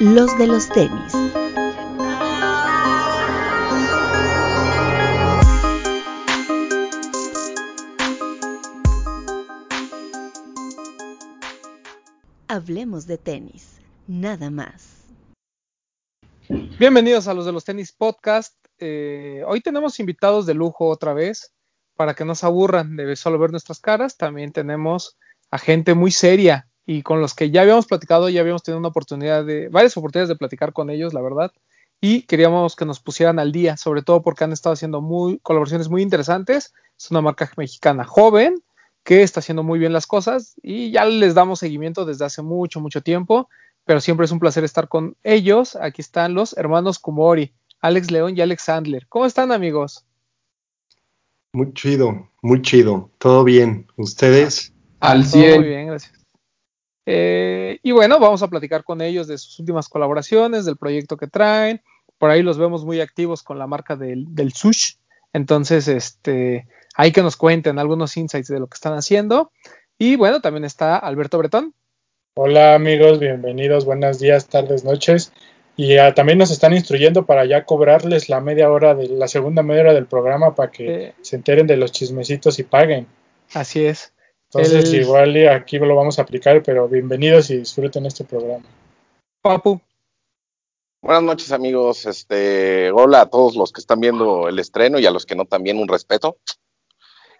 [0.00, 1.12] los de los tenis.
[12.46, 15.04] Hablemos de tenis, nada más.
[16.78, 18.54] Bienvenidos a los de los tenis podcast.
[18.78, 21.52] Eh, hoy tenemos invitados de lujo otra vez
[21.96, 24.16] para que no se aburran de solo ver nuestras caras.
[24.16, 25.18] También tenemos
[25.50, 28.88] a gente muy seria y con los que ya habíamos platicado, ya habíamos tenido una
[28.88, 31.52] oportunidad de, varias oportunidades de platicar con ellos, la verdad,
[32.00, 35.90] y queríamos que nos pusieran al día, sobre todo porque han estado haciendo muy, colaboraciones
[35.90, 36.72] muy interesantes.
[36.96, 38.62] Es una marca mexicana joven
[39.04, 42.80] que está haciendo muy bien las cosas y ya les damos seguimiento desde hace mucho,
[42.80, 43.50] mucho tiempo,
[43.84, 45.76] pero siempre es un placer estar con ellos.
[45.76, 49.06] Aquí están los hermanos Kumori, Alex León y Alex Sandler.
[49.10, 50.06] ¿Cómo están amigos?
[51.52, 53.10] Muy chido, muy chido.
[53.18, 53.86] Todo bien.
[53.98, 54.72] ¿Ustedes?
[55.00, 55.60] Al 100.
[55.60, 56.18] Muy bien, gracias.
[57.10, 61.26] Eh, y bueno, vamos a platicar con ellos de sus últimas colaboraciones, del proyecto que
[61.26, 61.80] traen.
[62.18, 64.96] Por ahí los vemos muy activos con la marca del, del Sush.
[65.32, 69.52] Entonces, este, hay que nos cuenten algunos insights de lo que están haciendo.
[69.96, 71.72] Y bueno, también está Alberto Bretón.
[72.34, 75.32] Hola amigos, bienvenidos, buenos días, tardes, noches.
[75.78, 79.80] Y también nos están instruyendo para ya cobrarles la media hora de la segunda media
[79.80, 83.06] hora del programa para que se enteren de los chismecitos y paguen.
[83.54, 84.12] Así es.
[84.50, 88.64] Entonces, igual aquí lo vamos a aplicar, pero bienvenidos y disfruten este programa.
[89.42, 89.78] Papu.
[91.02, 92.06] Buenas noches, amigos.
[92.06, 95.44] Este, hola a todos los que están viendo el estreno y a los que no
[95.44, 96.38] también un respeto.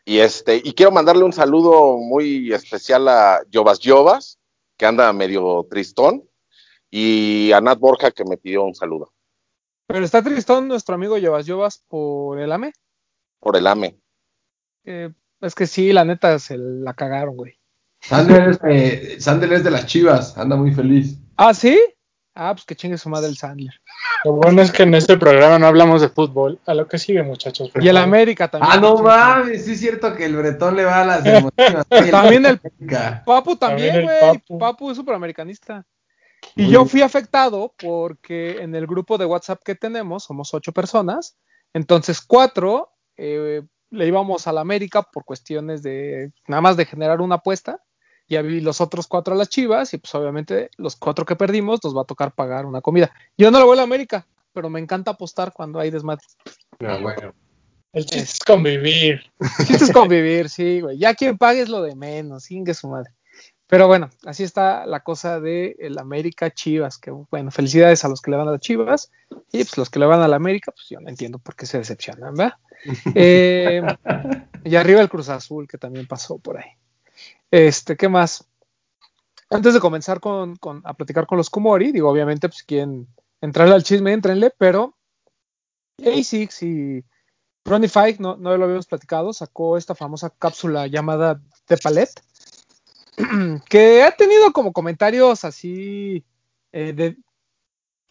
[0.04, 4.38] Y este, y quiero mandarle un saludo muy especial a Jovas Jovas,
[4.76, 6.28] que anda medio tristón
[6.90, 9.14] y a Nat Borja que me pidió un saludo.
[9.86, 12.74] Pero está tristón nuestro amigo Llevas Llevas por el AME.
[13.40, 13.98] Por el AME.
[14.84, 15.10] Eh,
[15.40, 17.58] es que sí, la neta se la cagaron, güey.
[18.00, 21.18] Sander es, es de las chivas, anda muy feliz.
[21.36, 21.78] ¿Ah, sí?
[22.40, 23.74] Ah, pues que chingue su madre el Sandler.
[24.24, 26.60] Lo bueno es que en este programa no hablamos de fútbol.
[26.66, 27.72] A lo que sigue, muchachos.
[27.80, 28.72] Y el América también.
[28.72, 31.84] Ah, no mames, sí es cierto que el Bretón le va a las emociones.
[32.12, 32.60] también el
[33.26, 34.58] Papu también, güey.
[34.58, 34.92] Papu.
[34.92, 35.84] es superamericanista.
[36.54, 41.36] Y yo fui afectado porque en el grupo de WhatsApp que tenemos, somos ocho personas,
[41.74, 47.20] entonces cuatro eh, le íbamos a la América por cuestiones de nada más de generar
[47.20, 47.82] una apuesta,
[48.28, 51.96] y los otros cuatro a las Chivas, y pues obviamente los cuatro que perdimos nos
[51.96, 53.10] va a tocar pagar una comida.
[53.38, 56.26] Yo no le voy a la América, pero me encanta apostar cuando hay desmadre.
[56.80, 57.32] Ah, bueno.
[57.92, 59.22] El chiste es convivir.
[59.40, 60.98] El chiste es convivir, sí, güey.
[60.98, 63.10] Ya quien pague es lo de menos, que su madre.
[63.68, 68.22] Pero bueno, así está la cosa de el América Chivas, que bueno, felicidades a los
[68.22, 69.12] que le van a las Chivas
[69.52, 71.66] y pues los que le van a la América, pues yo no entiendo por qué
[71.66, 72.54] se decepcionan, ¿verdad?
[73.14, 73.82] Eh,
[74.64, 76.70] y arriba el Cruz Azul, que también pasó por ahí.
[77.50, 78.48] Este, ¿qué más?
[79.50, 83.08] Antes de comenzar con, a platicar con los Kumori, digo, obviamente, pues quien
[83.40, 84.94] entrarle al chisme, entrenle, pero
[85.98, 87.04] ASICS y
[87.64, 92.22] Ronnie Fike, no, no lo habíamos platicado, sacó esta famosa cápsula llamada The Palette,
[93.68, 96.24] que ha tenido como comentarios así
[96.72, 97.16] eh, de,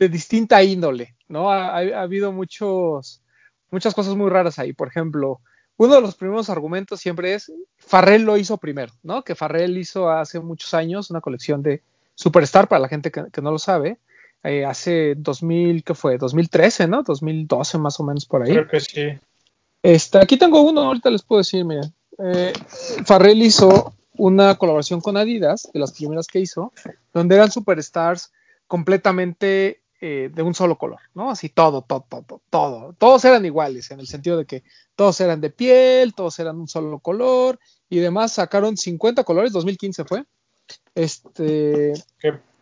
[0.07, 1.51] distinta índole, ¿no?
[1.51, 3.21] Ha, habido muchos,
[3.71, 4.73] muchas cosas muy raras ahí.
[4.73, 5.39] Por ejemplo,
[5.77, 9.23] uno de los primeros argumentos siempre es, Farrell lo hizo primero, ¿no?
[9.23, 11.81] Que Farrell hizo hace muchos años una colección de
[12.15, 13.99] Superstar, para la gente que, no lo sabe,
[14.43, 16.17] eh, hace 2000, ¿qué fue?
[16.17, 17.03] 2013, ¿no?
[17.03, 18.53] 2012 más o menos por ahí.
[18.53, 19.19] Creo que sí.
[19.83, 21.93] Este, aquí tengo uno, ahorita les puedo decir, miren.
[22.17, 22.53] Eh,
[23.05, 26.73] Farrell hizo una colaboración con Adidas, de las primeras que hizo,
[27.13, 28.31] donde eran superstars
[28.67, 31.31] completamente eh, de un solo color, ¿no?
[31.31, 32.95] Así todo, todo, todo, todo.
[32.99, 34.63] Todos eran iguales, en el sentido de que
[34.95, 38.33] todos eran de piel, todos eran un solo color y demás.
[38.33, 40.23] Sacaron 50 colores, 2015 fue.
[40.93, 41.93] Este.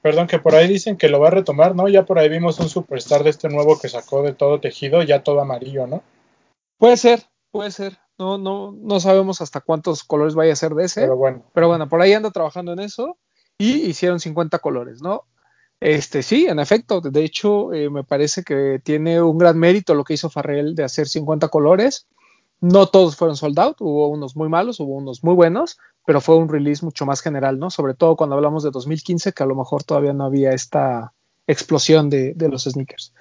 [0.02, 1.90] perdón, que por ahí dicen que lo va a retomar, ¿no?
[1.90, 5.24] Ya por ahí vimos un superstar de este nuevo que sacó de todo tejido, ya
[5.24, 6.04] todo amarillo, ¿no?
[6.78, 7.98] Puede ser, puede ser.
[8.18, 11.02] No, no, no sabemos hasta cuántos colores vaya a ser de ese.
[11.02, 11.44] Pero bueno.
[11.54, 13.18] Pero bueno, por ahí anda trabajando en eso.
[13.58, 15.24] Y hicieron 50 colores, ¿no?
[15.80, 17.02] Este, sí, en efecto.
[17.02, 20.84] De hecho, eh, me parece que tiene un gran mérito lo que hizo Farrell de
[20.84, 22.08] hacer 50 colores.
[22.62, 26.38] No todos fueron sold out, hubo unos muy malos, hubo unos muy buenos, pero fue
[26.38, 27.70] un release mucho más general, ¿no?
[27.70, 31.14] Sobre todo cuando hablamos de 2015, que a lo mejor todavía no había esta
[31.48, 33.14] explosión de, de los sneakers.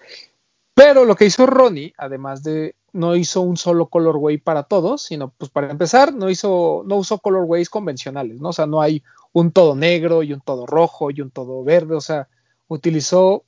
[0.75, 5.31] Pero lo que hizo Ronnie, además de no hizo un solo colorway para todos, sino
[5.31, 8.50] pues para empezar no hizo no usó colorways convencionales, ¿no?
[8.50, 11.94] O sea, no hay un todo negro y un todo rojo y un todo verde,
[11.94, 12.29] o sea,
[12.69, 13.44] utilizó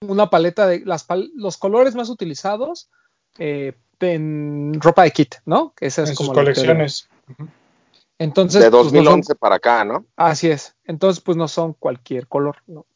[0.00, 2.90] una paleta de las los colores más utilizados
[3.38, 5.72] eh, en ropa de kit, ¿no?
[5.74, 7.08] Que esas en como sus colecciones.
[8.18, 10.06] Entonces, de 2011 pues, para acá, ¿no?
[10.16, 10.74] Así es.
[10.84, 12.86] Entonces, pues no son cualquier color, ¿no?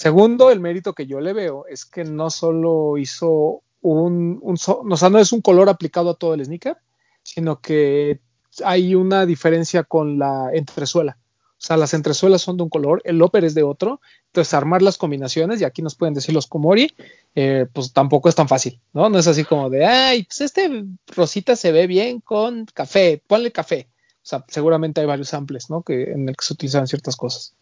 [0.00, 4.96] Segundo, el mérito que yo le veo es que no solo hizo un, un o
[4.96, 6.78] sea, no es un color aplicado a todo el sneaker,
[7.22, 8.18] sino que
[8.64, 11.18] hay una diferencia con la entresuela.
[11.50, 14.00] O sea, las entresuelas son de un color, el upper es de otro.
[14.28, 16.90] Entonces, armar las combinaciones, y aquí nos pueden decir los Komori,
[17.34, 19.10] eh, pues tampoco es tan fácil, ¿no?
[19.10, 23.52] No es así como de, ay, pues este rosita se ve bien con café, ponle
[23.52, 23.90] café.
[24.22, 25.82] O sea, seguramente hay varios samples, ¿no?
[25.82, 27.54] Que, en el que se utilizan ciertas cosas.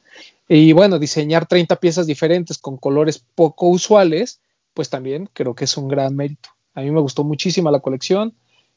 [0.48, 4.40] Y bueno, diseñar 30 piezas diferentes con colores poco usuales,
[4.74, 6.50] pues también creo que es un gran mérito.
[6.74, 8.34] A mí me gustó muchísimo la colección.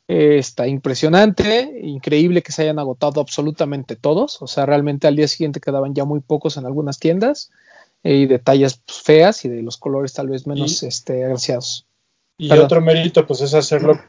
[0.07, 4.41] Eh, está impresionante, increíble que se hayan agotado absolutamente todos.
[4.41, 7.51] O sea, realmente al día siguiente quedaban ya muy pocos en algunas tiendas
[8.03, 11.85] eh, y detalles pues, feas y de los colores tal vez menos este, agraciados.
[12.37, 14.01] Y otro mérito, pues es hacerlo,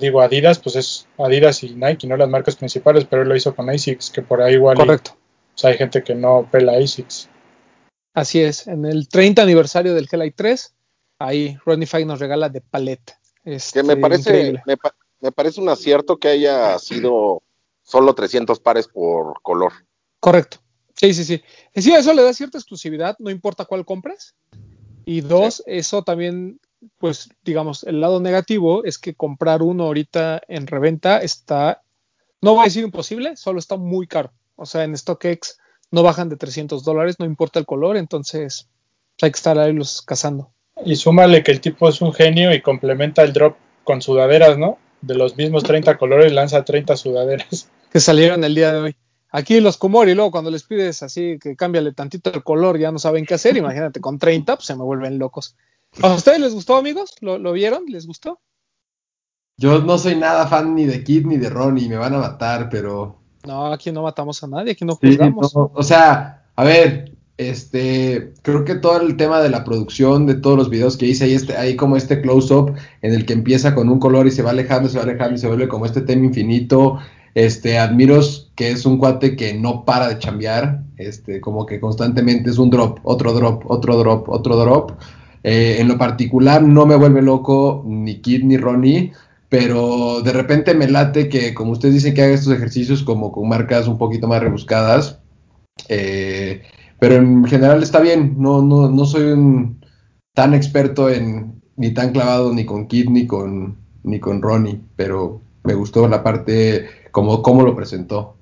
[0.00, 3.54] digo, Adidas, pues es Adidas y Nike, no las marcas principales, pero él lo hizo
[3.54, 4.76] con ASICS, que por ahí igual.
[4.76, 5.12] Correcto.
[5.54, 7.28] O sea, hay gente que no pela ASICS.
[8.14, 10.74] Así es, en el 30 aniversario del Hellite 3,
[11.20, 13.18] ahí Ronnie Fike nos regala de paleta.
[13.44, 14.60] Este, que me parece,
[15.20, 17.42] me, parece un acierto que haya sido
[17.82, 19.72] solo 300 pares por color.
[20.20, 20.58] Correcto.
[20.94, 21.42] Sí, sí, sí.
[21.74, 24.34] Sí, eso le da cierta exclusividad, no importa cuál compres.
[25.04, 26.60] Y dos, eso también,
[26.98, 31.82] pues, digamos, el lado negativo es que comprar uno ahorita en reventa está,
[32.40, 34.32] no voy a decir imposible, solo está muy caro.
[34.56, 35.58] O sea, en StockX
[35.90, 38.68] no bajan de 300 dólares, no importa el color, entonces
[39.20, 40.50] hay que estar ahí los cazando.
[40.84, 44.78] Y súmale que el tipo es un genio y complementa el drop con sudaderas, ¿no?
[45.00, 47.68] De los mismos 30 colores lanza 30 sudaderas.
[47.90, 48.96] Que salieron el día de hoy.
[49.30, 52.98] Aquí los Komori, luego cuando les pides así que cámbiale tantito el color, ya no
[52.98, 53.56] saben qué hacer.
[53.56, 55.56] Imagínate, con 30, pues se me vuelven locos.
[56.02, 57.14] ¿A ustedes les gustó, amigos?
[57.20, 57.84] ¿Lo, lo vieron?
[57.86, 58.40] ¿Les gustó?
[59.56, 62.68] Yo no soy nada fan ni de Kid ni de Ronnie, me van a matar,
[62.70, 65.52] pero no, aquí no matamos a nadie, aquí no juzgamos.
[65.54, 70.56] o sea, a ver, este, creo que todo el tema de la producción, de todos
[70.56, 73.88] los videos que hice, ahí, este, ahí como este close-up en el que empieza con
[73.88, 76.26] un color y se va alejando, se va alejando y se vuelve como este tema
[76.26, 76.98] infinito.
[77.34, 82.50] Este, Admiros, que es un cuate que no para de chambear, este, como que constantemente
[82.50, 84.92] es un drop, otro drop, otro drop, otro drop.
[85.42, 89.12] Eh, en lo particular, no me vuelve loco ni Kid ni Ronnie
[89.48, 93.48] pero de repente me late que, como ustedes dicen, que haga estos ejercicios como con
[93.48, 95.20] marcas un poquito más rebuscadas.
[95.88, 96.62] Eh,
[97.00, 99.80] pero en general está bien, no, no, no soy un
[100.34, 105.40] tan experto en, ni tan clavado ni con Kid ni con, ni con Ronnie, pero
[105.64, 108.36] me gustó la parte como cómo lo presentó.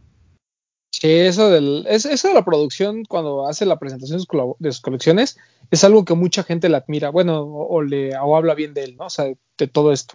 [0.90, 4.18] Sí, eso, del, eso de la producción cuando hace la presentación
[4.58, 5.36] de sus colecciones
[5.70, 8.96] es algo que mucha gente le admira, bueno, o, le o habla bien de él,
[8.96, 9.06] ¿no?
[9.06, 9.26] O sea,
[9.58, 10.14] de todo esto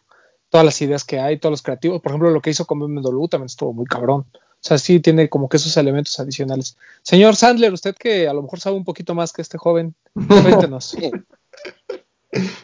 [0.51, 2.01] todas las ideas que hay, todos los creativos.
[2.01, 4.25] Por ejemplo, lo que hizo con BMW también estuvo muy cabrón.
[4.33, 6.77] O sea, sí tiene como que esos elementos adicionales.
[7.01, 10.95] Señor Sandler, usted que a lo mejor sabe un poquito más que este joven, cuéntenos.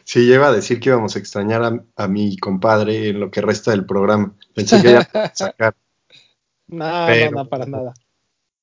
[0.06, 3.72] Sí, lleva a decir que íbamos a extrañar a, mi compadre en lo que resta
[3.72, 4.34] del programa.
[4.54, 5.76] Pensé que ya sacar.
[6.70, 7.94] No, no, para nada.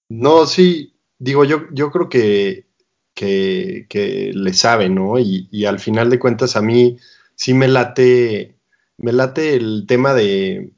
[0.08, 2.66] No, sí, digo, yo, yo creo que,
[3.14, 5.18] que, le sabe, ¿no?
[5.18, 6.98] Y, al final de cuentas a mí
[7.36, 8.56] sí me late
[8.96, 10.72] me late el tema de,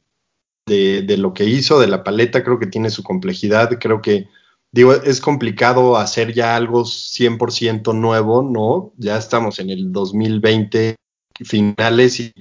[0.67, 4.29] de, lo que hizo, de la paleta, creo que tiene su complejidad, creo que,
[4.73, 8.93] digo, es complicado hacer ya algo 100% nuevo, ¿no?
[8.97, 10.97] Ya estamos en el 2020
[11.45, 12.33] finales y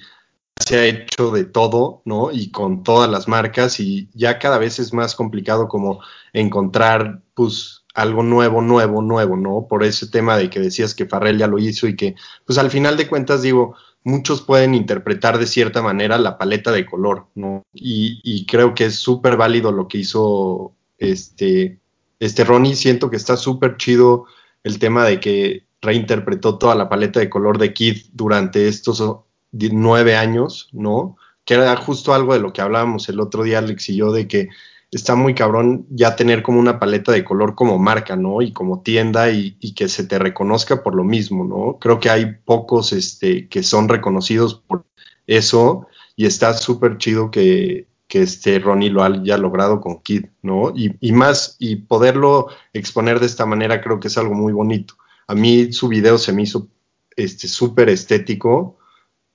[0.66, 2.32] se ha hecho de todo, ¿no?
[2.32, 6.00] Y con todas las marcas y ya cada vez es más complicado como
[6.34, 9.68] encontrar, pues, algo nuevo, nuevo, nuevo, ¿no?
[9.68, 12.70] Por ese tema de que decías que Farrell ya lo hizo y que, pues, al
[12.70, 17.64] final de cuentas, digo, muchos pueden interpretar de cierta manera la paleta de color, ¿no?
[17.74, 21.80] Y, creo que es súper válido lo que hizo este,
[22.20, 22.76] este Ronnie.
[22.76, 24.26] Siento que está súper chido
[24.64, 29.04] el tema de que reinterpretó toda la paleta de color de Kid durante estos
[29.52, 31.16] nueve años, ¿no?
[31.46, 34.28] Que era justo algo de lo que hablábamos el otro día, Alex y yo, de
[34.28, 34.50] que
[34.92, 38.42] está muy cabrón ya tener como una paleta de color como marca, ¿no?
[38.42, 41.80] Y como tienda y, que se te reconozca por lo mismo, ¿no?
[41.80, 44.86] Creo que hay pocos este, que son reconocidos por
[45.28, 50.72] eso y está súper chido que, que este Ronnie lo haya logrado con Kid, ¿no?
[50.76, 54.96] Y, y, más, y poderlo exponer de esta manera creo que es algo muy bonito.
[55.28, 56.70] A mí su video se me hizo
[57.16, 58.78] este súper estético,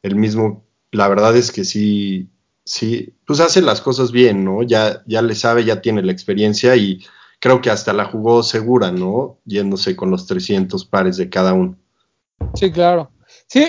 [0.03, 2.31] el mismo, la verdad es que sí,
[2.71, 4.63] sí, pues hace las cosas bien, ¿no?
[4.63, 7.05] Ya, ya le sabe, ya tiene la experiencia y
[7.41, 9.41] creo que hasta la jugó segura, ¿no?
[9.45, 11.77] Yéndose con los 300 pares de cada uno.
[12.55, 13.11] Sí, claro.
[13.49, 13.67] Sí,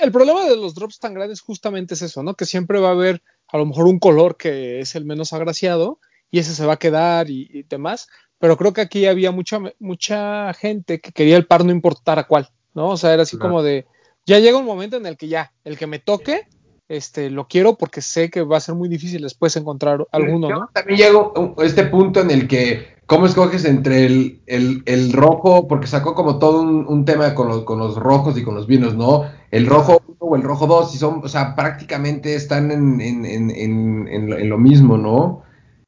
[0.00, 2.36] el problema de los drops tan grandes justamente es eso, ¿no?
[2.36, 6.00] Que siempre va a haber a lo mejor un color que es el menos agraciado
[6.30, 10.54] y ese se va a quedar y, demás, pero creo que aquí había mucha, mucha
[10.54, 12.88] gente que quería el par no importar a cuál, ¿no?
[12.88, 13.86] O sea, era así como de,
[14.24, 16.46] ya llega un momento en el que ya, el que me toque,
[16.88, 20.70] este, lo quiero porque sé que va a ser muy difícil después encontrar alguno, ¿no?
[20.72, 25.68] También llego a este punto en el que, ¿cómo escoges entre el, el, el rojo?
[25.68, 28.66] Porque sacó como todo un, un tema con los, con los, rojos y con los
[28.66, 29.24] vinos, ¿no?
[29.50, 33.24] El rojo 1 o el rojo 2, y son, o sea, prácticamente están en, en,
[33.24, 35.42] en, en lo mismo, ¿no?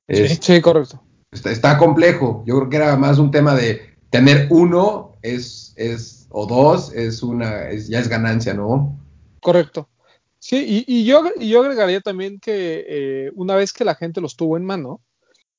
[0.08, 1.00] Sí, sí correcto.
[1.32, 2.42] Está, está, complejo.
[2.44, 7.22] Yo creo que era más un tema de tener uno es, es o dos es
[7.22, 8.98] una, es, ya es ganancia, ¿no?
[9.40, 9.88] Correcto.
[10.40, 11.18] Sí, y, y, yo,
[11.60, 15.02] agregaría también que eh, una vez que la gente los tuvo en mano,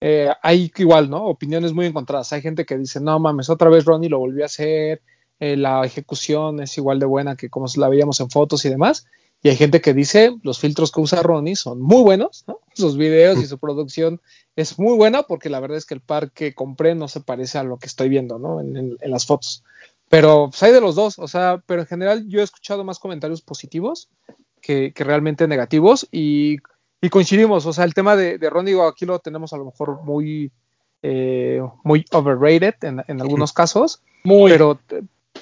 [0.01, 1.23] eh, hay igual, ¿no?
[1.25, 2.33] Opiniones muy encontradas.
[2.33, 5.03] Hay gente que dice, no mames, otra vez Ronnie lo volvió a hacer,
[5.39, 9.05] eh, la ejecución es igual de buena que como la veíamos en fotos y demás.
[9.43, 12.59] Y hay gente que dice, los filtros que usa Ronnie son muy buenos, ¿no?
[12.73, 14.19] Sus videos y su producción
[14.55, 17.59] es muy buena porque la verdad es que el par que compré no se parece
[17.59, 18.59] a lo que estoy viendo, ¿no?
[18.59, 19.63] En, en, en las fotos.
[20.09, 22.97] Pero pues, hay de los dos, o sea, pero en general yo he escuchado más
[22.97, 24.09] comentarios positivos
[24.61, 26.57] que, que realmente negativos y,
[27.01, 29.65] y, coincidimos, o sea, el tema de, de Ron, digo, aquí lo tenemos a lo
[29.65, 30.51] mejor muy,
[31.01, 34.51] eh, muy overrated en, en algunos casos, muy.
[34.51, 34.79] pero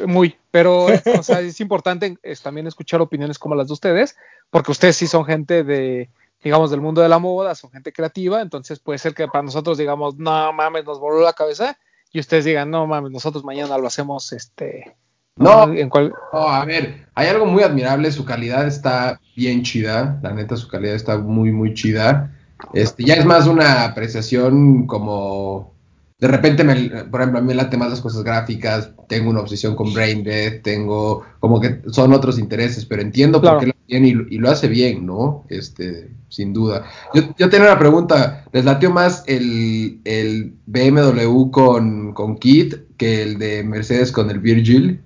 [0.05, 4.15] muy, pero o sea, es importante es también escuchar opiniones como las de ustedes,
[4.49, 6.09] porque ustedes sí son gente de,
[6.43, 9.77] digamos, del mundo de la moda, son gente creativa, entonces puede ser que para nosotros
[9.77, 11.77] digamos, no mames, nos voló la cabeza,
[12.11, 14.95] y ustedes digan, no mames, nosotros mañana lo hacemos, este,
[15.39, 16.13] no, ¿En cual...
[16.33, 20.67] no, a ver, hay algo muy admirable, su calidad está bien chida, la neta su
[20.67, 22.31] calidad está muy, muy chida.
[22.73, 25.73] Este, ya es más una apreciación como,
[26.19, 29.39] de repente, me, por ejemplo, a mí me late más las cosas gráficas, tengo una
[29.39, 33.57] obsesión con Brain Dead, tengo, como que son otros intereses, pero entiendo claro.
[33.57, 35.45] por qué lo tiene y, y, lo hace bien, ¿no?
[35.47, 36.83] Este, sin duda.
[37.13, 43.23] Yo, yo tenía una pregunta, ¿les latió más el, el BMW con, con Kit que
[43.23, 45.01] el de Mercedes con el Virgil?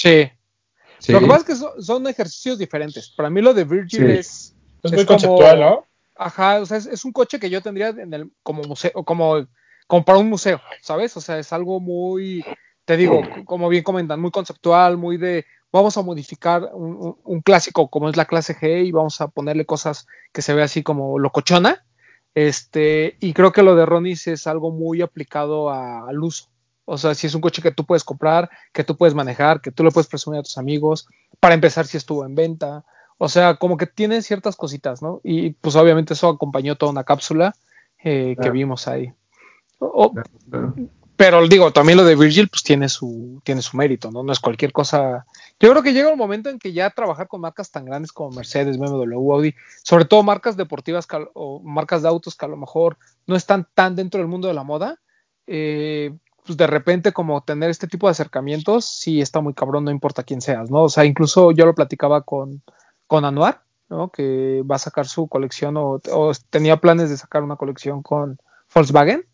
[0.00, 0.30] Sí.
[0.98, 1.12] sí.
[1.12, 3.10] Lo que pasa es que son, son, ejercicios diferentes.
[3.10, 4.12] Para mí lo de Virgil sí.
[4.12, 4.56] es...
[4.82, 5.84] Es muy es conceptual, como, ¿no?
[6.16, 9.46] Ajá, o sea, es, es, un coche que yo tendría en el, como museo, como,
[9.86, 11.14] como para un museo, ¿sabes?
[11.18, 12.42] O sea, es algo muy,
[12.86, 17.40] te digo, como bien comentan, muy conceptual, muy de, vamos a modificar un, un, un
[17.42, 20.82] clásico como es la clase G y vamos a ponerle cosas que se ve así
[20.82, 21.84] como locochona.
[22.34, 26.49] Este, y creo que lo de Ronis es algo muy aplicado a, al uso.
[26.90, 29.70] O sea, si es un coche que tú puedes comprar, que tú puedes manejar, que
[29.70, 31.06] tú le puedes presumir a tus amigos,
[31.38, 32.84] para empezar si estuvo en venta.
[33.16, 35.20] O sea, como que tiene ciertas cositas, ¿no?
[35.22, 37.54] Y pues obviamente eso acompañó toda una cápsula
[38.02, 38.42] eh, claro.
[38.42, 39.12] que vimos ahí.
[39.78, 40.74] O, claro, claro.
[41.16, 44.24] Pero digo, también lo de Virgil pues tiene su, tiene su mérito, ¿no?
[44.24, 45.26] No es cualquier cosa.
[45.60, 48.30] Yo creo que llega un momento en que ya trabajar con marcas tan grandes como
[48.30, 49.54] Mercedes, BMW, Audi,
[49.84, 52.96] sobre todo marcas deportivas o marcas de autos que a lo mejor
[53.28, 54.98] no están tan dentro del mundo de la moda,
[55.46, 56.12] eh,
[56.44, 60.22] pues de repente como tener este tipo de acercamientos sí está muy cabrón, no importa
[60.22, 60.84] quién seas, ¿no?
[60.84, 62.62] O sea, incluso yo lo platicaba con,
[63.06, 64.10] con Anuar, ¿no?
[64.10, 68.38] Que va a sacar su colección o, o tenía planes de sacar una colección con
[68.74, 69.26] Volkswagen.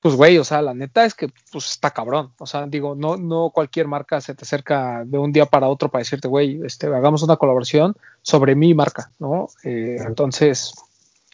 [0.00, 2.32] Pues güey, o sea, la neta es que pues está cabrón.
[2.38, 5.90] O sea, digo, no, no cualquier marca se te acerca de un día para otro
[5.90, 9.48] para decirte, güey, este, hagamos una colaboración sobre mi marca, ¿no?
[9.62, 10.74] Eh, entonces,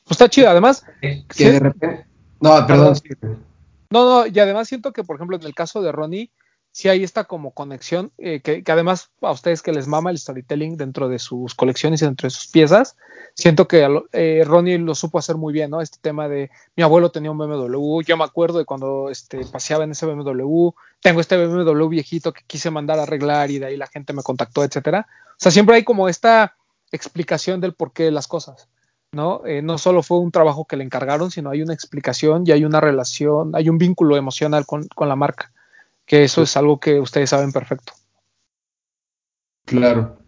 [0.04, 0.49] pues está chido.
[0.50, 1.44] Además, que ¿sí?
[1.44, 2.06] de repente.
[2.40, 2.94] No, perdón.
[3.90, 6.30] No, no, y además siento que, por ejemplo, en el caso de Ronnie,
[6.73, 10.18] sí hay esta como conexión, eh, que, que, además a ustedes que les mama el
[10.18, 12.97] storytelling dentro de sus colecciones y dentro de sus piezas,
[13.35, 15.80] siento que eh, Ronnie lo supo hacer muy bien, ¿no?
[15.80, 19.85] Este tema de mi abuelo tenía un BMW, yo me acuerdo de cuando este, paseaba
[19.85, 20.70] en ese BMW,
[21.00, 24.23] tengo este BMW viejito que quise mandar a arreglar y de ahí la gente me
[24.23, 25.06] contactó, etcétera.
[25.30, 26.56] O sea, siempre hay como esta
[26.92, 28.68] explicación del porqué de las cosas.
[29.12, 29.45] ¿No?
[29.45, 32.64] Eh, no solo fue un trabajo que le encargaron, sino hay una explicación y hay
[32.64, 35.52] una relación, hay un vínculo emocional con, con la marca,
[36.07, 37.93] que eso es algo que ustedes saben perfecto.
[39.64, 40.19] Claro.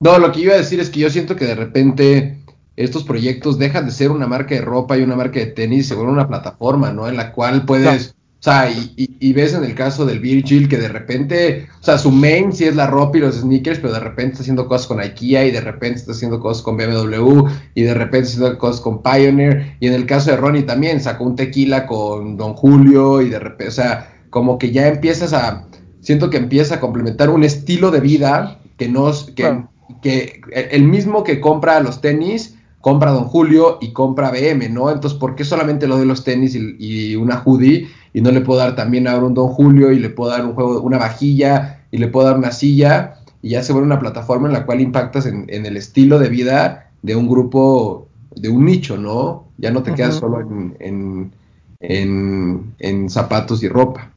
[0.00, 2.44] No, lo que iba a decir es que yo siento que de repente
[2.76, 5.94] estos proyectos dejan de ser una marca de ropa y una marca de tenis, se
[5.94, 7.08] vuelven una plataforma, ¿no?
[7.08, 8.14] En la cual puedes...
[8.40, 11.82] O sea, y, y, y, ves en el caso del Virgil que de repente, o
[11.82, 14.68] sea, su main sí es la ropa y los sneakers, pero de repente está haciendo
[14.68, 18.38] cosas con IKEA y de repente está haciendo cosas con BMW y de repente está
[18.38, 19.74] haciendo cosas con Pioneer.
[19.80, 23.40] Y en el caso de Ronnie también sacó un tequila con Don Julio y de
[23.40, 25.66] repente, o sea, como que ya empiezas a,
[26.00, 29.68] siento que empieza a complementar un estilo de vida que nos, que, claro.
[30.00, 34.92] que el mismo que compra los tenis, compra Don Julio y compra BM, ¿no?
[34.92, 37.88] Entonces, ¿por qué solamente lo de los tenis y, y una hoodie?
[38.12, 40.54] Y no le puedo dar también ahora un Don Julio y le puedo dar un
[40.54, 44.48] juego, una vajilla y le puedo dar una silla y ya se vuelve una plataforma
[44.48, 48.64] en la cual impactas en, en el estilo de vida de un grupo, de un
[48.64, 49.46] nicho, ¿no?
[49.58, 49.96] Ya no te uh -huh.
[49.96, 51.32] quedas solo en, en,
[51.80, 54.10] en, en zapatos y ropa.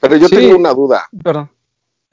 [0.00, 0.36] Pero yo Sí.
[0.36, 1.08] tengo una duda.
[1.22, 1.50] Perdón.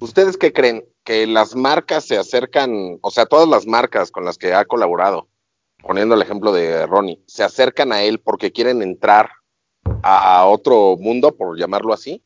[0.01, 0.83] ¿Ustedes qué creen?
[1.03, 5.27] Que las marcas se acercan, o sea, todas las marcas con las que ha colaborado,
[5.81, 9.29] poniendo el ejemplo de Ronnie, se acercan a él porque quieren entrar
[10.03, 12.21] a, a otro mundo, por llamarlo así,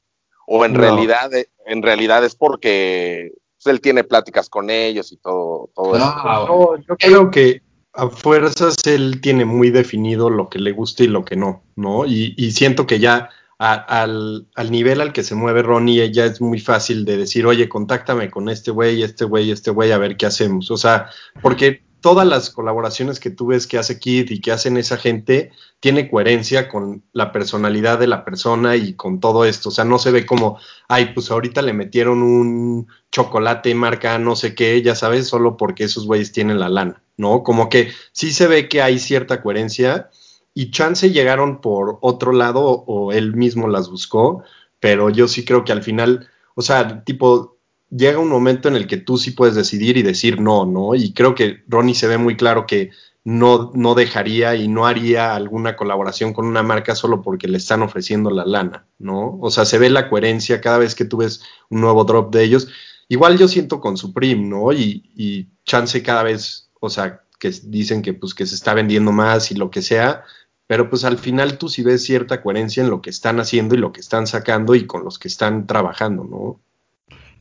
[0.48, 0.80] o en No.
[0.80, 1.32] realidad,
[1.66, 3.32] en realidad es porque
[3.64, 6.06] pues, él tiene pláticas con ellos y todo, todo eso.
[6.26, 7.62] No, yo creo que
[7.94, 12.06] a fuerzas él tiene muy definido lo que le gusta y lo que no, ¿no?
[12.06, 13.30] Y, y siento que ya
[13.60, 17.46] a- al, al nivel al que se mueve Ronnie, ya es muy fácil de decir,
[17.46, 20.72] oye, contáctame con este güey, este güey, este güey, a ver qué hacemos.
[20.72, 21.08] O sea,
[21.42, 25.52] porque todas las colaboraciones que tú ves que hace Kid y que hacen esa gente,
[25.80, 29.70] tiene coherencia con la personalidad de la persona y con todo esto.
[29.70, 34.36] O sea, no se ve como, ay, pues ahorita le metieron un chocolate marca no
[34.36, 37.42] sé qué, ya sabes, solo porque esos güeyes tienen la lana, ¿no?
[37.42, 40.10] Como que sí se ve que hay cierta coherencia
[40.54, 44.44] y chance llegaron por otro lado o él mismo las buscó,
[44.82, 47.53] pero yo sí creo que al final, o sea, tipo,
[47.96, 50.96] llega un momento en el que tú sí puedes decidir y decir no, ¿no?
[50.96, 52.92] Y creo que Ronnie se ve muy claro que
[53.24, 57.82] no, no dejaría y no haría alguna colaboración con una marca solo porque le están
[57.82, 59.38] ofreciendo la lana, ¿no?
[59.40, 62.44] O sea, se ve la coherencia cada vez que tú ves un nuevo drop de
[62.44, 62.68] ellos.
[63.08, 64.74] Igual yo siento con Supreme, ¿no?
[64.74, 69.12] Y, y chance cada vez, o sea, que dicen que pues que se está vendiendo
[69.12, 70.24] más y lo que sea,
[70.68, 73.78] pero pues al final tú sí ves cierta coherencia en lo que están haciendo y
[73.78, 76.60] lo que están sacando y con los que están trabajando, ¿no?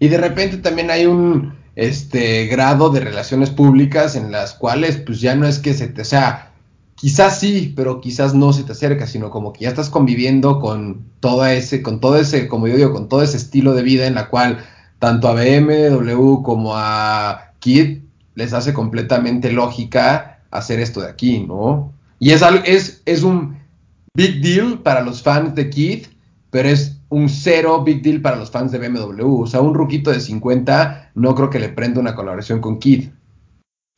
[0.03, 5.21] Y de repente también hay un este grado de relaciones públicas en las cuales pues
[5.21, 6.51] ya no es que se te, o sea,
[6.97, 11.05] quizás sí, pero quizás no se te acerca, sino como que ya estás conviviendo con
[11.21, 14.17] todo ese, con todo ese, como yo digo, con todo ese estilo de vida en
[14.17, 14.65] la cual
[14.99, 18.01] tanto a BMW como a Kid
[18.35, 21.93] les hace completamente lógica hacer esto de aquí, ¿no?
[22.19, 23.57] Y es, es, es un
[24.15, 26.07] big deal para los fans de Kid,
[26.51, 29.43] pero es un cero big deal para los fans de BMW.
[29.43, 33.11] O sea, un ruquito de 50 no creo que le prenda una colaboración con Kid.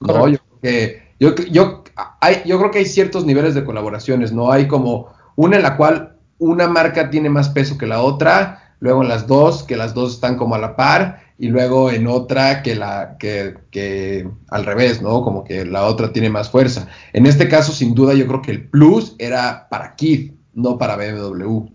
[0.00, 1.84] No, yo creo que yo, yo,
[2.20, 4.50] hay, yo creo que hay ciertos niveles de colaboraciones, ¿no?
[4.50, 9.02] Hay como una en la cual una marca tiene más peso que la otra, luego
[9.02, 12.62] en las dos, que las dos están como a la par, y luego en otra
[12.62, 15.22] que la que, que al revés, ¿no?
[15.22, 16.88] Como que la otra tiene más fuerza.
[17.12, 20.96] En este caso, sin duda, yo creo que el plus era para Kid, no para
[20.96, 21.73] BMW.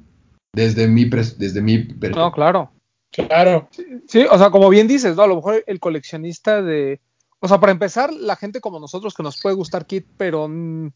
[0.54, 1.78] Desde mi desde mi
[2.16, 2.72] No, claro.
[3.12, 3.70] Claro.
[4.08, 5.24] Sí, o sea, como bien dices, ¿no?
[5.24, 7.02] A lo mejor el coleccionista de.
[7.40, 10.48] O sea, para empezar, la gente como nosotros que nos puede gustar Kit, pero.
[10.48, 10.92] mm,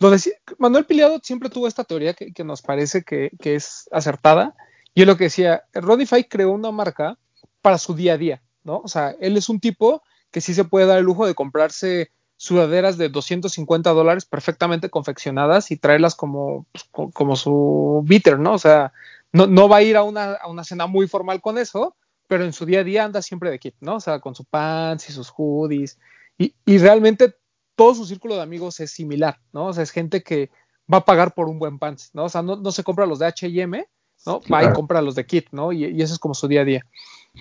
[0.00, 0.10] lo
[0.58, 4.54] Manuel Piliado siempre tuvo esta teoría que, que nos parece que, que es acertada.
[4.94, 7.18] Y es lo que decía, Rodify creó una marca
[7.62, 8.78] para su día a día, ¿no?
[8.78, 12.10] O sea, él es un tipo que sí se puede dar el lujo de comprarse
[12.44, 18.52] sudaderas de 250 dólares perfectamente confeccionadas y traerlas como, pues, co- como su bitter, ¿no?
[18.52, 18.92] O sea,
[19.32, 21.96] no, no va a ir a una, a una cena muy formal con eso,
[22.28, 23.96] pero en su día a día anda siempre de kit, ¿no?
[23.96, 25.98] O sea, con su pants y sus hoodies.
[26.36, 27.34] Y, y realmente
[27.76, 29.66] todo su círculo de amigos es similar, ¿no?
[29.68, 30.50] O sea, es gente que
[30.92, 32.24] va a pagar por un buen pants, ¿no?
[32.24, 33.86] O sea, no, no se compra los de HM,
[34.26, 34.40] ¿no?
[34.52, 35.72] Va y compra los de kit, ¿no?
[35.72, 36.84] Y, y ese es como su día a día.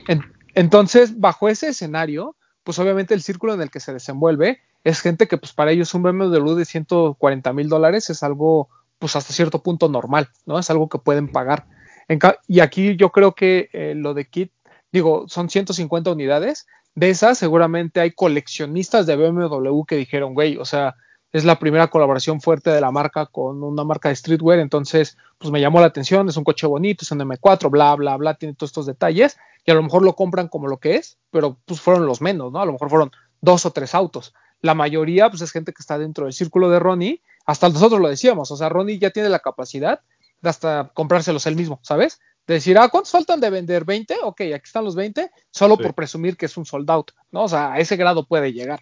[0.08, 0.24] En-
[0.56, 5.28] entonces, bajo ese escenario, pues obviamente el círculo en el que se desenvuelve es gente
[5.28, 8.70] que pues para ellos un BMW de 140 mil dólares es algo
[9.00, 10.60] pues hasta cierto punto normal, ¿no?
[10.60, 11.66] Es algo que pueden pagar.
[12.08, 14.52] En y aquí yo creo que eh, lo de Kit,
[14.92, 16.68] digo, son 150 unidades.
[16.96, 20.96] De esas seguramente hay coleccionistas de BMW que dijeron, güey, o sea,
[21.34, 25.52] es la primera colaboración fuerte de la marca con una marca de streetwear, entonces pues
[25.52, 28.54] me llamó la atención, es un coche bonito, es un M4, bla, bla, bla, tiene
[28.54, 31.82] todos estos detalles y a lo mejor lo compran como lo que es, pero pues
[31.82, 32.62] fueron los menos, ¿no?
[32.62, 34.34] A lo mejor fueron dos o tres autos.
[34.64, 38.08] La mayoría pues es gente que está dentro del círculo de Ronnie, hasta nosotros lo
[38.08, 40.00] decíamos, o sea, Ronnie ya tiene la capacidad
[40.42, 42.20] de hasta comprárselos él mismo, ¿sabes?
[42.48, 43.86] De decir, ah, ¿cuántos faltan de vender?
[43.86, 44.16] ¿20?
[44.24, 45.84] Ok, aquí están los 20, solo Sí.
[45.84, 47.44] por presumir que es un sold out, ¿no?
[47.44, 48.82] O sea, a ese grado puede llegar.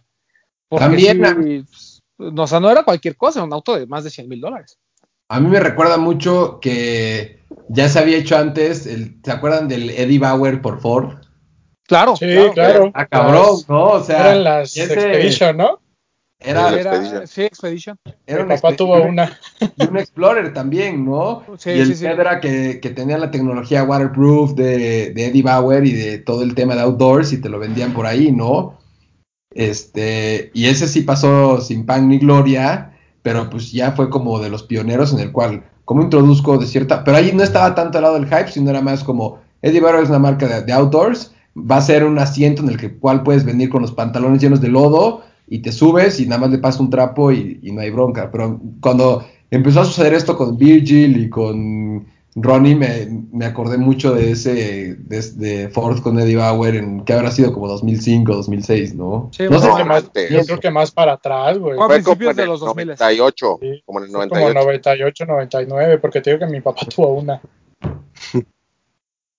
[0.69, 1.65] Porque También, sí,
[2.17, 4.77] pues, o sea, no era cualquier cosa, un auto de más de 100 mil dólares.
[5.29, 9.89] A mí me recuerda mucho que ya se había hecho antes, el- ¿se acuerdan del
[9.89, 11.15] Eddie Bauer por Ford?
[11.91, 12.89] Claro, Sí, claro.
[12.93, 13.83] Ah, cabrón, ¿no?
[13.83, 15.79] O sea, Eran las y ese Expedition, ¿no?
[16.39, 17.27] Era, Sí, era, Expedition.
[17.27, 17.97] sí, Expedition.
[18.25, 19.37] era Mi un papá expe- tuvo una.
[19.75, 21.43] y un Explorer también, ¿no?
[21.57, 22.05] Sí, y el sí, sí.
[22.05, 26.55] era que, que tenía la tecnología waterproof de, de Eddie Bauer y de todo el
[26.55, 28.77] tema de outdoors y te lo vendían por ahí, ¿no?
[29.53, 34.49] Este, y ese sí pasó sin pan ni gloria, pero pues ya fue como de
[34.49, 38.03] los pioneros en el cual, como introduzco de cierta, pero ahí no estaba tanto al
[38.05, 41.33] lado del hype, sino era más como, Eddie Bauer es una marca de, de outdoors,
[41.55, 44.61] va a ser un asiento en el que, cual puedes venir con los pantalones llenos
[44.61, 47.81] de lodo y te subes y nada más le pasas un trapo y, y no
[47.81, 53.45] hay bronca, pero cuando empezó a suceder esto con Virgil y con Ronnie, me, me
[53.45, 57.67] acordé mucho de ese, de, de Ford con Eddie Bauer, en que habrá sido como
[57.67, 59.29] 2005, 2006, ¿no?
[59.33, 61.75] Sí, no sé Creo que más- yo creo que más para atrás, güey.
[61.75, 62.87] Fue a como en de los 2000.
[62.87, 64.53] 98, Sí, como en el Fue 98.
[64.53, 67.41] Como 98, 99, porque te digo que mi papá tuvo una.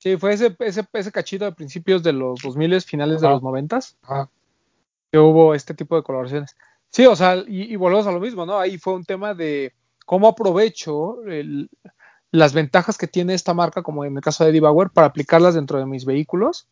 [0.03, 3.79] Sí, fue ese, ese, ese cachito de principios de los 2000, finales de los 90
[4.03, 4.29] Ajá.
[5.13, 6.57] que hubo este tipo de colaboraciones.
[6.91, 8.59] Sí, o sea, y, y volvemos a lo mismo, ¿no?
[8.59, 9.73] Ahí fue un tema de
[10.05, 11.71] cómo aprovecho el-
[12.33, 15.55] las ventajas que tiene esta marca, como en el caso de Eddie Bauer, para aplicarlas
[15.55, 16.67] dentro de mis vehículos.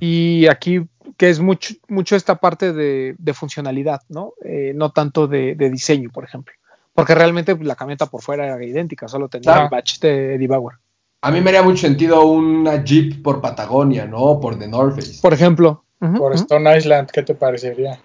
[0.00, 4.32] Y aquí, que es mucho, mucho esta parte de, de funcionalidad, ¿no?
[4.44, 6.52] Eh, no tanto de, de diseño, por ejemplo.
[6.94, 10.76] Porque realmente la camioneta por fuera era idéntica, solo tenía el batch de Eddie Bauer.
[11.24, 14.40] A mí me haría mucho sentido una Jeep por Patagonia, ¿no?
[14.40, 15.20] Por The North Face.
[15.22, 15.84] Por ejemplo.
[16.18, 16.34] Por.
[16.34, 18.00] Stone Island, ¿qué te parecería?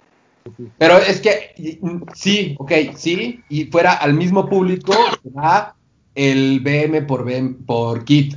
[0.77, 4.93] Pero es que, mm, sí, ok, sí, y fuera al mismo público
[5.35, 5.73] a
[6.13, 8.35] el BM por, BM, por Kit,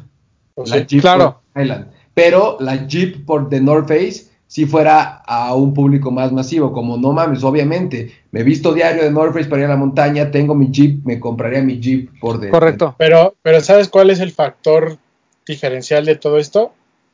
[0.54, 0.86] Pues la.
[0.86, 1.42] Jeep claro.
[1.52, 1.90] por Island.
[2.14, 6.96] Pero la Jeep por The North Face si fuera a un público más masivo, como
[6.96, 10.32] no mames, obviamente, me he visto diario de North Face para ir a la montaña,
[10.32, 12.96] tengo mi Jeep, me compraría mi Jeep por The Correcto.
[12.98, 14.98] Pero, pero ¿sabes cuál es el factor
[15.46, 16.72] diferencial de todo esto?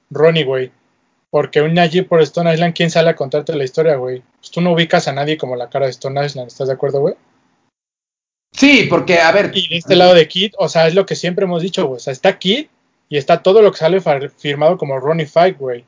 [0.09, 0.73] Ronnie, güey.
[1.29, 4.23] Porque una Jeep por Stone Island, ¿quién sale a contarte la historia, güey?
[4.39, 7.01] Pues tú no ubicas a nadie como la cara de Stone Island, ¿estás de acuerdo,
[7.01, 7.17] güey?
[8.53, 11.15] Sí, porque, a ver, Y de este lado de Kid, o sea, es lo que
[11.15, 11.97] siempre hemos dicho, güey.
[11.97, 12.69] O sea, está Kid
[13.11, 15.85] y está todo lo que sale firmado como Ronnie Fight, güey.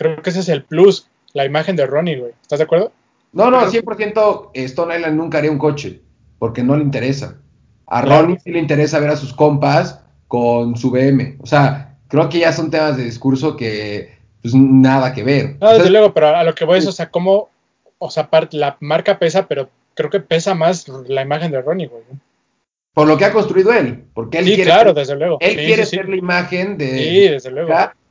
[0.00, 2.32] Creo que ese es el plus, la imagen de Ronnie, güey.
[2.40, 2.90] ¿Estás de acuerdo?
[3.34, 6.00] No, no, 100% Stone Island nunca haría un coche,
[6.38, 7.36] porque no le interesa.
[7.86, 8.22] A Claro.
[8.22, 11.36] Ronnie sí le interesa ver a sus compas con su BM.
[11.42, 15.56] O sea, creo que ya son temas de discurso que, pues, nada que ver.
[15.60, 17.50] No, desde luego, pero a lo que voy es, o sea, cómo,
[17.98, 22.04] o sea, la marca pesa, pero creo que pesa más la imagen de Ronnie, güey.
[22.94, 25.36] por lo que ha construido él, porque él Sí, quiere, claro, desde luego.
[25.42, 25.96] él Sí, quiere sí.
[25.96, 26.88] ser la imagen de...
[26.98, 27.68] Sí, desde luego.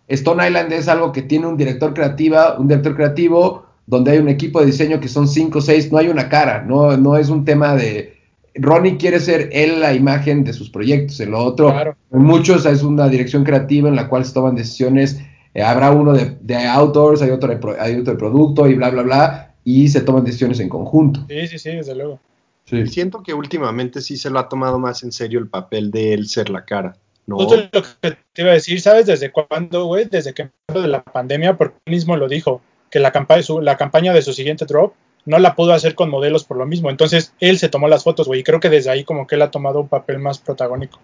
[0.09, 4.29] Stone Island es algo que tiene un director creativa, un director creativo, donde hay un
[4.29, 7.29] equipo de diseño que son cinco o seis, no hay una cara, no, no es
[7.29, 8.17] un tema de
[8.55, 11.95] Ronnie quiere ser él la imagen de sus proyectos, en lo otro, Claro.
[12.11, 15.21] en muchos es una dirección creativa en la cual se toman decisiones,
[15.53, 18.89] eh, habrá uno de, de outdoors, hay otro de, hay otro de producto y bla,
[18.89, 21.25] bla, bla, y se toman decisiones en conjunto.
[21.29, 22.19] Sí, sí, sí, desde luego.
[22.65, 22.85] Sí.
[22.87, 26.27] Siento que últimamente sí se lo ha tomado más en serio el papel de él
[26.27, 26.95] ser la cara.
[27.29, 30.05] No, Justo lo que te iba a decir, ¿sabes desde cuándo, güey?
[30.05, 33.61] Desde que empezó de la pandemia, porque él mismo lo dijo, que la, campa su,
[33.61, 34.93] la campaña de su siguiente drop
[35.25, 36.89] no la pudo hacer con modelos por lo mismo.
[36.89, 39.41] Entonces, él se tomó las fotos, güey, y creo que desde ahí como que él
[39.43, 40.99] ha tomado un papel más protagónico.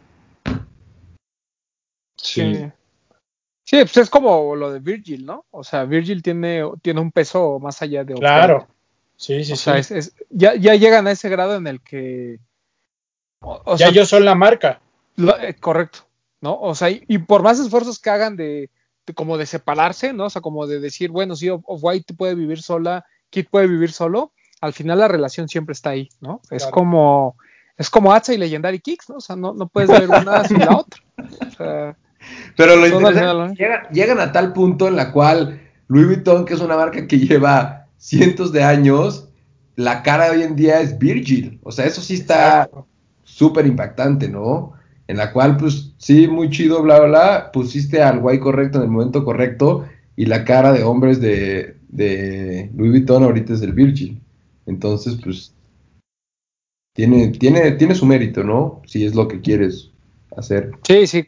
[2.17, 2.55] sí.
[2.55, 2.71] Sí.
[3.67, 5.45] Sí, pues es como lo de Virgil, ¿no?
[5.49, 8.67] O sea, Virgil tiene, tiene un peso más allá de Claro.
[9.17, 9.63] Sí, sí, O sí.
[9.63, 12.38] sea, es, es- ya, ya llegan a ese grado en el que.
[13.41, 14.81] O, o ya sea, yo soy la marca.
[15.15, 16.04] lo- eh, correcto,
[16.45, 16.60] ¿no?
[16.60, 18.69] O sea, y, y por más esfuerzos que hagan de,
[19.08, 20.25] de como de separarse, ¿no?
[20.25, 24.31] O sea, como de decir, bueno, sí, Off-White puede vivir sola, Kid puede vivir solo,
[24.62, 26.41] al final la relación siempre está ahí, ¿no?
[26.51, 27.36] Es como.
[27.77, 29.15] Es como Atza y Legendary Kicks, ¿no?
[29.15, 31.01] O sea, no, no puedes ver una sin la otra.
[31.17, 31.97] O sea,
[32.55, 35.62] Pero lo Son interesante las- es que llegan, llegan a tal punto en la cual
[35.88, 39.27] Louis Vuitton, que es una marca que lleva cientos de años,
[39.75, 41.60] la cara de hoy en día es Virgil.
[41.63, 42.69] O sea, eso sí está
[43.25, 44.71] súper impactante, ¿no?
[45.07, 48.85] En la cual, pues, sí, muy chido, bla, bla, bla, pusiste al guay correcto en
[48.85, 53.73] el momento correcto y la cara de hombres de, de Louis Vuitton ahorita es del
[53.73, 54.21] Virgil.
[54.65, 55.53] Entonces, pues,
[56.93, 58.81] tiene, tiene, tiene su mérito, ¿no?
[58.85, 59.91] Si es lo que quieres
[60.35, 60.71] hacer.
[60.83, 61.27] Sí, sí.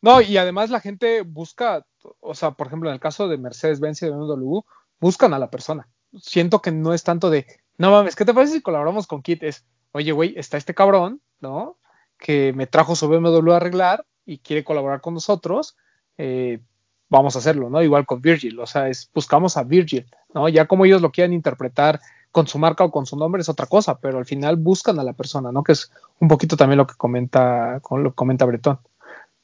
[0.00, 1.84] No, y además la gente busca,
[2.20, 4.60] o sea, por ejemplo, en el caso de Mercedes-Benz y de BMW,
[5.00, 5.88] buscan a la persona.
[6.20, 7.46] Siento que no es tanto de,
[7.78, 9.42] no mames, ¿qué te parece si colaboramos con Kit?
[9.42, 11.78] Es, oye, güey, está este cabrón, ¿no?
[12.18, 15.76] Que me trajo su BMW a arreglar y quiere colaborar con nosotros,
[16.18, 16.60] eh,
[17.08, 17.82] vamos a hacerlo, ¿no?
[17.82, 20.48] Igual con Virgil, o sea, buscamos a Virgil, ¿no?
[20.48, 22.00] Ya como ellos lo quieran interpretar
[22.30, 25.04] con su marca o con su nombre es otra cosa, pero al final buscan a
[25.04, 25.62] la persona, ¿no?
[25.62, 28.78] Que es un poquito también lo que comenta, lo que comenta Bretón.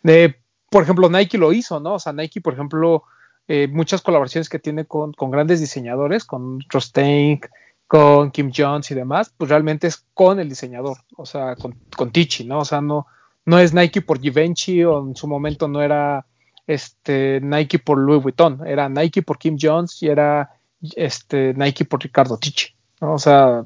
[0.02, 0.36] De,
[0.70, 1.94] por ejemplo, Nike lo hizo, ¿no?
[1.94, 3.04] O sea, Nike, por ejemplo,
[3.48, 7.40] eh, muchas colaboraciones que tiene con, con grandes diseñadores, con Rostein,
[7.86, 12.10] con Kim Jones y demás, pues realmente es con el diseñador, o sea, con, con
[12.10, 12.60] Tichy, ¿no?
[12.60, 13.06] O sea, no,
[13.44, 16.26] no es Nike por Givenchy o en su momento no era
[16.66, 20.50] este Nike por Louis Vuitton, era Nike por Kim Jones y era
[20.96, 23.14] este Nike por Ricardo Tichy, ¿no?
[23.14, 23.64] O sea,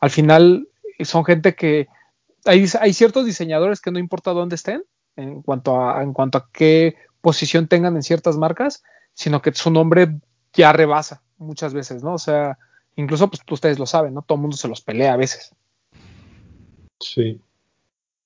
[0.00, 0.68] al final
[1.00, 1.88] son gente que
[2.44, 4.84] hay, hay ciertos diseñadores que no importa dónde estén,
[5.16, 9.70] en cuanto a, en cuanto a qué posición tengan en ciertas marcas, sino que su
[9.70, 10.16] nombre
[10.52, 12.14] ya rebasa muchas veces, ¿no?
[12.14, 12.56] O sea,
[12.98, 14.22] incluso pues ustedes lo saben, ¿no?
[14.22, 15.54] Todo el mundo se los pelea a veces.
[17.00, 17.40] Sí.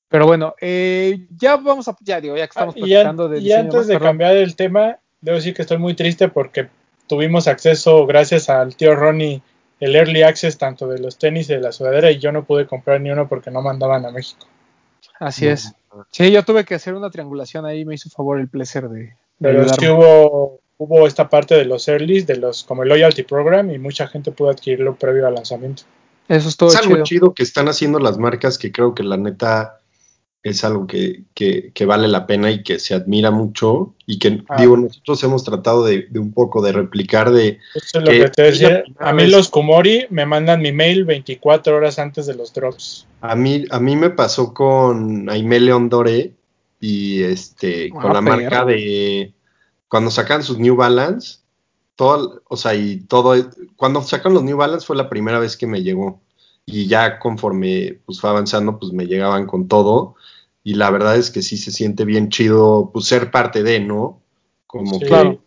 [0.09, 3.31] Pero bueno, eh, ya vamos a, ya digo, ya que estamos Ah, y, platicando an-
[3.31, 4.09] de y antes de perdón.
[4.11, 6.69] cambiar el tema, debo decir que estoy muy triste porque
[7.07, 9.43] tuvimos acceso, gracias al tío Ronnie,
[9.81, 12.67] el early access tanto de los tenis y de la sudadera y yo no pude
[12.67, 14.47] comprar ni uno porque no mandaban a México.
[15.19, 15.53] Así No.
[15.53, 15.73] es.
[16.11, 19.15] Sí, yo tuve que hacer una triangulación ahí, me hizo favor el placer de, de
[19.39, 19.91] Pero ayudarme.
[19.91, 24.07] hubo, hubo esta parte de los earlys, de los como el loyalty program y mucha
[24.09, 25.83] gente pudo adquirirlo previo al lanzamiento.
[26.29, 27.05] Eso es todo es algo chido.
[27.05, 27.35] chido.
[27.35, 29.79] que están haciendo las marcas que creo que la neta
[30.45, 34.43] es algo que, que- que vale la pena y que se admira mucho y que
[34.49, 34.61] Ah.
[34.61, 38.19] digo nosotros hemos tratado de, de un poco de replicar de Eso es lo Que
[38.21, 38.85] que te la decía.
[38.99, 39.31] A mí vez.
[39.33, 43.07] los Kumori me mandan mi mail 24 horas antes de los drops.
[43.21, 46.33] a mí a mí me pasó con Aimé León Doré
[46.81, 48.23] y este con Ah, la perro.
[48.23, 49.33] marca de
[49.93, 51.41] cuando sacan sus New Balance
[51.97, 53.35] todo o sea y todo
[53.77, 56.23] cuando sacan los New Balance fue la primera vez que me llegó
[56.65, 60.15] y ya conforme pues fue avanzando pues me llegaban con todo
[60.65, 64.23] y la verdad es que sí se siente bien chido pues ser parte de no
[64.67, 65.01] como Sí.
[65.01, 65.45] que, Claro.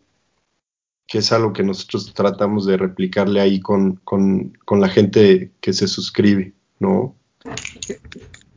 [1.07, 5.73] que es algo que nosotros tratamos de replicarle ahí con, con, con la gente que
[5.73, 7.15] se suscribe no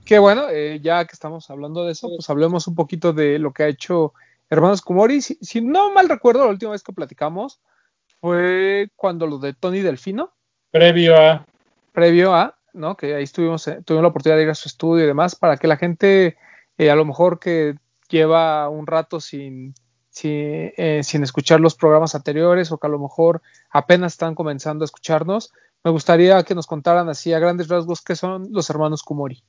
[0.04, 3.54] Que bueno, eh, ya que estamos hablando de eso, pues hablemos un poquito de lo
[3.54, 4.12] que ha hecho
[4.50, 5.20] Hermanos Kumori.
[5.20, 7.60] Si, si no mal recuerdo, la última vez que platicamos
[8.20, 10.32] fue cuando lo de Tony Delfino,
[10.70, 11.46] Previo a.
[11.92, 12.96] previo a, ¿no?
[12.96, 15.56] Que ahí estuvimos, eh, tuvimos la oportunidad de ir a su estudio y demás, para
[15.56, 16.36] que la gente,
[16.76, 17.76] eh, a lo mejor que
[18.10, 19.74] lleva un rato sin,
[20.10, 24.84] sin, eh, sin escuchar los programas anteriores o que a lo mejor apenas están comenzando
[24.84, 25.52] a escucharnos,
[25.84, 29.42] me gustaría que nos contaran así a grandes rasgos qué son los hermanos Kumori.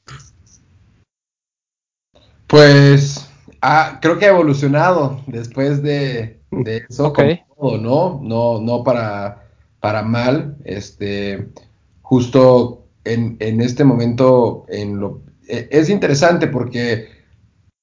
[2.47, 3.28] Pues
[3.61, 7.19] ah, creo que ha evolucionado después de, de eso, Ok.
[7.57, 8.19] como todo, ¿no?
[8.23, 9.43] No, no para,
[9.79, 10.57] para mal.
[10.65, 11.49] Este,
[12.01, 17.07] justo en, en este momento, en lo, e- es interesante porque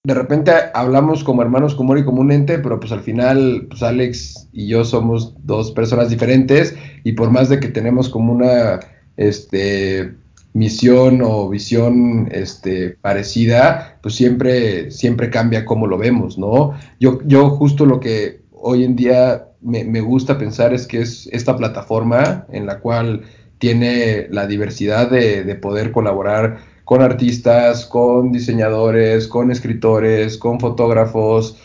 [0.05, 4.49] de repente hablamos como hermanos Kumori como un ente, pero pues al final, pues Alex
[4.53, 8.79] y yo somos dos personas diferentes y por más de que tenemos como una,
[9.17, 10.15] este,
[10.57, 16.73] misión o visión este, parecida, pues siempre, siempre cambia cómo lo vemos, ¿no?
[16.99, 21.29] Yo, yo justo lo que hoy en día me, me gusta pensar es que es
[21.31, 23.25] esta plataforma en la cual
[23.59, 31.59] tiene la diversidad de, de poder colaborar con artistas, con diseñadores, con escritores, con fotógrafos,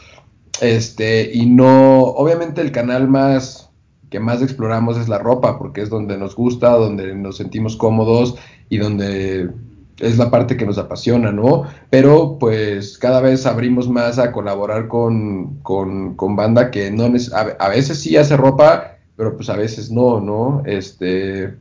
[0.59, 3.69] este, y no, obviamente el canal más
[4.09, 8.35] que más exploramos es la ropa, porque es donde nos gusta, donde nos sentimos cómodos
[8.71, 9.51] y donde
[9.99, 11.65] es la parte que nos apasiona, ¿no?
[11.89, 17.39] Pero pues cada vez abrimos más a colaborar con, con, con banda que no a,
[17.41, 20.63] a veces sí hace ropa, pero pues a veces no, ¿no?
[20.65, 21.53] Este,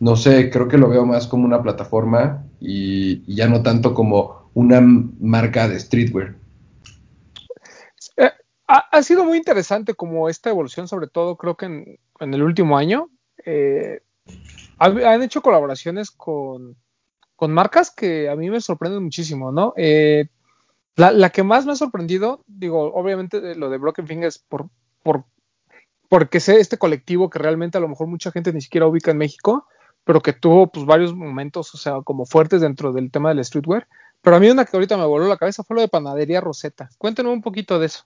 [0.00, 4.50] no sé, creo que lo veo más como una plataforma y, ya no tanto como
[4.52, 6.34] una marca de streetwear.
[8.16, 8.30] Eh,
[8.66, 12.76] ha, sido muy interesante como esta evolución, sobre todo creo que en, en el último
[12.76, 13.08] año.
[13.46, 14.00] eh,
[14.80, 16.76] han hecho colaboraciones con,
[17.36, 19.74] con marcas que a mí me sorprenden muchísimo, ¿no?
[19.76, 20.28] Eh,
[20.96, 24.68] la, la que más me ha sorprendido, digo, obviamente de lo de Broken Fingers por,
[25.02, 25.24] por,
[26.08, 29.18] porque sé este colectivo que realmente a lo mejor mucha gente ni siquiera ubica en
[29.18, 29.66] México,
[30.04, 33.86] pero que tuvo pues varios momentos, o sea, como fuertes dentro del tema del streetwear.
[34.22, 36.90] Pero a mí una que ahorita me voló la cabeza fue lo de Panadería Rosetta.
[36.98, 38.04] Cuéntenos un poquito de eso.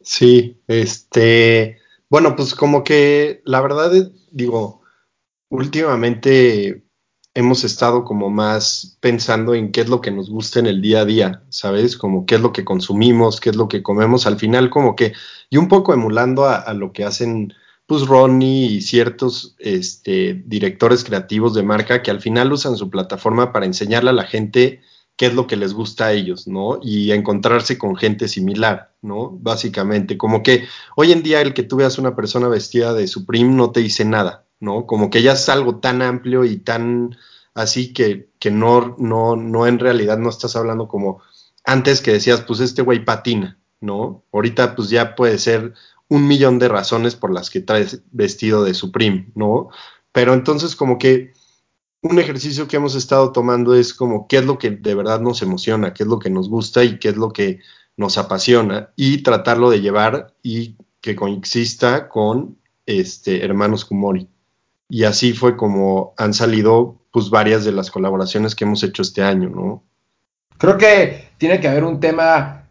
[0.00, 1.78] Sí, este,
[2.10, 4.82] bueno, pues como que la verdad, es- digo,
[5.50, 6.84] últimamente
[7.34, 11.00] hemos estado como más pensando en qué es lo que nos gusta en el día
[11.02, 11.96] a día, ¿sabes?
[11.96, 15.12] Como qué es lo que consumimos, qué es lo que comemos, al final como que,
[15.50, 17.54] y un poco emulando a, a lo que hacen
[17.86, 23.52] pues Ronnie y ciertos este, directores creativos de marca que al final usan su plataforma
[23.52, 24.80] para enseñarle a la gente
[25.18, 26.78] qué es lo que les gusta a ellos, ¿no?
[26.80, 29.30] Y encontrarse con gente similar, ¿no?
[29.32, 33.52] Básicamente, como que hoy en día el que tú veas una persona vestida de Supreme
[33.52, 34.86] no te dice nada, ¿no?
[34.86, 37.16] Como que ya es algo tan amplio y tan
[37.52, 41.20] así que, que no, no, no en realidad no estás hablando como
[41.64, 44.22] antes que decías, pues este güey patina, ¿no?
[44.32, 45.74] Ahorita pues ya puede ser
[46.06, 49.70] un millón de razones por las que traes vestido de Supreme, ¿no?
[50.12, 51.32] Pero entonces como que
[52.02, 55.42] un ejercicio que hemos estado tomando es como qué es lo que de verdad nos
[55.42, 57.60] emociona, qué es lo que nos gusta y qué es lo que
[57.96, 62.56] nos apasiona y tratarlo de llevar y que coexista con
[62.86, 64.28] este hermanos Kumori.
[64.88, 69.22] Y así fue como han salido pues varias de las colaboraciones que hemos hecho este
[69.22, 69.84] año, ¿no?
[70.56, 72.68] Creo que tiene que haber un tema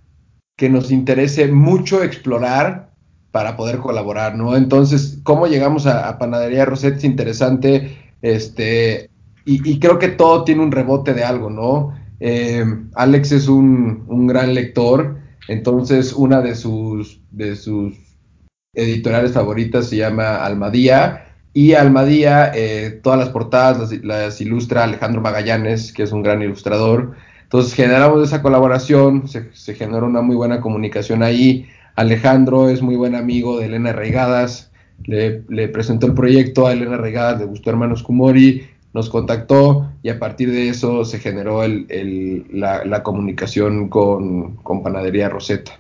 [0.55, 2.91] que nos interese mucho explorar
[3.31, 4.55] para poder colaborar, ¿no?
[4.55, 6.97] Entonces, ¿cómo llegamos a, Panadería Rosette?
[6.97, 9.11] Es interesante, este,
[9.47, 11.95] y, creo que todo tiene un rebote de algo, ¿no?
[12.19, 17.93] Eh, Alex es un, un, gran lector, entonces una de sus, de sus
[18.73, 25.91] editoriales favoritas se llama Almadía, y Almadía, eh, todas las portadas las, ilustra Alejandro Magallanes,
[25.93, 27.15] que es un gran ilustrador.
[27.43, 31.65] Entonces generamos esa colaboración, se, se generó una muy buena comunicación ahí.
[31.95, 34.71] Alejandro es muy buen amigo de Elena Reigadas,
[35.05, 40.17] le, presentó el proyecto a Elena Reigadas, le gustó Hermanos Kumori, nos contactó y a
[40.17, 45.73] partir de eso se generó el, la, comunicación con, con, Panadería Rosetta.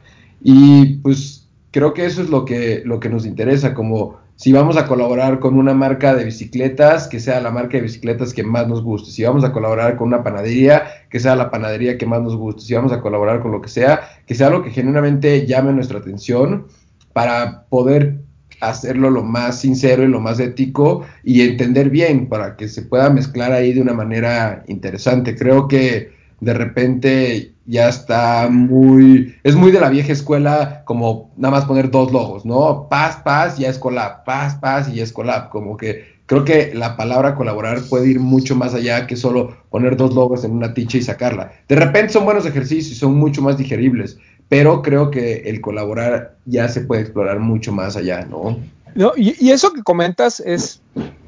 [0.43, 4.77] Y pues creo que eso es lo que, lo que nos interesa, como si vamos
[4.77, 8.67] a colaborar con una marca de bicicletas, que sea la marca de bicicletas que más
[8.67, 9.09] nos guste.
[9.09, 12.61] Si vamos a colaborar con una panadería, que sea la panadería que más nos guste.
[12.61, 15.97] Si vamos a colaborar con lo que sea, que sea algo que genuinamente llame nuestra
[15.97, 16.67] atención
[17.13, 18.26] para poder
[18.59, 23.09] hacerlo lo más sincero y lo más ético y entender bien para que se pueda
[23.09, 25.35] mezclar ahí de una manera interesante.
[25.35, 31.55] Creo que de repente ya está muy, es muy de la vieja escuela como nada
[31.55, 32.87] más poner dos logos, ¿no?
[32.89, 36.73] Paz, paz, ya es collab, paz, paz y ya es collab, como que creo que
[36.73, 40.73] la palabra colaborar puede ir mucho más allá que solo poner dos logos en una
[40.73, 41.51] ticha y sacarla.
[41.67, 44.17] De repente son buenos ejercicios, son mucho más digeribles,
[44.49, 48.59] pero creo que el colaborar ya se puede explorar mucho más allá, ¿no?
[48.95, 50.81] no y, y eso que comentas es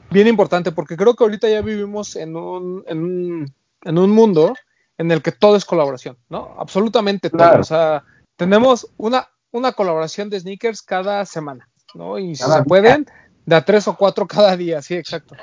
[0.10, 3.54] bien importante porque creo que ahorita ya vivimos en un, en un,
[3.84, 4.54] en un mundo
[4.98, 6.56] en el que todo es colaboración, ¿no?
[6.60, 7.60] Absolutamente todo.
[7.60, 8.04] O sea,
[8.36, 12.20] tenemos una, una colaboración de sneakers cada semana, ¿no?
[12.20, 13.08] Y si se pueden,
[13.46, 15.36] de a tres o cuatro cada día, sí, exacto.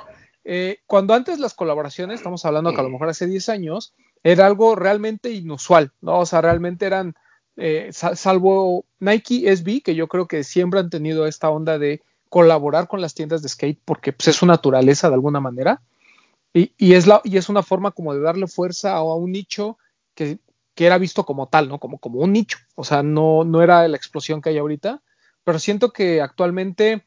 [0.45, 4.47] Eh, cuando antes las colaboraciones, estamos hablando que a lo mejor hace 10 años, era
[4.47, 6.21] algo realmente inusual, ¿no?
[6.21, 7.17] O sea, realmente eran,
[7.57, 12.89] eh, salvo Nike SB, que yo creo que siempre han tenido esta onda de colaborar
[12.89, 15.81] con las tiendas de skate porque pues, es su naturaleza de alguna manera.
[16.53, 19.77] Y, es la, y es una forma como de darle fuerza a, un nicho
[20.15, 20.39] que,
[20.75, 21.79] era visto como tal, ¿no?
[21.79, 22.57] Como, como un nicho.
[22.75, 25.03] O sea, no, no era la explosión que hay ahorita,
[25.45, 27.05] pero siento que actualmente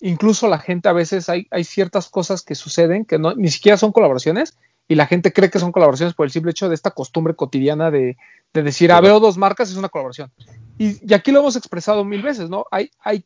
[0.00, 3.92] incluso la gente a veces hay, hay ciertas cosas que suceden que ni siquiera son
[3.92, 4.56] colaboraciones
[4.88, 7.90] y la gente cree que son colaboraciones por el simple hecho de esta costumbre cotidiana
[7.90, 8.16] de,
[8.52, 10.30] decir, ah, veo dos marcas, es una colaboración.
[10.78, 12.66] Y, y, aquí lo hemos expresado mil veces, ¿no?
[12.70, 13.24] Hay, hay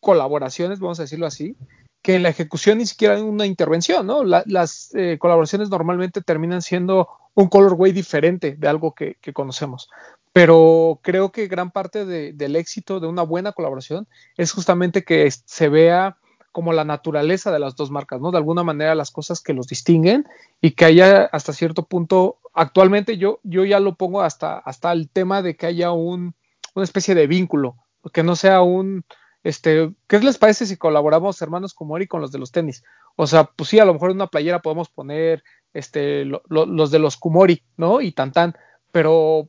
[0.00, 1.56] colaboraciones, vamos a decirlo así,
[2.02, 4.24] que en la ejecución ni siquiera hay una intervención, ¿no?
[4.24, 9.88] las eh, colaboraciones normalmente terminan siendo un colorway diferente de algo que, conocemos.
[10.32, 15.68] Pero creo que gran parte del éxito de una buena colaboración es justamente que se
[15.68, 16.16] vea
[16.52, 18.30] como la naturaleza de las dos marcas, ¿no?
[18.30, 20.26] De alguna manera las cosas que los distinguen
[20.60, 25.08] y que haya hasta cierto punto, actualmente yo, yo ya lo pongo hasta, hasta el
[25.08, 26.34] tema de que haya un,
[26.74, 27.76] una especie de vínculo,
[28.12, 29.04] que no sea un,
[29.44, 32.84] este, ¿qué les parece si colaboramos hermanos Kumori con los de los tenis?
[33.16, 36.98] O sea, pues sí, a lo mejor en una playera podemos poner este, los de
[36.98, 38.00] los Kumori, ¿no?
[38.00, 38.56] Y tan tan,
[38.90, 39.48] pero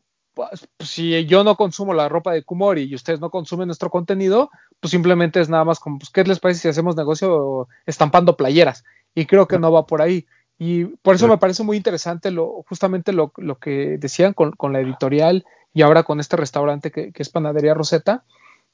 [0.79, 4.49] si yo no consumo la ropa de Kumori y ustedes no consumen nuestro contenido,
[4.79, 8.83] pues simplemente es nada más como, pues, ¿qué les parece si hacemos negocio estampando playeras?
[9.15, 10.25] Y creo que no va por ahí.
[10.57, 14.73] Y por eso me parece muy interesante lo, justamente lo, lo que decían con, con,
[14.73, 18.25] la editorial y ahora con este restaurante que, que es Panadería Rosetta,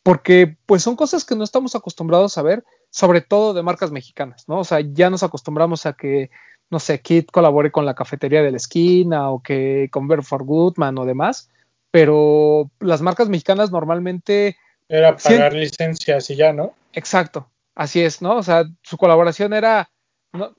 [0.01, 4.47] porque pues son cosas que no estamos acostumbrados a ver, sobre todo de marcas mexicanas,
[4.47, 4.59] ¿no?
[4.59, 6.31] O sea, ya nos acostumbramos a que,
[6.69, 10.97] no sé, Kit colabore con la cafetería de la esquina o que con for Goodman
[10.97, 11.49] o demás,
[11.91, 14.57] pero las marcas mexicanas normalmente...
[14.87, 16.73] Era pagar licencias y ya, ¿no?
[16.93, 18.37] Exacto, así es, ¿no?
[18.37, 19.89] O sea, su colaboración era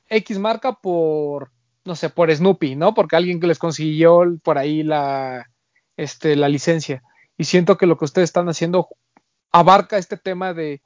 [0.09, 1.51] X marca por,
[1.85, 2.95] no sé, por Snoopy, ¿no?
[2.95, 5.51] Porque alguien que les consiguió por ahí la,
[5.97, 7.03] este, la licencia.
[7.38, 8.88] Y siento que lo que ustedes están haciendo
[9.53, 10.83] abarca este tema de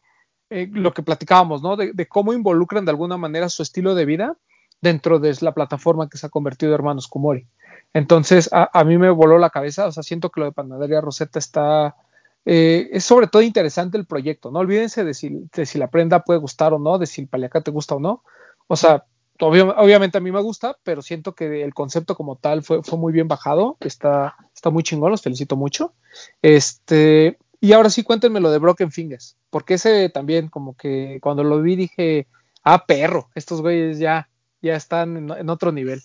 [0.51, 1.77] eh, lo que platicábamos, ¿no?
[1.77, 4.37] De, cómo involucran de alguna manera su estilo de vida
[4.81, 7.47] dentro de la plataforma que se ha convertido Hermanos Kumori.
[7.93, 11.38] Entonces, a, mí me voló la cabeza, o sea, siento que lo de Panadería Rosetta
[11.38, 11.97] está,
[12.45, 16.38] eh, es sobre todo interesante el proyecto, no olvídense de si, si la prenda puede
[16.38, 18.23] gustar o no, de si el paliacate gusta o no,
[18.69, 19.05] o sea,
[19.40, 23.12] obviamente a mí me gusta, pero siento que el concepto como tal fue, fue muy
[23.12, 25.95] bien bajado, está, está muy chingón, los felicito mucho.
[26.43, 31.43] Este, y ahora sí, cuéntenme lo de Broken Fingers, porque ese también, como que cuando
[31.43, 32.28] lo vi dije,
[32.62, 34.28] ah, perro, estos güeyes ya,
[34.63, 36.03] ya están en, otro nivel.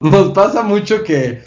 [0.00, 1.42] Nos pasa mucho que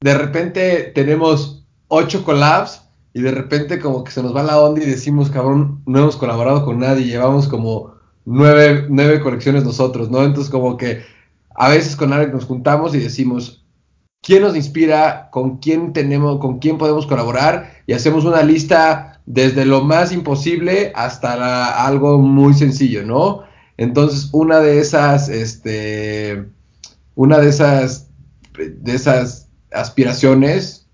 [0.00, 2.82] de repente tenemos ocho collabs
[3.12, 6.16] y de repente como que se nos va la onda y decimos, cabrón, no hemos
[6.16, 7.94] colaborado con nadie, llevamos como
[8.24, 10.22] nueve, nueve colecciones nosotros, ¿no?
[10.22, 11.02] Entonces como que
[11.54, 13.66] a veces con Alex nos juntamos y decimos,
[14.22, 19.64] quién nos inspira, con quién tenemos, con quién podemos colaborar y hacemos una lista desde
[19.64, 23.49] lo más imposible hasta algo muy sencillo, ¿no?
[23.80, 26.44] Entonces, una de esas, este,
[27.14, 28.10] una de esas,
[28.52, 30.86] de esas aspiraciones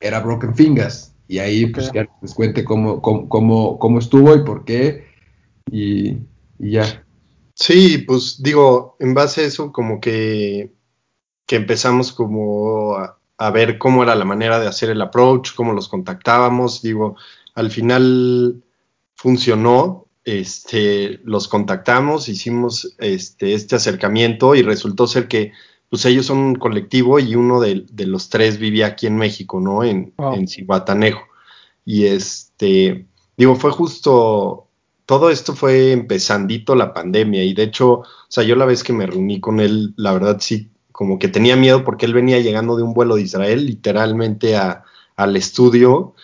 [0.00, 1.12] era Broken Fingers.
[1.28, 5.04] Y ahí pues que les cuente cómo, cómo, cómo, estuvo y por qué.
[5.70, 6.20] Y,
[6.58, 7.04] ya.
[7.54, 10.72] Sí, pues digo, en base a eso como que,
[11.46, 15.74] que empezamos como a, a, ver cómo era la manera de hacer el approach, cómo
[15.74, 16.80] los contactábamos.
[16.80, 17.16] Digo,
[17.54, 18.62] al final
[19.16, 25.52] funcionó, este, los contactamos, hicimos este, este acercamiento y resultó ser que
[25.88, 29.84] pues ellos son un colectivo y uno de, los tres vivía aquí en México, ¿no?
[29.84, 31.20] En, en Cihuatanejo.
[31.84, 33.06] Y este,
[33.36, 34.68] digo, fue justo,
[35.04, 38.94] todo esto fue empezandito la pandemia y de hecho, o sea, yo la vez que
[38.94, 42.76] me reuní con él, la verdad sí, como que tenía miedo porque él venía llegando
[42.76, 44.84] de un vuelo de Israel literalmente a,
[45.16, 46.14] al estudio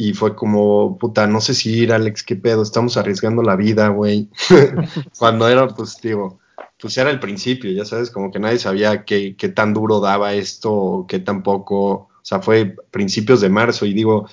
[0.00, 3.88] y fue como, puta, no sé si ir, Alex, qué pedo, estamos arriesgando la vida,
[3.88, 4.28] güey.
[5.18, 6.38] Cuando era, pues, digo,
[6.80, 10.34] pues era el principio, ya sabes, como que nadie sabía qué, qué tan duro daba
[10.34, 14.28] esto, qué tan poco, o sea, fue principios de marzo y digo,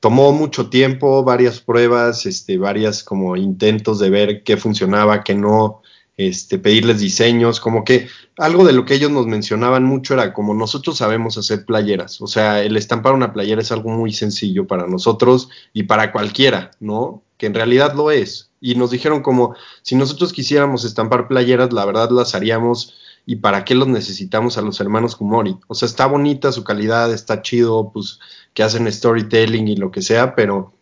[0.00, 5.80] tomó mucho tiempo, varias pruebas, este, varias como intentos de ver qué funcionaba, qué no,
[6.16, 8.08] este, pedirles diseños, como que
[8.38, 12.26] algo de lo que ellos nos mencionaban mucho era como nosotros sabemos hacer playeras, o
[12.26, 17.22] sea, el estampar una playera es algo muy sencillo para nosotros y para cualquiera, ¿no?
[17.36, 18.50] Que en realidad lo es.
[18.60, 22.94] Y nos dijeron como, si nosotros quisiéramos estampar playeras, la verdad las haríamos
[23.26, 25.58] y para qué los necesitamos a los hermanos Kumori.
[25.66, 28.20] O sea, está bonita su calidad, está chido, pues
[28.54, 30.72] que hacen storytelling y lo que sea, pero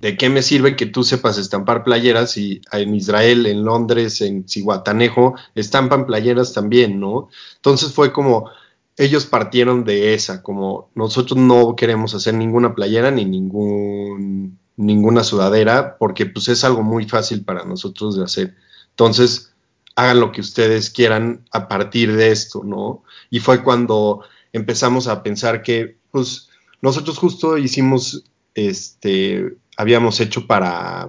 [0.00, 4.48] ¿de qué me sirve que tú sepas estampar playeras y en Israel, en Londres, en
[4.48, 7.28] Cihuatanejo, estampan playeras también, ¿no?
[7.56, 8.50] Entonces fue como,
[8.96, 15.96] ellos partieron de esa, como nosotros no queremos hacer ninguna playera ni ningún, ninguna sudadera,
[15.98, 18.54] porque pues es algo muy fácil para nosotros de hacer.
[18.90, 19.52] Entonces,
[19.96, 23.02] hagan lo que ustedes quieran a partir de esto, ¿no?
[23.30, 24.22] Y fue cuando
[24.52, 26.48] empezamos a pensar que, pues,
[26.80, 28.24] nosotros justo hicimos
[28.54, 31.08] este habíamos hecho para,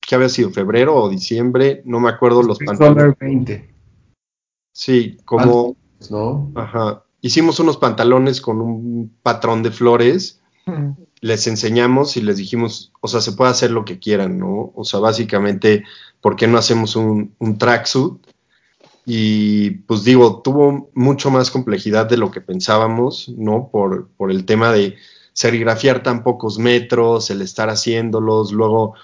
[0.00, 0.50] ¿qué había sido?
[0.50, 1.82] ¿Febrero o diciembre?
[1.84, 3.18] No me acuerdo los pantalones.
[3.18, 3.74] 20.
[4.72, 5.76] Sí, como...
[6.10, 6.50] ¿no?
[6.54, 7.04] Ajá.
[7.20, 10.40] Hicimos unos pantalones con un patrón de flores.
[11.20, 14.72] Les enseñamos y les dijimos, o sea, se puede hacer lo que quieran, ¿no?
[14.74, 15.84] O sea, básicamente,
[16.20, 18.14] ¿por qué no hacemos un, un tracksuit?
[19.04, 23.68] Y pues digo, tuvo mucho más complejidad de lo que pensábamos, ¿no?
[23.70, 24.96] Por, por el tema de
[25.32, 28.94] serigrafiar tan pocos metros, el estar haciéndolos, luego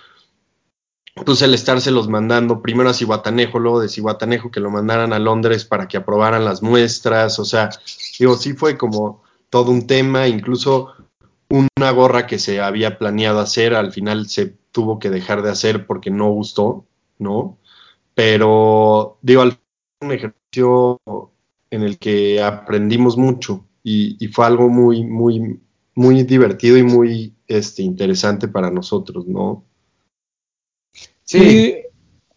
[1.25, 5.65] pues el estárselos mandando primero a Cihuatanejo, luego de Cihuatanejo que lo mandaran a Londres
[5.65, 7.71] para que aprobaran las muestras, o sea,
[8.19, 10.93] digo, sí fue como todo un tema, incluso
[11.49, 15.87] una gorra que se había planeado hacer, al final se tuvo que dejar de hacer
[15.87, 16.85] porque no gustó,
[17.19, 17.59] ¿no?
[18.15, 19.59] Pero digo, al
[20.01, 21.01] un ejercicio
[21.71, 25.61] en el que aprendimos mucho y, y fue algo muy, muy,
[25.99, 29.65] muy divertido y muy este, interesante para nosotros, ¿no?
[31.25, 31.75] Sí.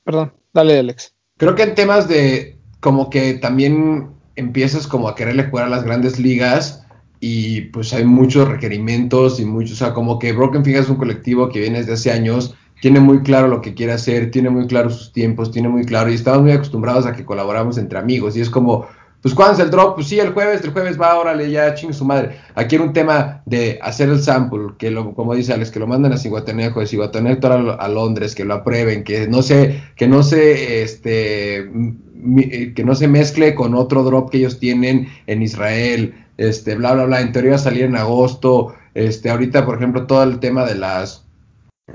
[0.04, 1.14] Perdón, dale, Alex.
[1.38, 5.84] Creo que en temas de como que también empiezas como a quererle jugar a las
[5.84, 6.88] grandes ligas
[7.20, 10.96] y pues hay muchos requerimientos y muchos, o sea, como que Broken Finger es un
[10.96, 14.66] colectivo que viene desde hace años, tiene muy claro lo que quiere hacer, tiene muy
[14.66, 18.36] claro sus tiempos, tiene muy claro y estamos muy acostumbrados a que colaboramos entre amigos
[18.36, 18.88] y es como,
[19.22, 19.96] pues ¿cuándo es el drop?
[19.96, 22.38] Pues sí, el jueves, el jueves va, órale, ya chingue su madre.
[22.56, 25.86] Aquí era un tema de hacer el sample, que lo, como dice Alex, que lo
[25.86, 30.08] manden a Ciguatanejo, de Ciguatanejo a, a, Londres, que lo aprueben, que no se, que
[30.08, 35.44] no se, este, eh, que no se mezcle con otro drop que ellos tienen en
[35.44, 37.22] Israel, este, bla, bla, bla.
[37.22, 38.74] En teoría va a salir en agosto.
[38.96, 41.26] Este, ahorita, por ejemplo, todo el tema de las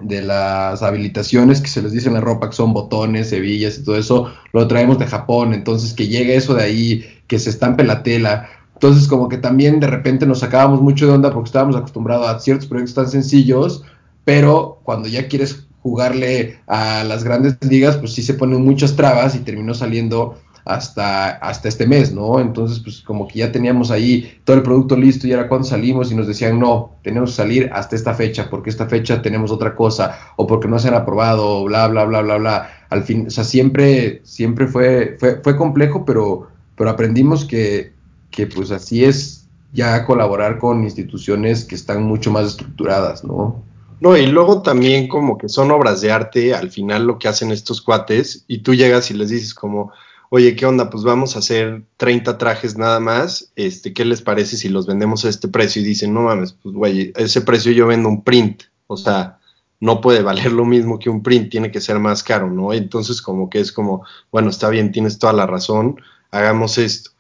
[0.02, 3.84] de las habilitaciones que se les dice en la ropa, que son botones, hebillas y
[3.84, 7.84] todo eso, lo traemos de Japón, entonces que llegue eso de ahí, que se estampe
[7.84, 8.48] la tela.
[8.74, 12.38] Entonces como que también de repente nos sacábamos mucho de onda porque estábamos acostumbrados a
[12.38, 13.84] ciertos proyectos tan sencillos,
[14.24, 19.34] pero cuando ya quieres jugarle a las grandes ligas, pues sí se ponen muchas trabas
[19.34, 22.40] y terminó saliendo hasta, hasta este mes, ¿no?
[22.40, 26.10] Entonces, pues como que ya teníamos ahí todo el producto listo y era cuando salimos
[26.10, 29.76] y nos decían, no, tenemos que salir hasta esta fecha, porque esta fecha tenemos otra
[29.76, 32.70] cosa, o porque no se han aprobado, bla, bla, bla, bla, bla.
[32.90, 37.92] Al fin, o sea, siempre, siempre fue, fue, fue complejo, pero, pero aprendimos que,
[38.30, 43.62] que pues así es ya colaborar con instituciones que están mucho más estructuradas, ¿no?
[44.00, 47.50] No, y luego también como que son obras de arte, al final lo que hacen
[47.50, 49.90] estos cuates, y tú llegas y les dices como,
[50.28, 50.90] oye, ¿qué onda?
[50.90, 55.24] Pues vamos a hacer 30 trajes nada más, este, ¿qué les parece si los vendemos
[55.24, 55.80] a este precio?
[55.80, 59.38] Y dicen, no mames, pues güey, ese precio yo vendo un print, o sea,
[59.80, 62.72] no puede valer lo mismo que un print, tiene que ser más caro, ¿no?
[62.72, 65.96] Entonces como que es como, bueno, está bien, tienes toda la razón,
[66.38, 67.10] hagamos esto.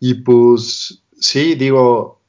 [0.00, 2.20] Y pues sí, digo,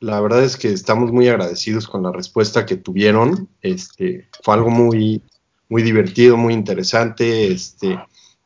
[0.00, 4.70] la verdad es que estamos muy agradecidos con la respuesta que tuvieron, este, fue algo
[4.70, 5.22] muy,
[5.68, 7.98] muy divertido, muy interesante, este,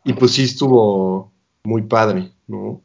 [0.04, 1.32] y pues sí estuvo
[1.64, 2.80] muy padre, ¿no?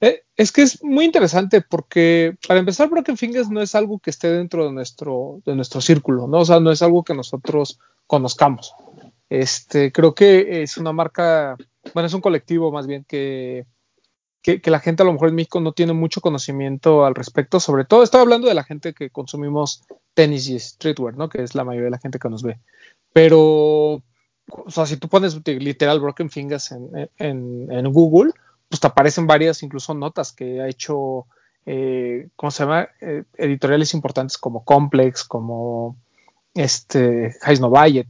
[0.00, 4.10] Eh, es que es muy interesante porque, para empezar, Broken Fingers no es algo que
[4.10, 6.40] esté dentro de nuestro, de nuestro círculo, ¿no?
[6.40, 8.74] O sea, no es algo que nosotros conozcamos.
[9.30, 11.56] Este, creo que es una marca,
[11.92, 13.66] bueno, es un colectivo más bien que,
[14.42, 17.60] que, la gente a lo mejor en México no tiene mucho conocimiento al respecto.
[17.60, 19.82] Sobre todo, estoy hablando de la gente que consumimos
[20.14, 21.28] tenis y streetwear, ¿no?
[21.28, 22.58] Que es la mayoría de la gente que nos ve.
[23.12, 24.02] Pero,
[24.48, 28.32] o sea, si tú pones literal Broken Fingers en, en, en Google,
[28.68, 31.26] pues te aparecen varias incluso notas que ha hecho,
[31.64, 32.88] eh, ¿cómo se llama?
[33.00, 35.96] Eh, editoriales importantes como Complex, como
[36.54, 37.60] este, Heis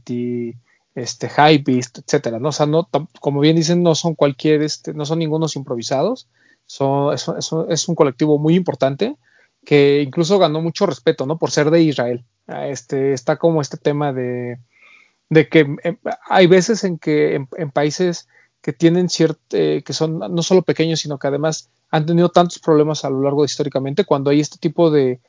[0.07, 0.55] y
[0.95, 1.29] este,
[1.63, 2.49] Beast, etcétera, ¿no?
[2.49, 2.89] O sea, no,
[3.19, 6.27] como bien dicen, no son cualquier, este, no son ningunos improvisados,
[6.65, 7.27] son, es,
[7.69, 9.17] es, un colectivo muy importante
[9.63, 11.37] que incluso ganó mucho respeto, ¿no?
[11.37, 12.25] Por ser de Israel.
[12.47, 14.59] Ah, este, está como este tema de,
[15.29, 18.27] de que eh, hay veces en que en países
[18.65, 22.57] que tienen cierto, eh, que son no solo pequeños, sino que además han tenido tantos
[22.57, 25.19] problemas a lo largo de históricamente, cuando hay este tipo de,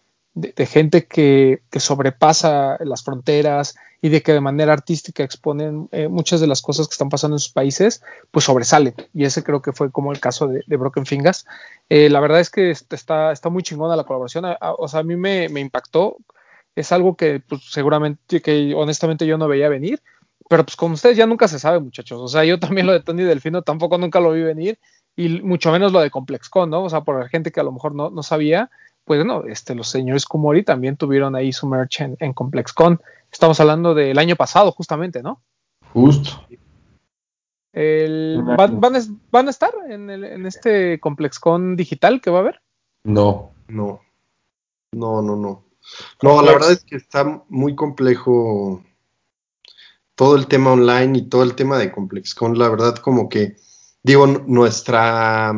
[0.67, 6.47] gente que, sobrepasa las fronteras y de que de manera artística exponen eh, muchas de
[6.47, 8.95] las cosas que están pasando en sus países, pues sobresalen.
[9.15, 11.47] Y ese creo que fue como el caso de, Broken Fingers.
[11.89, 14.45] Eh, la verdad es que está, está muy chingona la colaboración.
[14.61, 16.19] o sea, a mí me, me impactó.
[16.75, 20.03] Es algo que pues, seguramente, que honestamente yo no veía venir
[20.49, 22.21] pero pues con ustedes ya nunca se sabe, muchachos.
[22.21, 24.79] O sea, yo también lo de Tony Delfino tampoco nunca lo vi venir,
[25.17, 26.85] y mucho menos lo de ComplexCon, ¿no?
[26.85, 28.71] O sea, por la gente que a lo mejor no, no sabía,
[29.07, 33.01] pues no, este, los señores Kumori también tuvieron ahí su merch en, en ComplexCon.
[33.31, 35.41] Estamos hablando del año pasado, justamente, ¿no?
[35.93, 36.45] Justo.
[37.73, 42.61] ¿van, van, a estar en, el, en este ComplexCon digital que va a haber?
[43.05, 44.01] No, no.
[44.93, 45.65] No, no, no.
[46.21, 48.83] No, la verdad es que está muy complejo
[50.17, 53.57] todo el tema online y todo el tema de ComplexCon, la verdad como que,
[54.03, 55.55] digo, nuestra,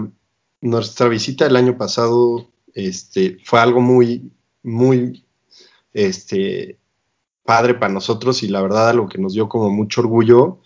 [0.60, 2.50] nuestra visita el año pasado
[2.86, 4.30] este, fue algo muy,
[4.62, 5.24] muy
[5.92, 6.78] este,
[7.44, 10.60] padre para nosotros y la verdad algo que nos dio como mucho orgullo,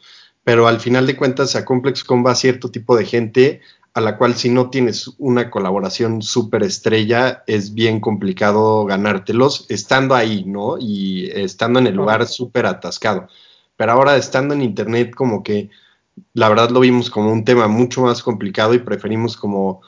[0.44, 3.60] pero al final de cuentas a ComplexCon va cierto tipo de gente
[3.94, 10.14] a la cual si no tienes una colaboración súper estrella es bien complicado ganártelos estando
[10.14, 10.78] ahí, ¿no?
[10.78, 13.28] Y estando en el lugar súper atascado
[13.76, 15.70] pero ahora estando en internet como que
[16.34, 19.82] la verdad lo vimos como un tema mucho más complicado y preferimos como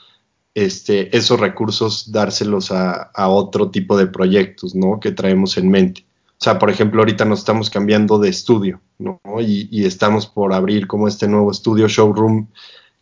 [0.54, 5.00] este, esos recursos dárselos a, otro tipo de proyectos, ¿no?
[5.00, 6.06] Que traemos en mente.
[6.38, 9.20] O sea, por ejemplo, ahorita nos estamos cambiando de estudio, ¿no?
[9.40, 12.48] Y, estamos por abrir como este nuevo estudio showroom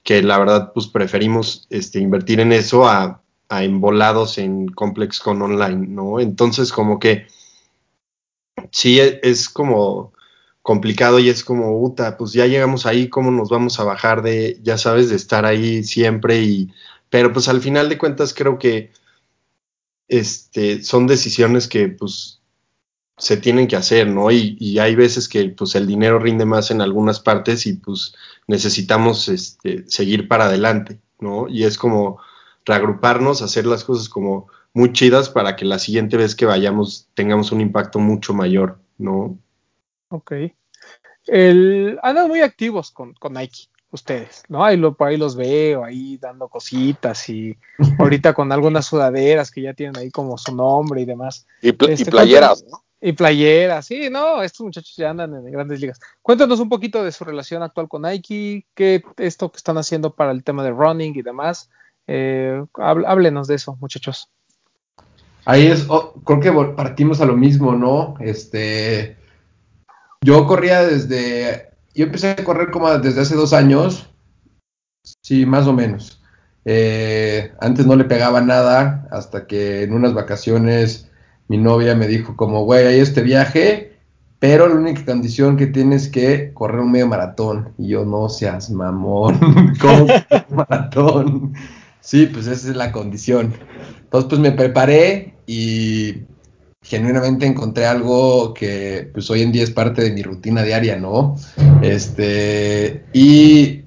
[0.02, 5.40] que la verdad pues preferimos este, invertir en eso a, a embolados en Complex con
[5.42, 6.18] online, ¿no?
[6.18, 7.26] Entonces como que
[8.72, 10.12] sí e, es como
[10.62, 14.58] complicado y es como, puta, pues ya llegamos ahí, ¿cómo nos vamos a bajar de,
[14.62, 16.42] ya sabes, de estar ahí siempre?
[16.42, 16.72] Y,
[17.12, 18.90] pero pues al final de cuentas creo que
[20.08, 22.40] este, son decisiones que pues
[23.18, 24.30] se tienen que hacer, ¿no?
[24.30, 28.14] Y, hay veces que pues el dinero rinde más en algunas partes y pues
[28.46, 31.48] necesitamos este, seguir para adelante, ¿no?
[31.50, 32.18] Y es como
[32.64, 37.52] reagruparnos, hacer las cosas como muy chidas para que la siguiente vez que vayamos tengamos
[37.52, 39.38] un impacto mucho mayor, ¿no?
[40.08, 40.32] Ok.
[41.26, 44.64] El, andan muy activos con, con Nike, ustedes, ¿no?
[44.64, 47.56] Ahí lo, por ahí los veo, ahí dando cositas y
[47.98, 51.46] ahorita con algunas sudaderas que ya tienen ahí como su nombre y demás.
[51.60, 52.82] Y, este, playeras, ¿no?
[53.00, 56.00] Y playeras, sí, no, estos muchachos ya andan en grandes ligas.
[56.22, 60.30] Cuéntanos un poquito de su relación actual con Nike, qué esto que están haciendo para
[60.30, 61.68] el tema de running y demás.
[62.06, 64.28] Eh, háblenos de eso, muchachos.
[65.44, 68.14] Ahí es, oh, creo que partimos a lo mismo, ¿no?
[68.20, 69.16] Este,
[70.20, 74.08] yo corría desde, yo empecé a correr como desde hace dos años,
[75.22, 76.22] sí, más o menos.
[76.64, 81.10] Eh, antes no le pegaba nada hasta que en unas vacaciones
[81.48, 83.98] mi novia me dijo como, güey, hay este viaje,
[84.38, 87.74] pero la única condición que tienes que correr un medio maratón.
[87.78, 89.38] Y yo, no seas mamón,
[89.80, 90.06] ¿cómo
[90.50, 91.54] maratón?
[92.00, 93.54] Sí, pues esa es la condición.
[94.02, 96.22] Entonces, pues me preparé y
[96.82, 101.36] genuinamente encontré algo que pues hoy en día es parte de mi rutina diaria, ¿no?
[101.80, 103.82] Este, y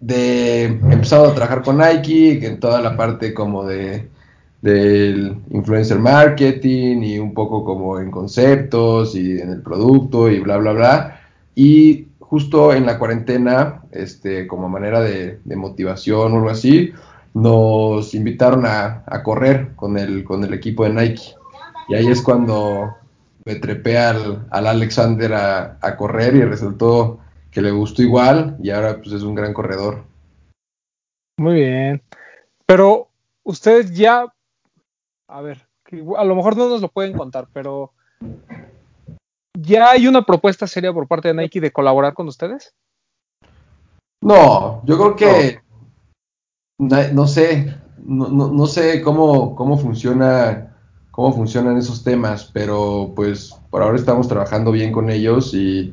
[0.00, 4.08] de empezado a trabajar con Nike, en toda la parte como de,
[4.60, 10.58] del influencer marketing y un poco como en conceptos y en el producto y bla,
[10.58, 11.20] bla, bla.
[11.54, 16.92] Y justo en la cuarentena, este, como manera de, motivación o algo así,
[17.34, 21.37] nos invitaron a, correr con el, con el equipo de Nike.
[21.88, 22.94] Y ahí es cuando
[23.44, 27.20] me trepé al, Alexander a, a, correr y resultó
[27.50, 30.04] que le gustó igual y ahora pues es un gran corredor.
[31.38, 32.02] Muy bien.
[32.66, 33.08] Pero
[33.44, 34.26] ustedes ya
[35.28, 35.68] a ver,
[36.16, 37.92] a lo mejor no nos lo pueden contar, pero
[39.54, 42.74] ¿ya hay una propuesta seria por parte de Nike de colaborar con ustedes?
[44.22, 45.60] No, yo creo que
[46.78, 50.67] no, sé, no, sé cómo, cómo funciona,
[51.18, 55.92] cómo funcionan esos temas, pero pues por ahora estamos trabajando bien con ellos y,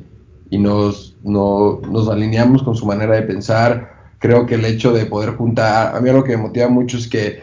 [0.52, 4.12] nos, nos alineamos con su manera de pensar.
[4.20, 7.08] Creo que el hecho de poder juntar, a mí lo que me motiva mucho es
[7.08, 7.42] que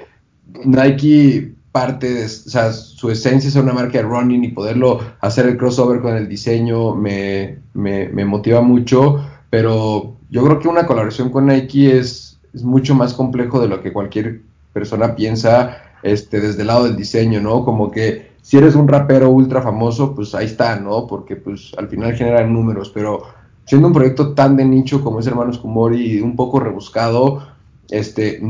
[0.64, 5.46] Nike parte de, o sea, su esencia es una marca de running y poderlo hacer
[5.48, 11.48] el crossover con el diseño me, motiva mucho, pero yo creo que una colaboración con
[11.48, 14.40] Nike es, es, mucho más complejo de lo que cualquier
[14.72, 17.64] persona piensa este, desde el lado del diseño, ¿no?
[17.66, 21.08] Como que si eres un rapero ultra famoso, pues ahí está, ¿no?
[21.08, 23.24] Porque pues al final generan números, pero
[23.66, 27.48] siendo un proyecto tan de nicho como es Hermanos Kumori y un poco rebuscado,
[27.90, 28.42] este,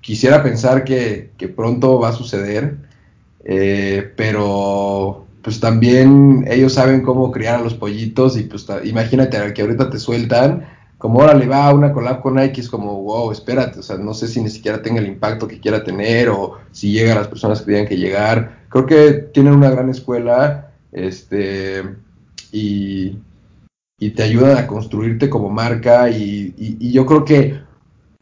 [0.00, 2.76] quisiera pensar que, pronto va a suceder,
[3.44, 9.62] eh, pero pues también ellos saben cómo criar a los pollitos y pues imagínate que
[9.62, 10.64] ahorita te sueltan,
[11.04, 13.98] como ahora le va a una collab con Nike, es como, wow, espérate, o sea,
[13.98, 17.16] no sé si ni siquiera tenga el impacto que quiera tener o si llega a
[17.16, 18.64] las personas que tienen que llegar.
[18.70, 21.82] Creo que tienen una gran escuela, este,
[22.50, 23.18] y,
[24.16, 27.60] te ayudan a construirte como marca y yo creo que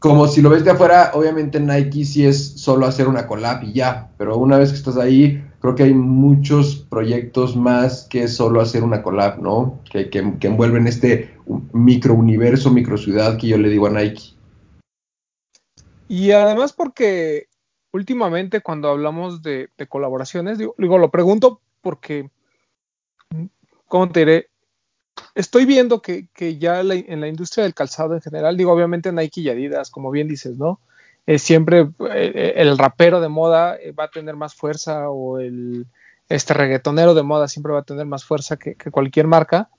[0.03, 3.71] como si lo ves de afuera, obviamente Nike sí es solo hacer una collab y
[3.71, 8.59] ya, pero una vez que estás ahí, creo que hay muchos proyectos más que solo
[8.59, 9.79] hacer una collab, ¿no?
[9.89, 10.09] Que,
[10.41, 11.33] envuelven este
[11.71, 14.33] micro universo, micro ciudad que yo le digo a Nike.
[16.09, 17.47] Y además porque
[17.93, 22.29] últimamente cuando hablamos de, colaboraciones, digo, digo, lo pregunto porque,
[23.87, 24.49] ¿cómo te diré?
[25.35, 29.49] Estoy viendo que, ya en la industria del calzado en general, digo, obviamente Nike y
[29.49, 30.79] Adidas, como bien dices, ¿no?
[31.25, 31.89] Eh, siempre eh,
[32.35, 35.87] eh, el rapero de moda va a tener más fuerza o el
[36.27, 39.69] este reggaetonero de moda siempre va a tener más fuerza que, cualquier marca,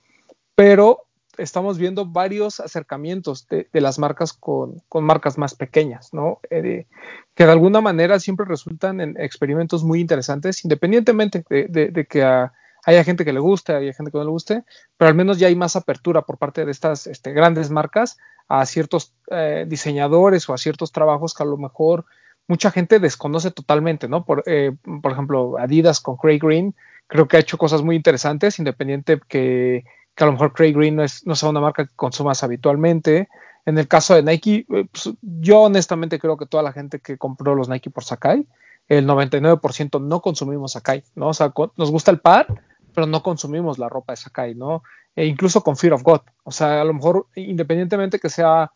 [0.54, 1.00] pero
[1.36, 6.38] estamos viendo varios acercamientos de, las marcas con, marcas más pequeñas, ¿no?
[6.50, 6.86] que
[7.34, 12.52] de alguna manera siempre resultan en experimentos muy interesantes, independientemente de, que a
[12.86, 14.64] hay gente que le guste, hay gente que no le guste,
[14.96, 18.18] pero al menos ya hay más apertura por parte de estas este, grandes marcas
[18.48, 22.04] a ciertos eh, diseñadores o a ciertos trabajos que a lo mejor
[22.46, 24.24] mucha gente desconoce totalmente, ¿no?
[24.24, 24.72] Por, eh,
[25.02, 26.74] por ejemplo, Adidas con Craig Green,
[27.06, 30.96] creo que ha hecho cosas muy interesantes, independiente que, que a lo mejor Craig Green
[30.96, 33.28] no, es, no sea una marca que consumas habitualmente.
[33.66, 37.16] En el caso de Nike, eh, pues, yo honestamente creo que toda la gente que
[37.16, 38.46] compró los Nike por Sakai,
[38.88, 41.28] el 99% no consumimos Sakai, ¿no?
[41.28, 42.46] O sea, nos gusta el par,
[42.94, 44.82] pero no consumimos la ropa de Sakai, ¿no?
[45.16, 46.20] E incluso con Fear of God.
[46.44, 48.70] O sea, a lo mejor, independientemente que sea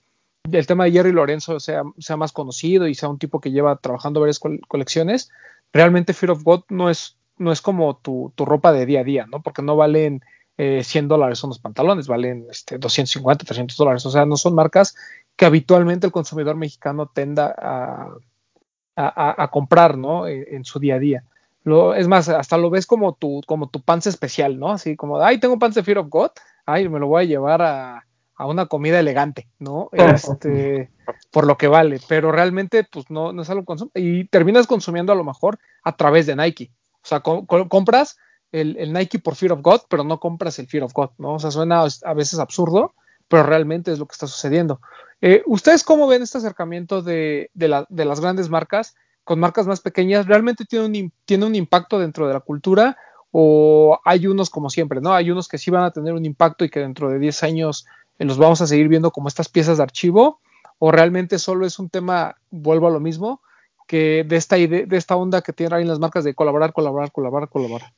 [0.50, 3.76] el tema de Jerry Lorenzo sea, sea más conocido y sea un tipo que lleva
[3.76, 5.30] trabajando varias colecciones,
[5.72, 9.26] realmente Fear of God no es, no es como tu, ropa de día a día,
[9.26, 9.42] ¿no?
[9.42, 10.22] Porque no valen
[10.56, 14.06] 100 eh, dólares unos pantalones, valen este, 250, 300 dólares.
[14.06, 14.96] O sea, no son marcas
[15.36, 18.08] que habitualmente el consumidor mexicano tenda a,
[18.96, 20.26] a, comprar, ¿no?
[20.26, 21.24] en, su día a día
[21.96, 24.70] es más, hasta lo ves como tu, como tu pants especial, ¿no?
[24.70, 26.30] Así como, ay, tengo pants de Fear of God,
[26.66, 28.04] ay, me lo voy a llevar a,
[28.40, 29.90] una comida elegante, ¿no?
[29.92, 30.90] Este,
[31.30, 33.90] por lo que vale, pero realmente, pues no, no es algo consumo.
[33.94, 36.70] Y terminas consumiendo a lo mejor a través de Nike.
[37.02, 38.16] O sea, compras
[38.52, 41.34] el, Nike por Fear of God, pero no compras el Fear of God, ¿no?
[41.34, 42.94] O sea, suena a veces absurdo,
[43.28, 44.80] pero realmente es lo que está sucediendo.
[45.20, 48.94] Eh, ¿Ustedes cómo ven este acercamiento de, de, de las grandes marcas?
[49.28, 52.96] Con marcas más pequeñas, ¿realmente tiene un, tiene un impacto dentro de la cultura?
[53.30, 55.12] ¿O hay unos como siempre, ¿no?
[55.12, 57.84] Hay unos que sí van a tener un impacto y que dentro de 10 años
[58.18, 60.40] eh, los vamos a seguir viendo como estas piezas de archivo?
[60.78, 63.42] ¿O realmente solo es un tema, vuelvo a lo mismo,
[63.86, 67.12] que de esta idea, de esta onda que tienen ahí las marcas de colaborar, colaborar,
[67.12, 67.92] colaborar, colaborar?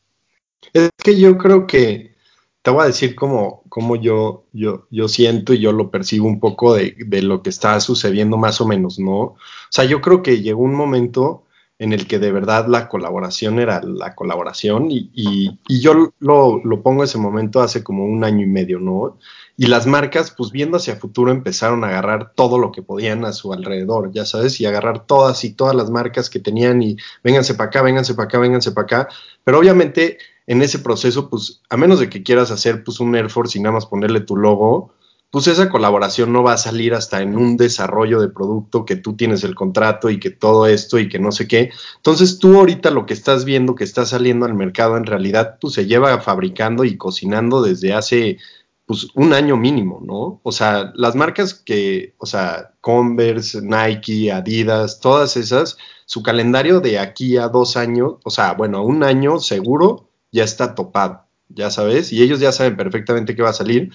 [0.72, 2.16] Es que yo creo que
[2.62, 6.40] te voy a decir cómo, cómo yo, yo, yo siento y yo lo percibo un
[6.40, 9.16] poco de, de, lo que está sucediendo más o menos, ¿no?
[9.18, 9.38] O
[9.70, 11.46] sea, yo creo que llegó un momento
[11.80, 16.82] en el que de verdad la colaboración era la colaboración y, y, yo lo, lo,
[16.82, 19.16] pongo ese momento hace como un año y medio, ¿no?
[19.56, 23.32] Y las marcas, pues viendo hacia futuro, empezaron a agarrar todo lo que podían a
[23.32, 27.54] su alrededor, ya sabes, y agarrar todas y todas las marcas que tenían y vénganse
[27.54, 29.08] para acá, vénganse para acá, vénganse para acá,
[29.42, 30.18] pero obviamente
[30.50, 33.62] en ese proceso, pues a menos de que quieras hacer pues un Air Force y
[33.62, 34.92] nada más ponerle tu logo,
[35.30, 39.14] pues esa colaboración no va a salir hasta en un desarrollo de producto que tú
[39.14, 41.70] tienes el contrato y que todo esto y que no sé qué.
[41.98, 45.74] Entonces tú ahorita lo que estás viendo que está saliendo al mercado en realidad pues
[45.74, 48.38] se lleva fabricando y cocinando desde hace
[48.86, 50.40] pues un año mínimo, ¿no?
[50.42, 56.98] O sea, las marcas que, o sea, Converse, Nike, Adidas, todas esas, su calendario de
[56.98, 62.12] aquí a dos años, o sea, bueno, un año seguro ya está topado, ya sabes,
[62.12, 63.92] y ellos ya saben perfectamente qué va a salir.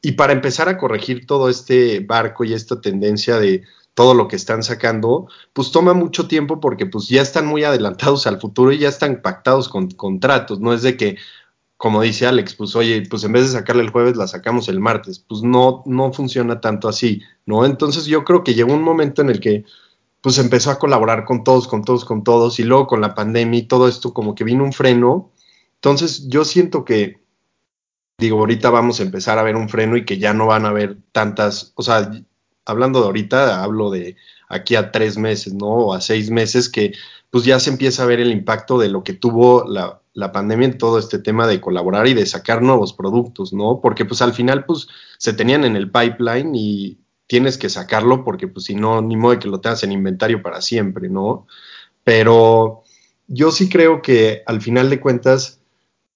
[0.00, 3.64] Y para empezar a corregir todo este barco y esta tendencia de
[3.94, 8.28] todo lo que están sacando, pues toma mucho tiempo porque pues ya están muy adelantados
[8.28, 11.16] al futuro y ya están pactados con contratos, no es de que,
[11.76, 14.78] como dice Alex, pues oye, pues en vez de sacarle el jueves la sacamos el
[14.78, 17.64] martes, pues no, no funciona tanto así, ¿no?
[17.64, 19.64] Entonces yo creo que llegó un momento en el que
[20.20, 23.58] pues empezó a colaborar con todos, con todos, con todos, y luego con la pandemia
[23.58, 25.32] y todo esto como que vino un freno,
[25.80, 27.20] entonces yo siento que
[28.18, 30.70] digo, ahorita vamos a empezar a ver un freno y que ya no van a
[30.70, 32.10] haber tantas, o sea,
[32.64, 34.16] hablando de ahorita, hablo de
[34.48, 35.68] aquí a tres meses, ¿no?
[35.68, 36.92] O a seis meses que
[37.30, 40.66] pues ya se empieza a ver el impacto de lo que tuvo la, la pandemia
[40.66, 43.80] en todo este tema de colaborar y de sacar nuevos productos, ¿no?
[43.80, 48.48] Porque pues al final pues se tenían en el pipeline y tienes que sacarlo porque
[48.48, 51.46] pues si no, ni modo de que lo tengas en inventario para siempre, ¿no?
[52.02, 52.82] Pero
[53.28, 55.57] yo sí creo que al final de cuentas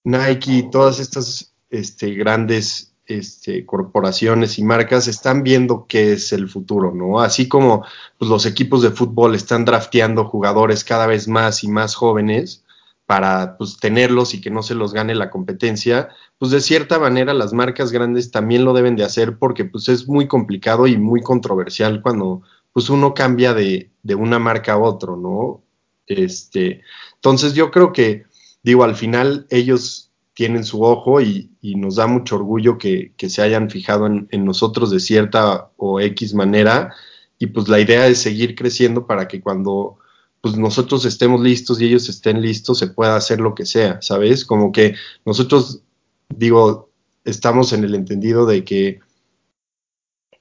[0.05, 6.92] Nike todas estas este, grandes este, corporaciones y marcas están viendo qué es el futuro,
[6.94, 7.20] ¿no?
[7.20, 7.84] Así como
[8.18, 12.64] pues, los equipos de fútbol están drafteando jugadores cada vez más y más jóvenes
[13.07, 17.34] para pues, tenerlos y que no se los gane la competencia, pues de cierta manera
[17.34, 21.20] las marcas grandes también lo deben de hacer porque pues es muy complicado y muy
[21.20, 22.42] controversial cuando
[22.72, 25.62] pues uno cambia de, de una marca a otro, ¿no?
[26.07, 26.82] Este,
[27.14, 28.24] entonces yo creo que,
[28.63, 33.71] digo, al final ellos tienen su ojo y, nos da mucho orgullo que, se hayan
[33.71, 36.95] fijado en, nosotros de cierta o X manera.
[37.39, 39.99] Y pues la idea es seguir creciendo para que cuando
[40.41, 44.45] pues nosotros estemos listos y ellos estén listos se pueda hacer lo que sea, ¿sabes?
[44.45, 45.83] Como que nosotros,
[46.29, 46.91] digo,
[47.25, 49.01] estamos en el entendido de que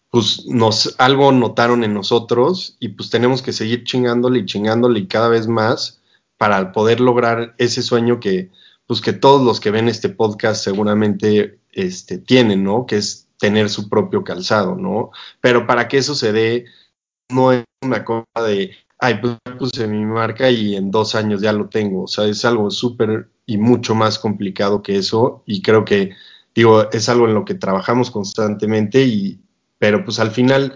[0.10, 5.08] pues nos algo notaron en nosotros y pues tenemos que seguir chingándole y chingándole y
[5.08, 6.01] cada vez más
[6.42, 8.50] para poder lograr ese sueño que,
[8.88, 12.88] pues que todos los que ven este podcast seguramente este, tienen, ¿no?
[12.88, 15.12] Que es tener su propio calzado, ¿no?
[15.40, 16.66] Pero para que eso se dé,
[17.30, 21.54] no es una cosa de, ay, pues puse mi marca y en dos años ya
[21.54, 22.06] lo tengo.
[22.06, 25.44] O sea, es algo súper y mucho más complicado que eso.
[25.46, 26.16] Y creo que,
[26.56, 29.40] digo, es algo en lo que trabajamos constantemente y,
[29.78, 30.76] pero pues al final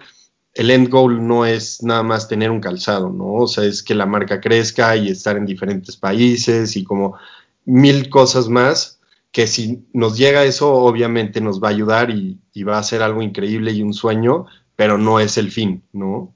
[0.55, 3.33] el end goal no es nada más tener un calzado, ¿no?
[3.33, 7.17] O sea, es que la marca crezca y estar en diferentes países y como
[7.65, 8.99] mil cosas más
[9.33, 13.21] que si nos llega eso, obviamente nos va a ayudar y, va a ser algo
[13.21, 14.45] increíble y un sueño,
[14.77, 16.33] pero no es el fin, ¿no?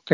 [0.00, 0.12] Ok.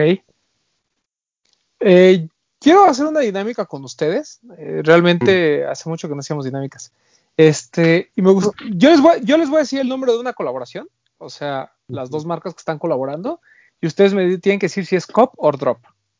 [1.81, 2.27] Eh,
[2.59, 4.41] quiero hacer una dinámica con ustedes.
[4.57, 5.69] Eh, realmente mm.
[5.71, 6.91] hace mucho que no hacíamos dinámicas.
[7.37, 10.19] Este, y me gusta, yo les, voy, yo les voy a decir el nombre de
[10.19, 10.89] una colaboración,
[11.19, 13.41] o sea, las dos marcas que están colaborando,
[13.80, 15.78] y ustedes me tienen que decir si es cop o drop,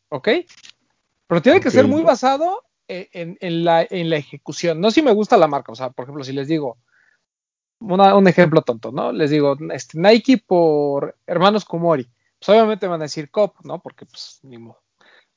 [0.08, 0.28] ¿ok?
[1.26, 4.80] Pero tiene que ser muy basado eh, en, la, en la ejecución.
[4.80, 6.78] No si me gusta la marca, o sea, por ejemplo, si les digo,
[7.80, 9.12] un ejemplo tonto, ¿no?
[9.12, 12.08] Les digo, este, Nike por Hermanos Kumori,
[12.38, 13.80] pues obviamente van a decir COP, ¿no?
[13.80, 14.82] Porque pues ni modo.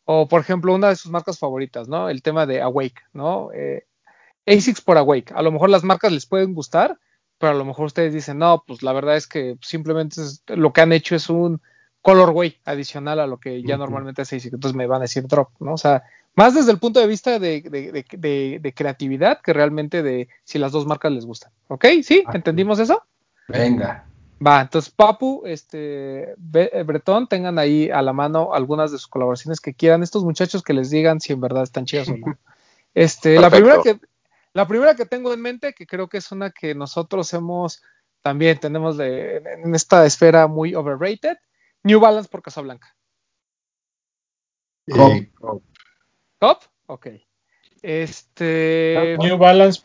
[0.06, 2.10] O por ejemplo, una de sus marcas favoritas, ¿no?
[2.10, 3.52] El tema de Awake, ¿no?
[3.54, 3.86] Eh,
[4.46, 5.34] ASICS por Awake.
[5.36, 6.98] A lo mejor las marcas les pueden gustar,
[7.38, 10.82] pero a lo mejor ustedes dicen, no, pues la verdad es que simplemente lo que
[10.82, 11.62] han hecho es un
[12.02, 14.54] colorway adicional a lo que ya normalmente es ASICS.
[14.54, 15.74] Entonces me van a decir drop, ¿no?
[15.74, 16.04] O sea,
[16.36, 21.12] más desde el punto de vista de, creatividad que realmente de si las dos marcas
[21.12, 21.52] les gustan.
[21.68, 21.86] ¿Ok?
[22.04, 22.24] ¿Sí?
[22.26, 23.04] Ah, ¿Entendimos eso?
[23.48, 24.06] Venga.
[24.46, 29.60] Va, entonces Papu, este, eh, Bretón, tengan ahí a la mano algunas de sus colaboraciones
[29.60, 30.04] que quieran.
[30.04, 32.26] Estos muchachos que les digan si en verdad están chidas o no.
[32.94, 34.00] Este, la primera que,
[34.58, 37.84] la primera que tengo en mente, que creo que es una que nosotros hemos,
[38.24, 41.38] también tenemos de, en esta esfera muy overrated,
[41.84, 42.96] New Balance por Casablanca.
[44.88, 45.32] Eh,
[46.40, 46.58] ¿Top?
[46.88, 47.08] Ok.
[47.84, 49.16] Este.
[49.20, 49.84] New Balance.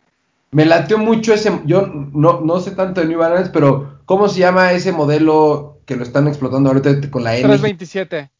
[0.53, 1.61] Me lateó mucho ese.
[1.67, 5.97] Yo no, no sé tanto de New Balance, pero ¿cómo se llama ese modelo que
[5.97, 7.43] lo están explotando ahorita con la N?
[7.43, 8.31] 327.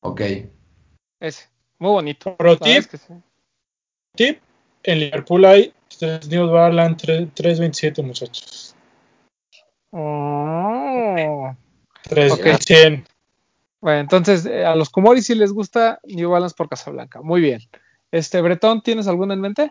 [0.00, 0.20] Ok.
[1.20, 1.48] Ese.
[1.78, 2.36] Muy bonito.
[2.36, 3.14] Pro tip, es que sí.
[4.16, 4.40] tip,
[4.82, 8.74] en Liverpool hay este New Balance 3- 327, muchachos.
[9.90, 11.54] Oh.
[12.04, 13.04] 3100.
[13.80, 17.22] Bueno, entonces eh, a los Kumori sí les gusta New Balance por Casablanca.
[17.22, 17.60] Muy bien.
[18.10, 19.70] Este, Bretón, ¿tienes alguno en mente?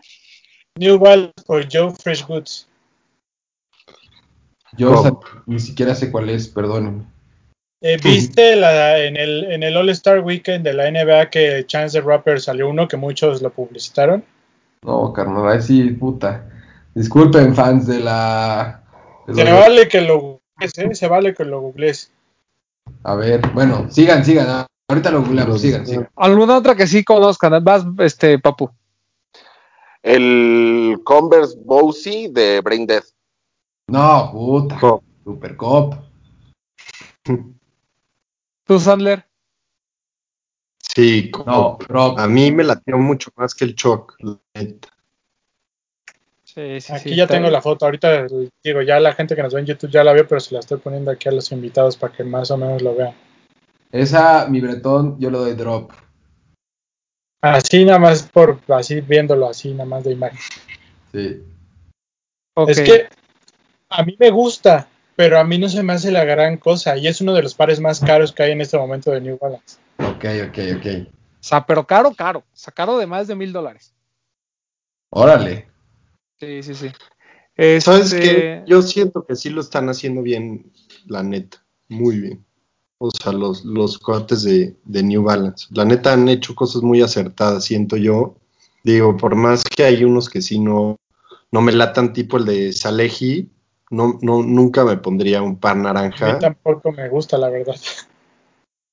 [0.76, 2.68] New Balance por Joe Fresh Goods.
[4.76, 4.98] Yo Cop.
[4.98, 7.04] o sea, ni siquiera sé cuál es, perdónenme.
[7.82, 12.06] Eh, ¿Viste la, en el, en el All-Star Weekend de la NBA que Chance the
[12.06, 14.24] Rapper salió uno que muchos lo publicitaron?
[14.82, 16.46] No, carnal, ahí sí, puta.
[16.94, 18.82] Disculpen, fans de la.
[19.26, 20.94] de Se los- vale que lo googlees, ¿eh?
[20.94, 22.12] Se vale que lo googlees.
[23.04, 24.46] A ver, bueno, sigan, sigan.
[24.48, 26.08] ah, Ahorita lo googleamos, sigan, sigan.
[26.16, 27.62] ¿Alguna otra que sí conozcan?
[27.62, 28.70] Vas, este, Papu.
[30.02, 33.04] El Converse Bowsy de Brain Dead.
[33.88, 34.78] No, puta.
[34.80, 35.04] Cop.
[35.22, 35.94] Super Cop.
[38.64, 39.28] ¿Tú, Sandler?
[40.94, 41.30] Sí.
[41.46, 42.18] No, Rob.
[42.18, 44.16] A mí me latió mucho más que el Choc.
[44.20, 44.88] la neta.
[46.44, 47.84] Sí, sí, Aquí sí, ya tengo la foto.
[47.84, 48.26] Ahorita
[48.64, 50.60] digo, ya la gente que nos ve en YouTube ya la vio, pero se la
[50.60, 53.14] estoy poniendo aquí a los invitados para que más o menos lo vean.
[53.92, 55.92] Esa, mi bretón, yo le doy drop.
[57.40, 60.38] Así nada más por así viéndolo así nada más de imagen.
[61.12, 61.42] Sí.
[62.54, 62.68] Ok.
[62.68, 63.08] Es que
[63.88, 67.06] a mí me gusta, pero a mí no se me hace la gran cosa y
[67.06, 69.78] es uno de los pares más caros que hay en este momento de New Balance.
[70.20, 70.86] Ok, ok, ok.
[71.08, 72.40] O sea, pero caro, caro.
[72.40, 73.94] O sea, caro de más de mil dólares.
[75.08, 75.66] Órale.
[76.38, 76.86] Sí, sí, sí.
[77.56, 78.62] Este, ¿Sabes qué?
[78.66, 80.70] Yo siento que sí lo están haciendo bien,
[81.06, 81.64] la neta.
[81.88, 82.44] Muy bien.
[82.98, 85.68] O sea, los, los cortes de, de New Balance.
[85.70, 88.36] La neta han hecho cosas muy acertadas, siento yo.
[88.84, 90.96] Digo, por más que hay unos que sí no,
[91.50, 93.50] no me latan, tipo el de Salehi,
[93.88, 97.76] no, no, nunca me pondría un par A mí naranja, tampoco me gusta, la verdad.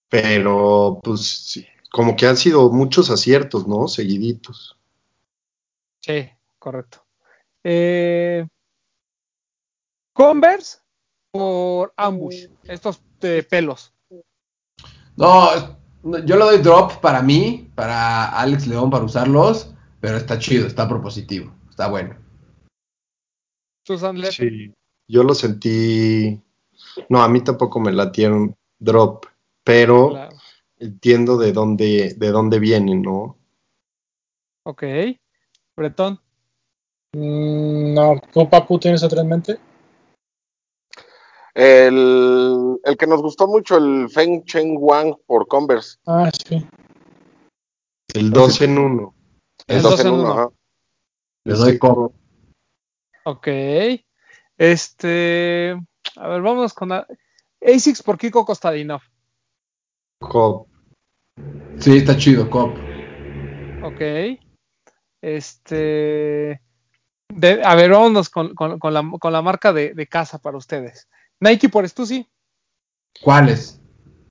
[0.10, 3.88] Pero pues sí, como que han sido muchos aciertos, ¿no?
[3.88, 4.78] Seguiditos.
[6.02, 6.30] Sí,
[6.60, 7.04] correcto.
[7.64, 8.46] Eh,
[10.14, 10.80] Converse
[11.30, 12.48] por Ambush.
[12.64, 13.94] Estos eh, pelos.
[15.16, 15.50] No,
[16.04, 20.88] yo le doy drop para mí, para Alex León, para usarlos, pero está chido, está
[20.88, 22.16] propositivo, está bueno.
[23.84, 24.34] ¿Tú, Sandler?
[24.34, 24.74] Sí,
[25.08, 26.42] yo lo sentí.
[27.10, 29.26] No, a mí tampoco me latieron drop,
[29.68, 30.38] pero Claro.
[30.80, 33.38] entiendo de dónde, de dónde vienen, ¿no?
[34.64, 34.84] Ok.
[35.76, 36.20] Bretón.
[37.14, 39.60] Mm, no, ¿tú, Papu, tienes otra en mente?
[41.54, 45.98] El, el que nos gustó mucho, el Feng Cheng Wang por Converse.
[46.06, 46.66] Ah, sí.
[48.14, 49.14] El 2 en 1.
[49.68, 50.32] El El dos 2 en en 1, uno.
[50.34, 50.50] ajá.
[51.46, 52.14] Le doy cop.
[53.26, 53.48] Ok.
[54.58, 55.76] Este.
[56.16, 56.90] A ver, vamos con.
[56.90, 57.08] la-
[57.62, 59.02] ASICS por Kiko Kostadinov.
[60.20, 60.68] Cop.
[61.80, 62.76] Sí, está chido, cop.
[63.84, 64.02] Ok.
[65.22, 66.62] Este.
[67.34, 70.58] de- a ver, vámonos con, con- con la, con la marca de, de casa para
[70.58, 71.08] ustedes.
[71.40, 72.28] Nike por Stussy,
[73.22, 73.80] ¿Cuáles?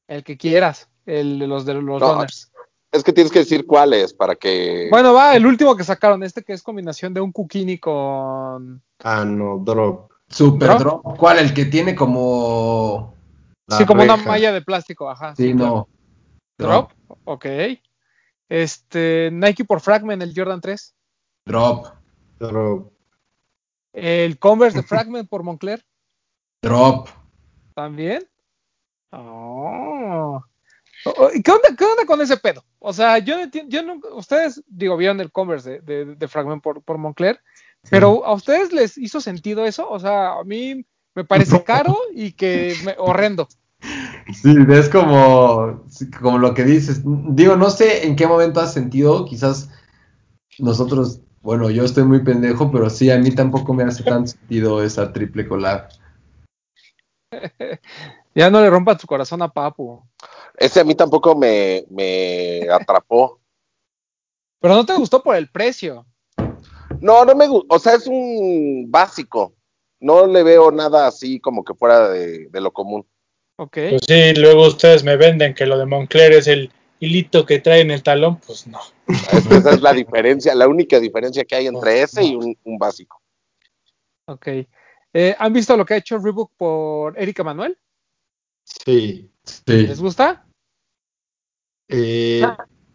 [0.09, 0.89] el que quieras.
[1.05, 2.51] El de los de los No, runners.
[2.91, 4.89] Es que tienes que decir cuáles para que.
[4.91, 8.82] Bueno, va, el último que sacaron, este que es combinación de un Kukini con.
[9.05, 10.11] Ah, no, drop.
[10.28, 10.80] Super ¿Drop?
[10.80, 11.16] drop.
[11.18, 11.39] ¿Cuál?
[11.39, 13.14] El que tiene como.
[13.69, 15.35] La sí, como una malla de plástico, ajá.
[15.37, 15.89] Sí, no.
[16.59, 16.93] Drop,
[17.25, 17.47] ok.
[18.49, 20.95] Este, Nike por Fragment, el Jordan 3.
[21.47, 21.87] Drop.
[22.39, 22.93] Drop.
[23.93, 25.85] El Converse de Fragment por Moncler,
[26.62, 27.09] Drop.
[27.75, 28.29] también.
[29.11, 30.41] Oh.
[31.05, 32.64] Oh, ¿y ¿Qué onda, ¿Qué onda con ese pedo?
[32.79, 36.29] O sea, yo no entiendo, yo nunca, ustedes, digo, vieron el Converse de, de- de
[36.29, 37.41] Fragment por, por Moncler,
[37.91, 39.89] pero ¿a ustedes les hizo sentido eso?
[39.89, 40.85] O sea, a mí
[41.17, 43.49] me parece caro y que me- horrendo.
[44.35, 45.85] Sí, es como,
[46.21, 47.01] como lo que dices.
[47.05, 49.71] Digo, no sé en qué momento has sentido, quizás
[50.59, 54.83] nosotros, bueno, yo estoy muy pendejo, pero sí, a mí tampoco me hace tan sentido
[54.83, 55.89] esa triple collab.
[58.35, 60.03] Ya no le rompa tu corazón a Papu.
[60.59, 63.41] Ese a mí tampoco me, me atrapó.
[64.61, 66.05] Pero no te gustó por el precio.
[67.01, 67.75] No, no me gusta.
[67.75, 69.55] O sea, es un básico.
[70.01, 73.07] No le veo nada así como que fuera de, de lo común.
[73.59, 73.78] Ok.
[73.90, 76.70] Pues sí, luego ustedes me venden que lo de Moncler es el
[77.01, 78.80] hilito que trae en el talón, pues no.
[79.07, 82.57] Es que esa es la diferencia, la única diferencia que hay entre ese y un,
[82.64, 83.20] un básico.
[84.26, 84.49] Ok.
[85.12, 87.78] Eh, ¿Han visto lo que ha hecho Reebok por Erika Manuel?
[88.64, 89.30] Sí.
[89.44, 89.86] Sí.
[89.86, 90.47] ¿Les gusta?
[91.88, 92.42] Eh,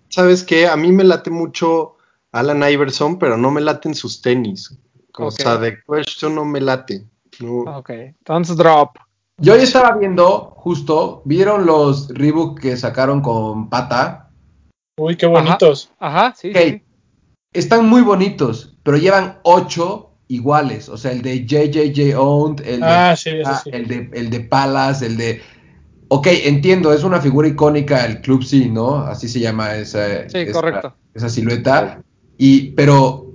[0.09, 0.67] ¿Sabes qué?
[0.67, 1.97] A mí me late mucho
[2.31, 4.77] Alan Iverson, pero no me laten sus tenis.
[5.17, 7.05] O sea, de Question no me late.
[7.39, 7.61] No.
[7.77, 7.89] Ok.
[7.89, 8.97] Entonces, drop.
[9.37, 14.29] Yo ya estaba viendo, justo, ¿vieron los Reebok que sacaron con pata?
[14.97, 15.91] Uy, qué bonitos.
[15.99, 16.83] Ajá, ajá sí, Ok, sí.
[17.53, 20.89] Están muy bonitos, pero llevan ocho iguales.
[20.89, 23.71] O sea, el de JJJ Owned, el de, Ah, sí, eso ah, sí.
[23.73, 25.41] el de, el de Palace, el de.
[26.09, 28.97] Ok, entiendo, es una figura icónica el Club C, ¿no?
[28.97, 30.95] Así se llama esa, Sí, esa- correcto.
[31.13, 32.01] esa silueta.
[32.37, 33.30] Y, pero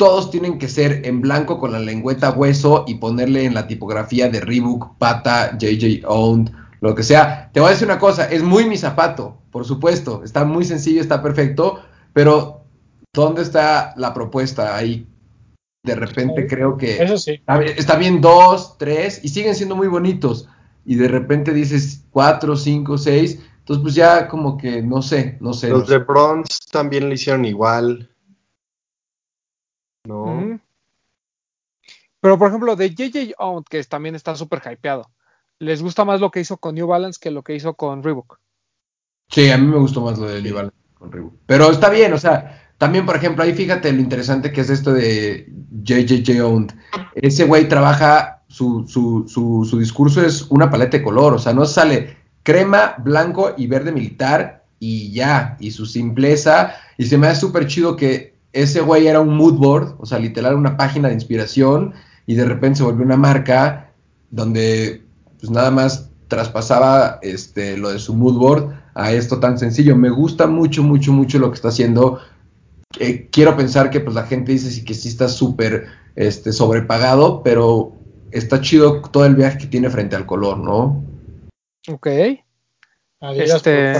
[0.00, 4.30] todos tienen que ser en blanco con la lengüeta hueso y ponerle en la tipografía
[4.30, 7.50] de Reebok, Pata, JJ Owned, lo que sea.
[7.52, 10.22] Te voy a decir una cosa, es muy mi zapato, por supuesto.
[10.24, 11.80] Está muy sencillo, está perfecto,
[12.14, 12.62] pero
[13.12, 15.06] ¿dónde está la propuesta ahí?
[15.84, 17.32] De repente creo que Eso sí.
[17.32, 20.48] está bien, está bien dos, tres, y siguen siendo muy bonitos.
[20.86, 23.38] Y de repente dices cuatro, cinco, seis.
[23.58, 25.68] Entonces, pues ya como que no sé, no sé.
[25.68, 25.98] no Los sé.
[25.98, 28.09] de bronze también le hicieron igual.
[30.04, 30.60] ¿No?
[32.20, 35.10] Pero por ejemplo, de JJ Owned, que también está súper hypeado,
[35.58, 38.38] ¿les gusta más lo que hizo con New Balance que lo que hizo con Reebok?
[39.28, 41.34] Sí, a mí me gustó más lo de New Balance con Reebok.
[41.46, 44.92] Pero está bien, o sea, también, por ejemplo, ahí fíjate lo interesante que es esto
[44.92, 45.50] de
[45.82, 46.74] JJJ Owned.
[47.14, 51.52] Ese güey trabaja, su, su, su, su discurso es una paleta de color, o sea,
[51.52, 57.26] no sale crema, blanco y verde militar y ya, y su simpleza, y se me
[57.26, 61.08] hace súper chido que ese güey era un mood board, o sea, literal una página
[61.08, 61.94] de inspiración,
[62.26, 63.92] y de repente se volvió una marca
[64.30, 65.02] donde
[65.38, 69.96] pues nada más traspasaba este, lo de su mood board a esto tan sencillo.
[69.96, 72.20] Me gusta mucho, mucho, mucho lo que está haciendo.
[72.98, 75.86] Eh, quiero pensar que pues la gente dice sí que sí está súper
[76.16, 77.92] este, sobrepagado, pero
[78.30, 81.02] está chido todo el viaje que tiene frente al color, ¿no?
[81.88, 82.06] Ok.
[83.20, 83.98] Adidas Este-.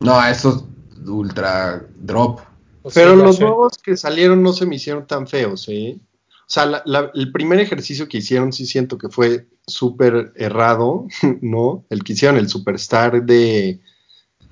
[0.00, 2.40] No, eso es ultra drop.
[2.92, 3.42] Pero los sé.
[3.44, 5.98] nuevos que salieron no se me hicieron tan feos, ¿eh?
[6.46, 11.06] O sea, la- la- el primer ejercicio que hicieron sí siento que fue súper errado,
[11.40, 11.84] ¿no?
[11.88, 13.80] El que hicieron el Superstar de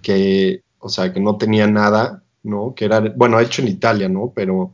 [0.00, 2.74] que, o sea, que no tenía nada, ¿no?
[2.74, 4.32] Que era, bueno, hecho en Italia, ¿no?
[4.34, 4.72] Pero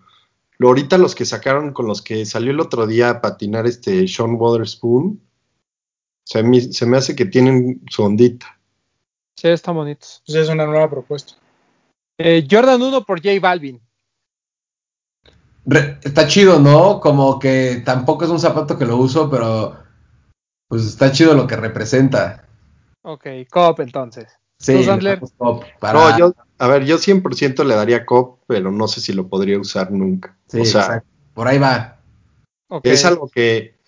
[0.58, 4.06] lo, ahorita los que sacaron con los que salió el otro día a patinar este
[4.06, 5.20] Sean Wotherspoon,
[6.24, 8.60] se me, se me hace que tienen su ondita.
[9.36, 10.22] Sí, están bonitos.
[10.26, 11.34] Pues es una nueva propuesta.
[12.18, 13.80] Eh, Jordan 1 por J Balvin.
[15.66, 16.98] Re- está chido, ¿no?
[17.00, 19.76] Como que tampoco es un zapato que lo uso, pero
[20.66, 22.44] pues está chido lo que representa.
[23.02, 24.26] Ok, Cop entonces.
[24.58, 24.84] Sí,
[25.38, 29.12] top para- No, yo, a ver, yo 100% le daría cop, pero no sé si
[29.12, 30.36] lo podría usar nunca.
[30.48, 31.08] Sí, o sea, exacto.
[31.34, 32.00] Por ahí va.
[32.70, 32.84] Ok.
[32.86, 33.78] es algo que,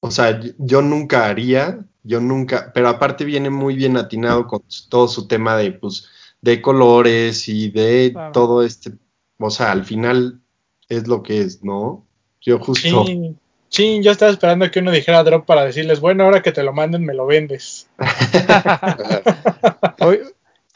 [0.00, 5.08] o sea, yo nunca haría, yo nunca, pero aparte viene muy bien atinado con todo
[5.08, 6.06] su tema de, pues,
[6.40, 8.32] de colores y de Claro.
[8.32, 8.92] todo este,
[9.38, 10.40] o sea, al final
[10.88, 12.06] es lo que es, ¿no?
[12.40, 16.40] Yo justo, Chin, chin, yo estaba esperando que uno dijera drop para decirles, bueno, ahora
[16.42, 17.88] que te lo manden, me lo vendes.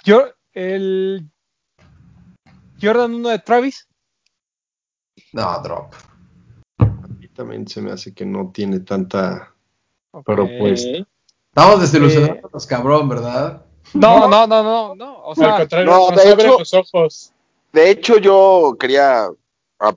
[0.04, 1.28] Yo, el
[2.80, 3.88] Jordan 1 de Travis.
[5.32, 5.94] No, drop.
[6.78, 6.84] a
[7.18, 9.54] mí también se me hace que no tiene tanta
[10.24, 11.06] propuesta.
[11.54, 13.64] Estamos desilusionados, Eh, cabrón, ¿verdad?
[13.94, 15.18] No, no, no, no, no.
[15.18, 17.32] O Al sea, contrario, no, nos de abre hecho- los ojos.
[17.72, 19.26] De hecho, yo quería
[19.80, 19.96] a-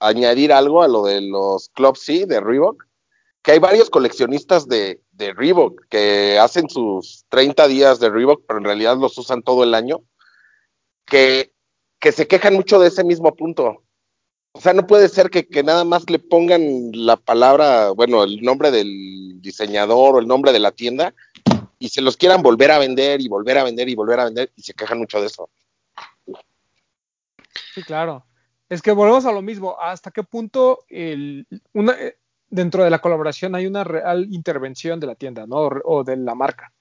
[0.00, 2.84] añadir algo a lo de los Club C de Reebok,
[3.42, 8.58] que hay varios coleccionistas de, de Reebok que hacen sus 30 días de Reebok, pero
[8.58, 10.00] en realidad los usan todo el año,
[11.04, 11.52] que,
[12.00, 13.82] que se quejan mucho de ese mismo punto.
[14.52, 18.40] O sea, no puede ser que, que nada más le pongan la palabra, bueno, el
[18.42, 21.14] nombre del diseñador o el nombre de la tienda
[21.78, 24.52] y se los quieran volver a vender y volver a vender y volver a vender
[24.56, 25.50] y se quejan mucho de eso.
[27.74, 28.24] Sí, claro.
[28.68, 29.76] Es que volvemos a lo mismo.
[29.80, 32.18] ¿Hasta qué punto el, una, eh,
[32.48, 35.56] dentro de la colaboración hay una real intervención de la tienda, ¿no?
[35.56, 36.72] O, o de la marca.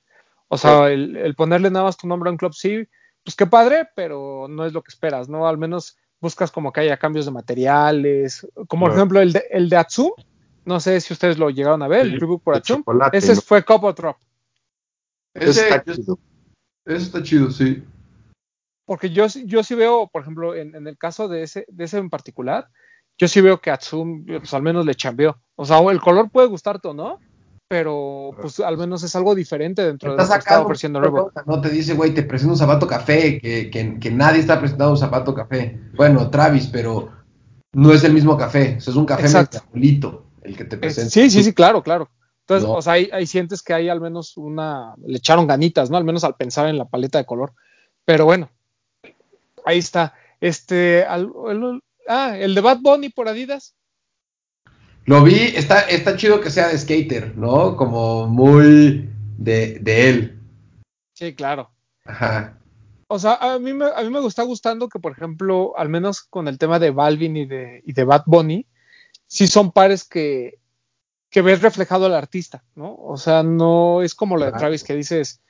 [0.48, 2.88] O sea, el, el ponerle nada más tu nombre a un club, sí,
[3.24, 5.48] pues qué padre, pero no es lo que esperas, ¿no?
[5.48, 9.70] Al menos buscas como que haya cambios de materiales, como por ejemplo el de, el
[9.70, 10.12] de Atsum.
[10.64, 12.84] No sé si ustedes lo llegaron a ver, el Reebok por Atsum.
[13.12, 13.42] Ese ¿no?
[13.42, 14.18] fue Copo Drop.
[15.36, 16.20] Ese, Está chido.
[16.86, 17.84] eso está chido, sí.
[18.86, 21.84] Porque yo, sí- yo sí veo, por ejemplo, en, en el caso de ese, de
[21.86, 22.68] ese en particular,
[23.18, 25.38] yo sí veo que Atsum, pues al menos le chambeó.
[25.56, 27.20] O sea, el color puede gustarte o no,
[27.68, 31.34] pero pues al menos es algo diferente dentro de lo que está sacando ofreciendo Reebok.
[31.48, 34.92] No te dice, güey, te presento un zapato café, que, que, que nadie está presentando
[34.92, 35.80] un zapato café.
[35.96, 37.12] Bueno, Travis, pero
[37.74, 38.76] no es el mismo café.
[38.78, 39.58] o sea, es un café Exacto.
[39.74, 41.10] mezcladito el que te Eh, presenta.
[41.10, 42.10] sí, sí, sí, claro, claro.
[42.48, 42.76] Entonces, No.
[42.76, 45.98] o sea, ahí, ahí sientes que hay al menos una, le echaron ganitas, ¿no?
[45.98, 47.54] Al menos al pensar en la paleta de color.
[48.06, 48.50] Pero bueno,
[49.66, 50.14] ahí está.
[50.40, 53.76] Este, al- el- ah, el de Bad Bunny por Adidas.
[55.06, 57.76] Lo vi, está, está chido que sea de skater, ¿no?
[57.76, 60.40] Como muy de, de él.
[61.14, 61.72] Sí, claro.
[62.06, 62.60] Ajá.
[63.08, 66.22] O sea, a mí, me, a mí me está gustando que, por ejemplo, al menos
[66.22, 68.68] con el tema de Balvin y de, y de Bad Bunny,
[69.28, 70.60] sí son pares que,
[71.36, 72.96] que ves reflejado al artista, ¿no?
[72.96, 75.42] O sea, no es como lo de Travis que dices,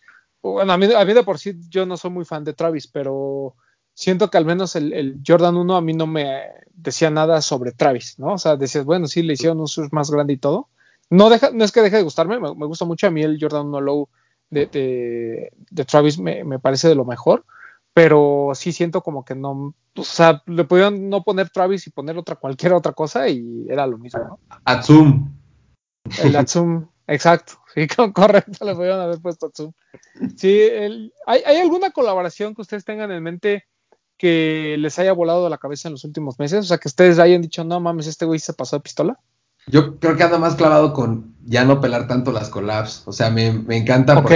[0.42, 2.88] bueno, a mí, a mí de por sí yo no soy muy fan de Travis,
[2.88, 3.54] pero
[3.94, 6.42] siento que al menos el, el, Jordan 1 a mí no me
[6.74, 8.34] decía nada sobre Travis, ¿no?
[8.34, 10.70] O sea, decías, bueno, sí, le hicieron un surf más grande y todo.
[11.12, 13.38] No, deja, no es que deje de gustarme, me, me gusta mucho a mí el
[13.40, 14.10] Jordan 1 Low
[14.50, 17.46] de, de, de Travis, me, me, parece de lo mejor,
[17.94, 22.18] pero sí siento como que no, o sea, le pudieron no poner Travis y poner
[22.18, 24.40] otra cualquier otra cosa y era lo mismo, ¿no?
[24.64, 25.45] Atsum.
[26.22, 29.72] El Atsum, exacto, sí, correcto, le pudieron haber puesto Atsum.
[30.36, 33.66] Sí, el, ¿hay, ¿hay alguna colaboración que ustedes tengan en mente
[34.18, 36.60] que les haya volado la cabeza en los últimos meses?
[36.60, 39.20] O sea, que ustedes hayan dicho, no mames, este güey se pasó de pistola.
[39.68, 43.03] Yo creo que anda más clavado con ya no pelar tanto las collabs.
[43.06, 44.18] O sea, me, me encanta.
[44.20, 44.32] Ok.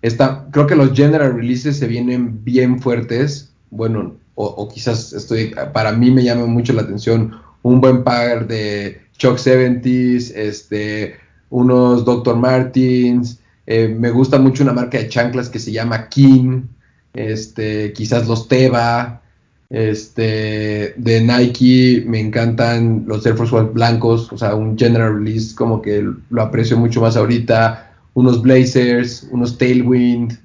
[0.00, 3.52] Está, creo que los general releases se vienen bien fuertes.
[3.70, 8.46] Bueno, o, o, quizás estoy, para mí me llama mucho la atención un buen par
[8.46, 11.16] de Chuck 70s, este,
[11.50, 12.36] unos Dr.
[12.36, 13.40] Martins.
[13.66, 16.62] Eh, me gusta mucho una marca de chanclas que se llama King.
[17.12, 19.22] Este, quizás los Teva.
[19.70, 25.54] Este, de Nike me encantan los Air Force One blancos, o sea, un general release
[25.54, 27.92] como que lo aprecio mucho más ahorita.
[28.14, 30.38] Unos Blazers, unos Tailwind,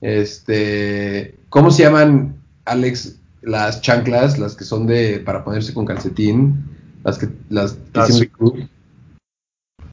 [0.00, 6.64] este, ¿cómo se llaman, Alex, las chanclas, las que son de para ponerse con calcetín?
[7.04, 8.68] Las que, las que hicimos-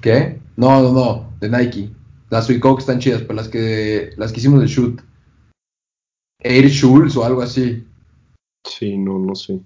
[0.02, 0.40] ¿Qué?
[0.56, 1.90] No, no, no, de Nike.
[2.30, 5.02] Las Suicoke están chidas, pero las que, las que hicimos de shoot.
[6.42, 7.86] Air Schulz o algo así.
[8.66, 9.60] Sí, no, no sé.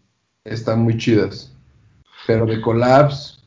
[0.44, 1.52] Están muy chidas.
[2.26, 3.44] Pero de collabs,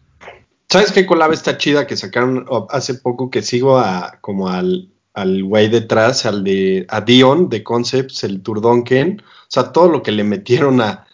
[0.68, 5.42] ¿Sabes qué collab está chida que sacaron hace poco que sigo a como al al
[5.44, 10.12] güey detrás, al de a Dion de Concepts, el Turdonken, o sea, todo lo que
[10.12, 11.05] le metieron a,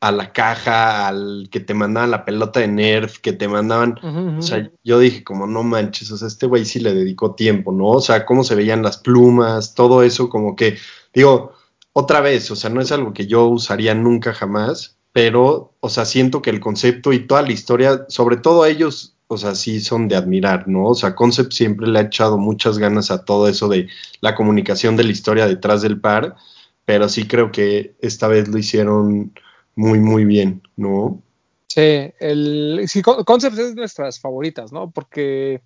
[0.00, 4.06] a la caja, al que te mandaban la pelota de Nerf, que te mandaban, Uh
[4.06, 4.38] -huh, uh -huh.
[4.38, 7.72] o sea, yo dije como no manches, o sea, este güey sí le dedicó tiempo,
[7.72, 7.86] ¿no?
[7.88, 10.76] O sea, cómo se veían las plumas, todo eso como que
[11.14, 11.52] digo,
[11.92, 16.04] otra vez, o sea, no es algo que yo usaría nunca jamás, pero, o sea,
[16.04, 20.06] siento que el concepto y toda la historia, sobre todo ellos, o sea, sí son
[20.08, 20.84] de admirar, ¿no?
[20.88, 23.88] O sea, Concept siempre le ha echado muchas ganas a todo eso de
[24.20, 26.36] la comunicación de la historia detrás del par,
[26.84, 29.32] pero sí creo que esta vez lo hicieron
[29.76, 31.22] muy, muy bien, ¿no?
[31.68, 34.90] Sí, el, sí, Concept es de nuestras favoritas, ¿no?
[34.90, 35.62] Porque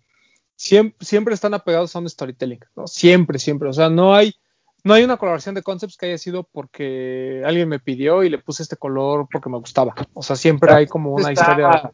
[0.56, 2.86] siempre, siempre están apegados a un storytelling, ¿no?
[2.86, 4.34] Siempre, siempre, o sea, no hay
[4.84, 8.38] no hay una colaboración de concepts que haya sido porque alguien me pidió y le
[8.38, 9.94] puse este color porque me gustaba.
[10.14, 11.92] O sea, siempre hay como una Está historia.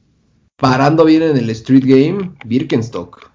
[0.56, 3.30] Parando bien en el Street Game, Birkenstock.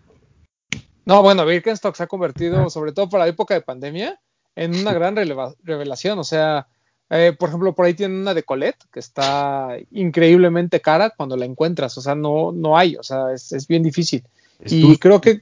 [1.05, 4.19] No, bueno, Birkenstock se ha convertido, sobre todo para la época de pandemia,
[4.55, 6.17] en una gran revelación.
[6.19, 6.67] O sea,
[7.14, 11.43] eh, por ejemplo, por ahí tienen una de Colette que está increíblemente cara cuando la
[11.43, 11.97] encuentras.
[11.97, 14.24] O sea, no, no hay, o sea, es, es bien difícil.
[14.64, 15.41] Y creo que,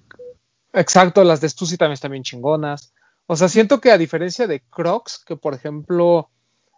[0.74, 2.92] exacto, las de Stussy también están bien chingonas.
[3.28, 6.30] O sea, siento que a diferencia de Crocs, que por ejemplo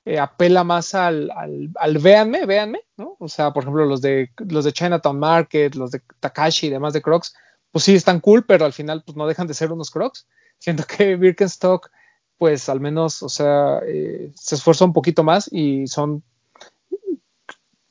[0.03, 3.15] eh, apela más al, al, al, véanme, véanme, ¿no?
[3.19, 6.91] O sea, por ejemplo, los de los de Chinatown Market, los de Takashi y demás
[6.91, 7.33] de Crocs,
[7.71, 10.27] pues sí están cool, pero al final pues no dejan de ser unos Crocs.
[10.57, 11.89] Siento que Birkenstock,
[12.41, 16.23] pues al menos, o sea, eh, se esfuerza un poquito más y son,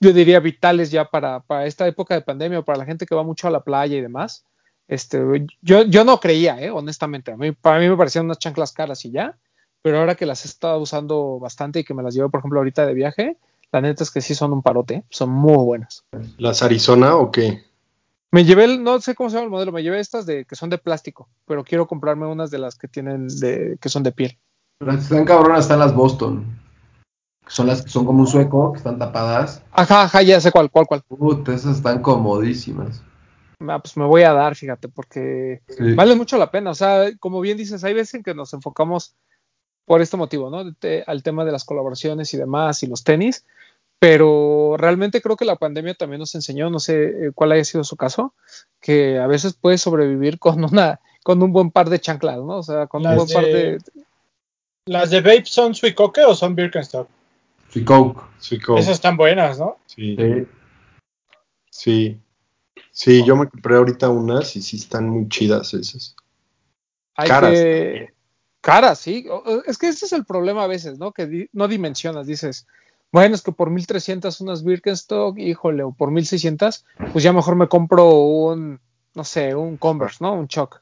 [0.00, 3.14] yo diría, vitales ya para, para esta época de pandemia o para la gente que
[3.14, 4.44] va mucho a la playa y demás.
[4.88, 5.20] Este,
[5.62, 7.30] yo, yo no creía, eh, honestamente.
[7.30, 9.38] A mí, para mí me parecían unas chanclas caras y ya,
[9.82, 12.58] pero ahora que las he estado usando bastante y que me las llevo, por ejemplo,
[12.58, 13.36] ahorita de viaje,
[13.70, 16.02] la neta es que sí son un parote, son muy buenas.
[16.38, 17.62] ¿Las Arizona o qué?
[18.32, 20.70] Me llevé, no sé cómo se llama el modelo, me llevé estas de que son
[20.70, 24.38] de plástico, pero quiero comprarme unas de las que tienen de, que son de piel.
[24.80, 26.44] Las que están cabronas están las Boston.
[27.48, 29.62] Son las que son como un sueco, que están tapadas.
[29.72, 31.02] Ajá, ajá, ya sé cuál, cuál, cuál.
[31.02, 33.02] Puta, esas están comodísimas.
[33.68, 35.94] Ah, pues me voy a dar, fíjate, porque sí.
[35.94, 36.70] vale mucho la pena.
[36.70, 39.16] O sea, como bien dices, hay veces en que nos enfocamos
[39.84, 40.72] por este motivo, ¿no?
[41.06, 43.44] Al tema de las colaboraciones y demás y los tenis,
[44.00, 47.84] pero realmente creo que la pandemia también nos enseñó, no sé eh, cuál haya sido
[47.84, 48.34] su caso,
[48.80, 52.56] que a veces puedes sobrevivir con una con un buen par de chanclas, ¿no?
[52.56, 53.78] O sea, con las un buen de, par de
[54.86, 57.08] ¿Las de Vape son Suicoque o son Birkenstock?
[57.68, 58.22] Suicoke.
[58.38, 58.80] Suicoke.
[58.80, 59.76] Esas están buenas, ¿no?
[59.84, 60.16] Sí.
[60.16, 60.46] Sí.
[61.70, 62.20] Sí.
[62.90, 66.16] Sí, yo me compré ahorita unas y sí están muy chidas esas.
[67.16, 68.14] Hay Caras que...
[68.62, 69.26] Caras, sí.
[69.66, 71.12] Es que ese es el problema a veces, ¿no?
[71.12, 71.48] Que di...
[71.52, 72.66] no dimensionas, dices,
[73.12, 77.68] bueno, es que por 1300 unas Birkenstock, híjole, o por 1600, pues ya mejor me
[77.68, 78.80] compro un,
[79.14, 80.34] no sé, un Converse, ¿no?
[80.34, 80.80] Un Chuck.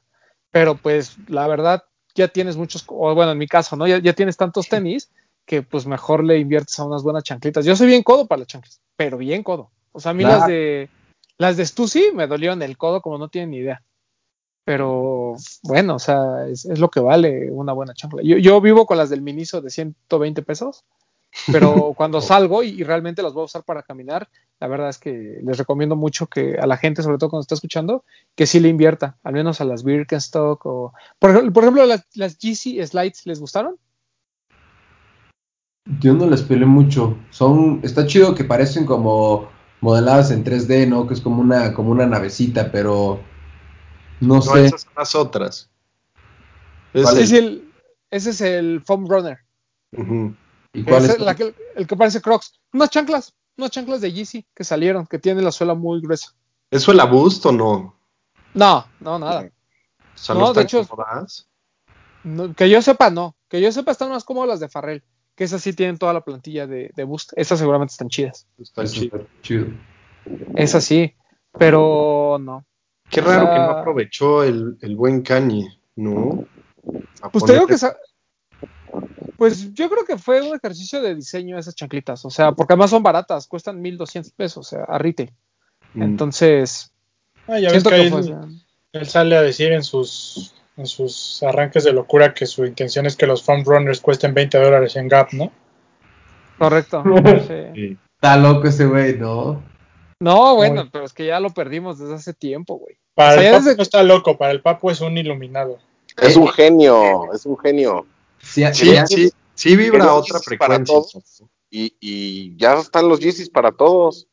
[0.51, 1.85] Pero pues la verdad,
[2.15, 3.87] ya tienes muchos, o bueno, en mi caso, ¿no?
[3.87, 5.11] Ya, ya tienes tantos tenis
[5.47, 7.65] que pues mejor le inviertes a unas buenas chanclitas.
[7.65, 9.71] Yo soy bien codo para las chanclas, pero bien codo.
[9.93, 10.91] O sea, a mí las de
[11.39, 13.83] las de Stussy me dolieron el codo como no tienen ni idea.
[14.65, 18.23] Pero bueno, o sea, es, es lo que vale una buena chancla.
[18.23, 20.85] Yo, yo vivo con las del Miniso de 120 pesos,
[21.53, 24.29] pero cuando salgo y, y realmente las voy a usar para caminar,
[24.61, 27.55] la verdad es que les recomiendo mucho que a la gente, sobre todo cuando está
[27.55, 30.93] escuchando, que sí le invierta, al menos a las Birkenstock o...
[31.19, 33.77] Por, ej- por ejemplo, las, las GC Slides, ¿les gustaron?
[36.01, 37.17] Yo no les peleé mucho.
[37.31, 39.49] Son, está chido que parecen como
[39.81, 41.07] modeladas en 3D, ¿no?
[41.07, 43.21] Que es como una, como una navecita, pero
[44.21, 44.67] no, No, sé.
[44.67, 45.71] esas son las otras.
[46.93, 47.73] Es ¿Cuál Sí, el-
[48.11, 49.39] ese es el Foam Runner.
[49.97, 50.35] Ujú.
[50.79, 51.21] ¿Y cuál Ese- es?
[51.21, 52.61] la que- el que parece Crocs.
[52.73, 56.35] Unas chanclas, unas chanclas de Yeezy que salieron, que tienen la suela muy gruesa.
[56.71, 57.97] ¿Eso el Boost o no?
[58.55, 59.41] No, no, nada.
[60.15, 60.97] O sea, No, no, de están hecho-.
[62.25, 63.37] No, que yo sepa, no.
[63.49, 65.03] Que yo sepa, están más cómodas las de Farrell.
[65.35, 67.33] Que esas sí tienen toda la plantilla de, de Boost.
[67.37, 68.47] Esas seguramente están chidas.
[68.59, 69.21] Están chidas.
[69.21, 69.67] está chido.
[70.57, 71.15] Esas sí.
[71.59, 72.67] Pero no.
[73.09, 76.45] Qué O raro sea- que no aprovechó el, el buen Kanye, ¿no?
[77.23, 77.79] A Pues te digo que.
[77.79, 77.97] sa-
[79.39, 82.25] Pues yo creo que fue un ejercicio de diseño esas chanclitas.
[82.25, 83.47] O sea, porque además son baratas.
[83.47, 84.67] Cuestan 1200 pesos.
[84.67, 85.33] O sea, a retail.
[85.95, 86.03] Mm.
[86.03, 86.93] Entonces.
[87.47, 88.23] Ah, ya ves que, que ahí fue.
[88.23, 88.61] él,
[88.95, 93.15] él sale a decir en sus, en sus arranques de locura que su intención es
[93.15, 95.53] que los foam runners cuesten 20 dólares en Gap, ¿no?
[96.59, 97.05] Correcto.
[97.77, 97.97] sí.
[98.17, 99.63] Está loco ese güey, ¿no?
[100.19, 102.97] No, bueno, Muy- pero es que ya lo perdimos desde hace tiempo, güey.
[103.15, 105.79] Para O sea, el Papu desde- no está loco, para el Papu es un iluminado.
[106.21, 108.05] Es un genio, es un genio.
[108.49, 110.85] Sí, Sí, sí, sí vibra a otra frecuencia.
[110.95, 111.43] todos.
[111.71, 114.27] Y, y ya están los Yeezys para todos.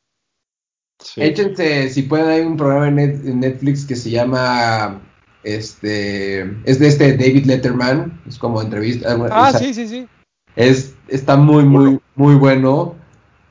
[1.00, 1.22] Sí.
[1.22, 5.02] Échense, si pueden, hay un programa en, Net- en Netflix que se llama,
[5.44, 9.10] este, es de este David Letterman, es como entrevista.
[9.32, 10.08] Ah, o sea, sí, sí, sí.
[10.56, 12.96] Es, está muy, muy, muy bueno.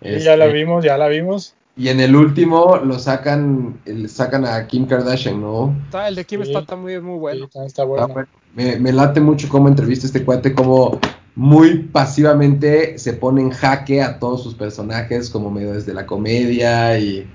[0.00, 1.54] Y ya la Este, vimos, ya la vimos.
[1.76, 5.76] Y en el último lo sacan, el- sacan a Kim Kardashian, ¿no?
[5.86, 6.52] Está- el de Kim Sí.
[6.54, 7.48] está muy Sí, bueno.
[7.48, 8.08] también está Está bueno.
[8.08, 8.28] bueno.
[8.54, 11.00] Me, me late mucho cómo entrevista este cuate, como
[11.34, 16.96] muy pasivamente se pone en jaque a todos sus personajes, como medio desde la comedia
[16.96, 17.26] y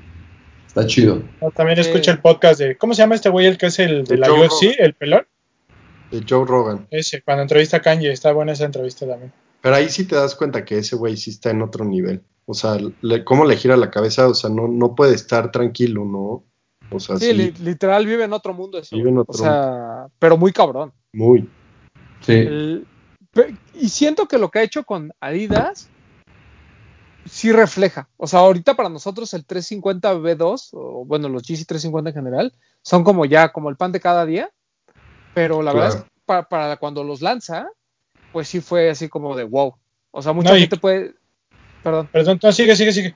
[0.65, 1.21] está chido.
[1.41, 4.05] No, También escucha el podcast de, ¿cómo se llama este güey el que es el
[4.05, 4.75] de De la Joe UFC, Rogan.
[4.79, 5.27] el pelón?
[6.11, 6.87] De Joe Rogan.
[6.91, 9.33] Ese, cuando entrevista a Kanye, está buena esa entrevista también.
[9.61, 12.21] Pero ahí sí te das cuenta que ese güey sí está en otro nivel.
[12.51, 16.03] O sea, le- cómo le gira la cabeza, o sea, no, no puede estar tranquilo,
[16.03, 16.43] ¿no?
[16.89, 18.95] O sea, Sí, sí, li- literal vive en otro mundo eso.
[18.95, 20.91] Vive en otro o sea, pero muy cabrón.
[21.13, 21.47] muy.
[22.21, 22.31] Sí.
[22.33, 22.87] El-
[23.75, 25.89] y siento que lo que ha hecho con Adidas
[27.25, 28.09] sí refleja.
[28.17, 32.53] O sea, ahorita para nosotros el 350 B2, o bueno, los GC 350 en general,
[32.81, 34.49] son como ya como el pan de cada día.
[35.35, 37.69] Pero la verdad es que para, para cuando los lanza,
[38.33, 39.75] pues sí fue así como de wow.
[40.09, 41.13] O sea, mucha No, y- gente puede.
[41.83, 42.07] Perdón.
[42.11, 43.15] Perdón, no, sigue, sigue, sigue.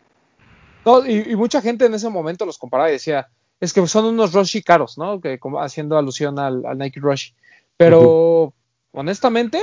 [0.85, 3.27] No, y, y mucha gente en ese momento los comparaba y decía,
[3.59, 5.21] es que son unos Roshi caros, ¿no?
[5.21, 7.31] Que como haciendo alusión al, al Nike Rush.
[7.77, 8.53] Pero
[8.91, 9.59] honestamente,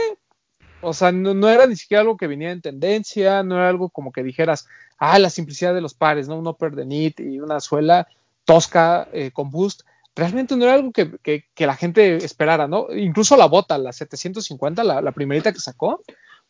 [0.82, 3.90] o sea, no, no era ni siquiera algo que viniera en tendencia, no era algo
[3.90, 4.66] como que dijeras,
[4.98, 6.38] ah, la simplicidad de los pares, ¿no?
[6.38, 8.08] Un upper de knit y una suela
[8.44, 9.82] tosca eh, con boost.
[10.16, 12.86] Realmente no era algo que, que- que la gente esperara, ¿no?
[12.94, 16.02] Incluso la bota, la 750, la, la primerita que sacó,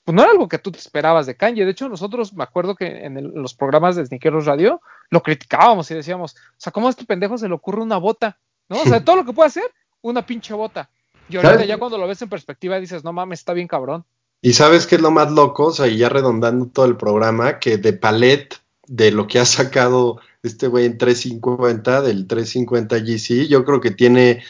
[0.04, 1.64] pues no era algo que tú te esperabas de Kanye.
[1.64, 5.90] De hecho, nosotros me acuerdo que en, el- los programas de Sneakeros Radio lo criticábamos
[5.90, 8.38] y decíamos, o sea, ¿cómo a este pendejo se le ocurre una bota?
[8.68, 8.80] ¿No?
[8.80, 9.64] O sea, todo lo que puede hacer,
[10.02, 10.88] una pinche bota.
[11.28, 11.68] Y ahorita ¿Sabes?
[11.68, 14.04] ya cuando lo ves en perspectiva dices, no mames, está bien cabrón.
[14.42, 17.58] Y sabes qué es lo más loco, o sea, y ya redondando todo el programa,
[17.58, 23.46] que de palet de lo que ha sacado este güey en 350, del 350 GC,
[23.48, 24.42] yo creo que tiene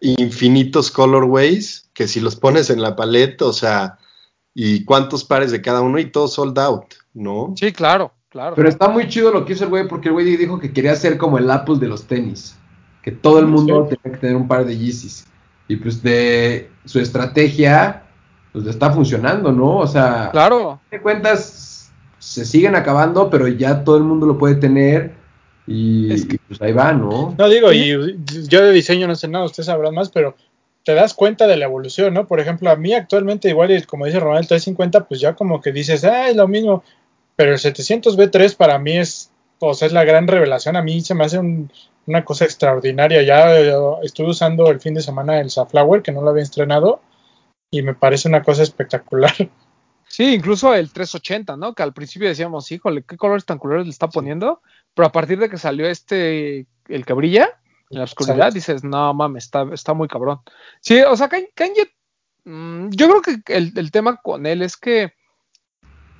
[0.00, 3.98] infinitos colorways, que si los pones en la paleta, o sea,
[4.58, 7.52] y cuántos pares de cada uno y todo sold out, ¿no?
[7.58, 8.54] Sí, claro, claro.
[8.56, 10.96] Pero está muy chido lo que hizo el güey, porque el güey dijo que quería
[10.96, 12.56] ser como el Apple de los tenis.
[13.02, 13.96] Que todo el mundo Sí.
[13.96, 15.26] tenía que tener un par de Yeezys.
[15.68, 18.04] Y pues de su estrategia,
[18.52, 19.76] pues le está funcionando, ¿no?
[19.76, 20.80] O sea, Claro.
[20.90, 25.12] de cuentas, se siguen acabando, pero ya todo el mundo lo puede tener.
[25.66, 27.34] Y, Es que- y, pues ahí va, ¿no?
[27.36, 27.90] No digo, y
[28.48, 30.34] yo de diseño no sé nada, ustedes sabrán más, pero
[30.86, 32.28] te das cuenta de la evolución, ¿no?
[32.28, 35.60] Por ejemplo, a mí actualmente, igual, y como dice Ronald, el 350, pues ya como
[35.60, 36.84] que dices, ah, es lo mismo.
[37.36, 40.76] Pero el 700 B3 para mí es, o sea, es la gran revelación.
[40.76, 41.70] A mí se me hace un-
[42.06, 43.22] una cosa extraordinaria.
[43.22, 47.02] Ya eh, estuve usando el fin de semana el Safflower, que no lo había estrenado,
[47.70, 49.32] y me parece una cosa espectacular.
[50.08, 51.74] Sí, incluso el 380, ¿no?
[51.74, 54.62] Que al principio decíamos, híjole, qué colores tan culeros le está poniendo.
[54.94, 57.48] Pero a partir de que salió este, el que brilla
[57.90, 58.54] en la oscuridad, Exacto.
[58.54, 60.40] dices, no mames, está, está muy cabrón.
[60.80, 61.96] Sí, o sea, Kanye,
[62.46, 65.12] Mm, yo creo que el, el, tema con él es que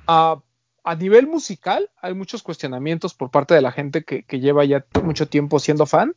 [0.07, 0.41] a,
[0.83, 4.85] a, nivel musical hay muchos cuestionamientos por parte de la gente que, que, lleva ya
[5.01, 6.15] mucho tiempo siendo fan.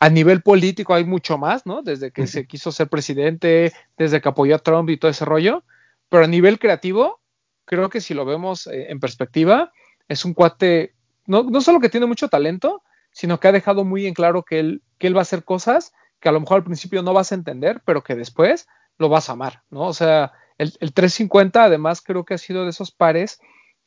[0.00, 1.82] A nivel político hay mucho más, ¿no?
[1.82, 5.64] Desde que se quiso ser presidente, desde que apoyó a Trump y todo ese rollo.
[6.08, 7.20] Pero a nivel creativo,
[7.66, 9.70] creo que si lo vemos eh, en perspectiva,
[10.08, 10.94] es un cuate,
[11.26, 12.82] no, no solo que tiene mucho talento,
[13.12, 15.92] sino que ha dejado muy en claro que él, que él va a hacer cosas
[16.20, 18.66] que a lo mejor al principio no vas a entender, pero que después
[18.98, 19.82] lo vas a amar, ¿no?
[19.82, 23.40] O sea, el, el 350 además creo que ha sido de esos pares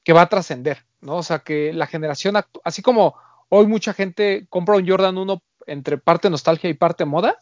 [0.04, 1.18] que va a trascender, ¿no?
[1.18, 3.16] O sea, que la generación, así como
[3.50, 7.38] hoy mucha gente compra un Jordan 1 entre parte nostalgia y parte moda,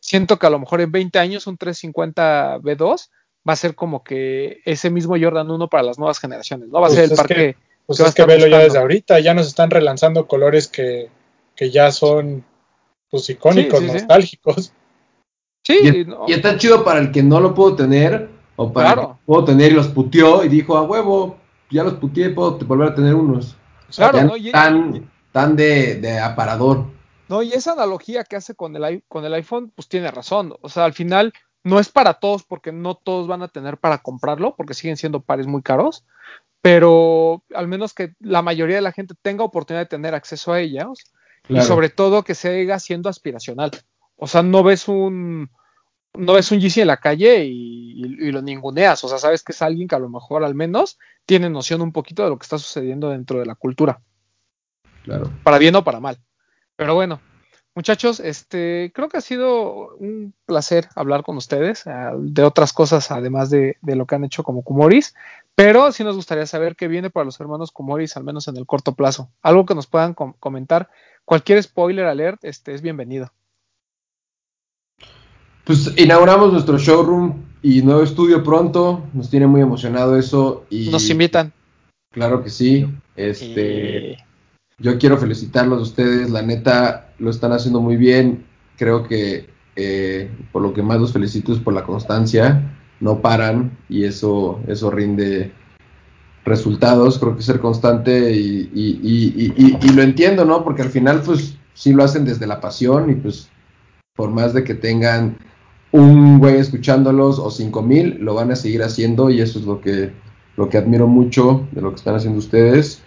[0.00, 3.08] siento que a lo mejor en 20 años un 350 B2
[3.48, 6.80] va a ser como que ese mismo Jordan 1 para las nuevas generaciones, ¿no?
[6.80, 7.34] Va a pues ser el parque.
[7.34, 7.56] Que,
[7.86, 11.08] pues que es que velo ya desde ahorita, ya nos están relanzando colores que,
[11.58, 12.44] que ya son
[13.10, 14.72] pues icónicos, sí, sí, nostálgicos.
[15.64, 16.24] Sí, y, no.
[16.28, 19.02] y, está chido para el que no lo puedo tener, o para claro.
[19.02, 21.36] el que puedo tener y los puteó y dijo, a huevo,
[21.68, 23.56] ya los puteé, puedo volver a tener unos.
[23.94, 26.84] Claro, no, y, tan, tan de, de, aparador.
[27.28, 30.54] No, y esa analogía que hace con el, con el iPhone, pues tiene razón.
[30.60, 31.32] O sea, al final
[31.64, 35.22] no es para todos, porque no todos van a tener para comprarlo, porque siguen siendo
[35.22, 36.04] pares muy caros,
[36.62, 40.60] pero al menos que la mayoría de la gente tenga oportunidad de tener acceso a
[40.60, 41.00] ellos.
[41.48, 41.64] Claro.
[41.64, 43.70] Y sobre todo que siga siendo aspiracional.
[44.16, 45.50] O sea, no ves un
[46.14, 49.02] no ves un GC en la calle y, y, y, lo ninguneas.
[49.04, 51.92] O sea, sabes que es alguien que a lo mejor al menos tiene noción un
[51.92, 54.00] poquito de lo que está sucediendo dentro de la cultura.
[55.04, 55.30] Claro.
[55.42, 56.18] Para bien o para mal.
[56.76, 57.20] Pero bueno,
[57.74, 63.10] muchachos, este creo que ha sido un placer hablar con ustedes uh, de otras cosas
[63.10, 65.14] además de, de, lo que han hecho como Kumoris.
[65.54, 68.66] Pero sí nos gustaría saber qué viene para los hermanos Kumoris, al menos en el
[68.66, 69.30] corto plazo.
[69.42, 70.88] Algo que nos puedan com comentar
[71.28, 73.30] cualquier spoiler alert este, es bienvenido.
[75.64, 79.06] Pues inauguramos nuestro showroom y nuevo estudio pronto.
[79.12, 80.64] Nos tiene muy emocionado eso.
[80.70, 81.52] Y nos invitan.
[82.10, 82.86] Claro que sí.
[83.14, 84.16] Este, y...
[84.78, 86.30] Yo quiero felicitarlos a ustedes.
[86.30, 88.46] La neta lo están haciendo muy bien.
[88.78, 92.74] Creo que eh, por lo que más los felicito es por la constancia.
[93.00, 95.52] No paran y eso, eso rinde
[96.44, 100.64] resultados, creo que ser constante y, y, y, y, lo entiendo, ¿no?
[100.64, 103.48] Porque al final, pues, sí lo hacen desde la pasión y pues,
[104.16, 105.36] por más de que tengan
[105.92, 109.80] un güey escuchándolos o cinco mil, lo van a seguir haciendo y eso es lo
[109.80, 110.12] que,
[110.56, 113.02] lo que admiro mucho de lo que están haciendo ustedes.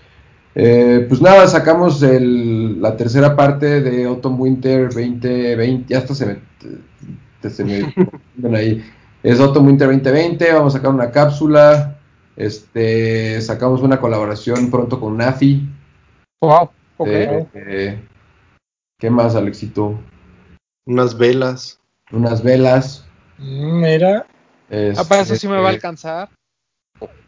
[0.55, 6.25] Eh, pues nada, sacamos el, la tercera parte de Autumn Winter 2020, ya hasta se
[6.25, 7.93] me, se me
[8.57, 8.83] ahí.
[9.23, 11.99] Es Autumn Winter 2020, vamos a sacar una cápsula,
[12.35, 15.67] este, sacamos una colaboración pronto con Nafi.
[16.41, 17.07] Wow, ok.
[17.07, 18.07] Eh, eh,
[18.99, 19.99] ¿Qué más, Alexito?
[20.85, 21.79] Unas velas.
[22.11, 23.05] Unas velas.
[23.37, 24.25] Mira.
[24.69, 26.29] Este, ah, para eso sí me va a alcanzar.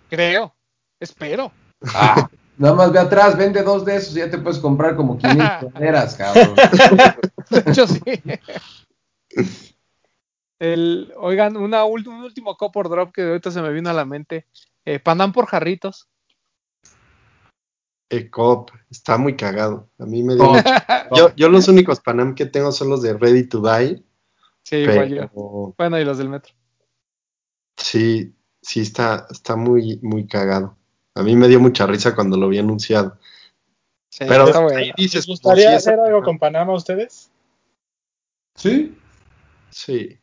[0.10, 0.54] Creo.
[1.00, 1.52] Espero.
[1.94, 5.18] Ah, nada más ve atrás, vende dos de esos y ya te puedes comprar como
[5.18, 6.56] 500 maneras, cabrón.
[7.50, 8.02] De hecho, sí.
[10.60, 14.46] El, oigan, una, un último copor drop que ahorita se me vino a la mente.
[14.86, 16.10] Eh, Panam por jarritos.
[18.10, 19.90] El cop está muy cagado.
[19.98, 20.64] A mí me dio mucho.
[21.16, 24.04] yo, yo, los únicos Panam que tengo son los de Ready to Die.
[24.64, 25.06] Sí, pero...
[25.06, 25.74] igual yo.
[25.78, 26.54] Bueno, y los del metro.
[27.78, 30.78] Sí, sí está, está muy, muy cagado.
[31.16, 33.18] A mí me dio mucha risa cuando lo vi anunciado.
[34.10, 34.94] Sí, pero está bueno.
[34.96, 37.32] dices, ¿Les gustaría si hacer algo con Panamá a ustedes?
[38.56, 38.96] Sí.
[39.72, 40.20] Sí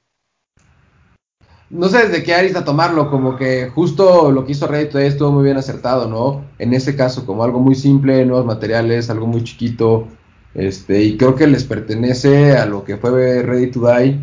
[1.71, 5.45] no sé desde qué arista tomarlo, como que justo lo que hizo Reddit estuvo muy
[5.45, 6.45] bien acertado, ¿no?
[6.59, 10.09] En ese caso, como algo muy simple, nuevos materiales, algo muy chiquito,
[10.55, 14.21] este, y creo que les pertenece a lo que fue Ready to Die,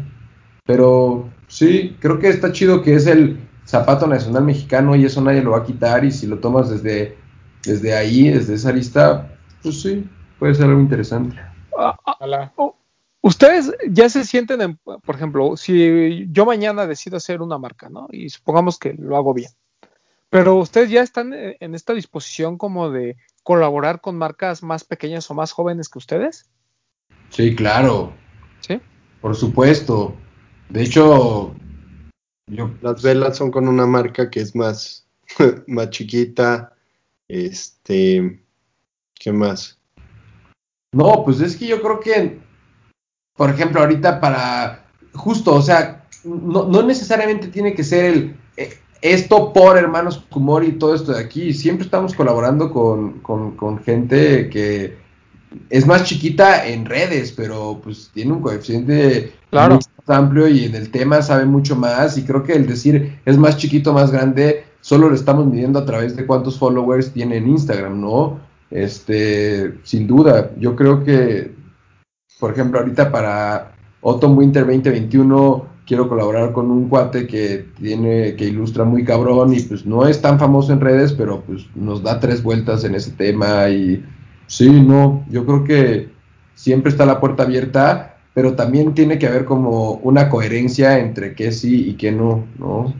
[0.65, 5.41] pero sí, creo que está chido que es el zapato nacional mexicano y eso nadie
[5.41, 7.17] lo va a quitar, y si lo tomas desde,
[7.63, 9.29] desde ahí, desde esa arista,
[9.63, 10.05] pues sí,
[10.37, 11.37] puede ser algo interesante.
[12.19, 12.51] Hola.
[12.57, 12.75] Oh,
[13.27, 18.07] Ustedes ya se sienten, en, por ejemplo, si yo mañana decido hacer una marca, ¿no?
[18.09, 19.49] Y supongamos que lo hago bien.
[20.29, 25.33] Pero ustedes ya están en esta disposición como de colaborar con marcas más pequeñas o
[25.33, 26.49] más jóvenes que ustedes.
[27.29, 28.13] Sí, claro.
[28.61, 28.79] Sí.
[29.19, 30.15] Por supuesto.
[30.69, 31.53] De hecho,
[32.49, 32.71] yo...
[32.81, 35.05] las velas son con una marca que es más,
[35.67, 36.77] más chiquita.
[37.27, 38.41] Este,
[39.15, 39.77] ¿qué más?
[40.93, 42.46] No, pues es que yo creo que
[43.37, 44.83] por ejemplo, ahorita para,
[45.13, 50.67] justo, o sea, no, no necesariamente tiene que ser el, eh, esto por hermanos Kumori
[50.67, 54.97] y todo esto de aquí, siempre estamos colaborando con, con, con, gente que
[55.69, 59.79] es más chiquita en redes, pero pues tiene un coeficiente claro.
[60.07, 63.57] amplio y en el tema sabe mucho más y creo que el decir es más
[63.57, 68.01] chiquito, más grande, solo lo estamos midiendo a través de cuántos followers tiene en Instagram,
[68.01, 68.39] ¿no?
[68.71, 71.51] Este, sin duda, yo creo que,
[72.39, 73.71] por ejemplo, ahorita para
[74.03, 79.61] Autumn Winter 2021 quiero colaborar con un cuate que tiene, que ilustra muy cabrón y
[79.61, 83.11] pues no es tan famoso en redes, pero pues nos da tres vueltas en ese
[83.11, 84.03] tema y
[84.47, 86.09] sí, no, yo creo que
[86.55, 91.51] siempre está la puerta abierta, pero también tiene que haber como una coherencia entre qué
[91.51, 92.93] sí y qué no, ¿no?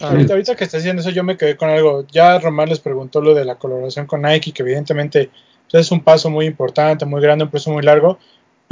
[0.00, 2.04] ahorita, ahorita, que está diciendo eso, yo me quedé con algo.
[2.10, 5.30] Ya Román les preguntó lo de la colaboración con Nike, que evidentemente
[5.70, 8.18] pues, es un paso muy importante, muy grande, un paso muy largo,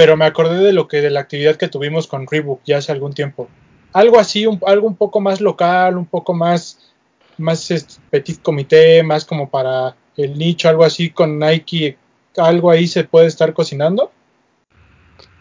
[0.01, 2.91] pero me acordé de lo que de la actividad que tuvimos con Reebok ya hace
[2.91, 3.51] algún tiempo.
[3.93, 6.91] Algo así, un, algo un poco más local, un poco más,
[7.37, 7.69] más
[8.09, 11.99] petit comité, más como para el nicho, algo así con Nike,
[12.39, 14.11] algo ahí se puede estar cocinando.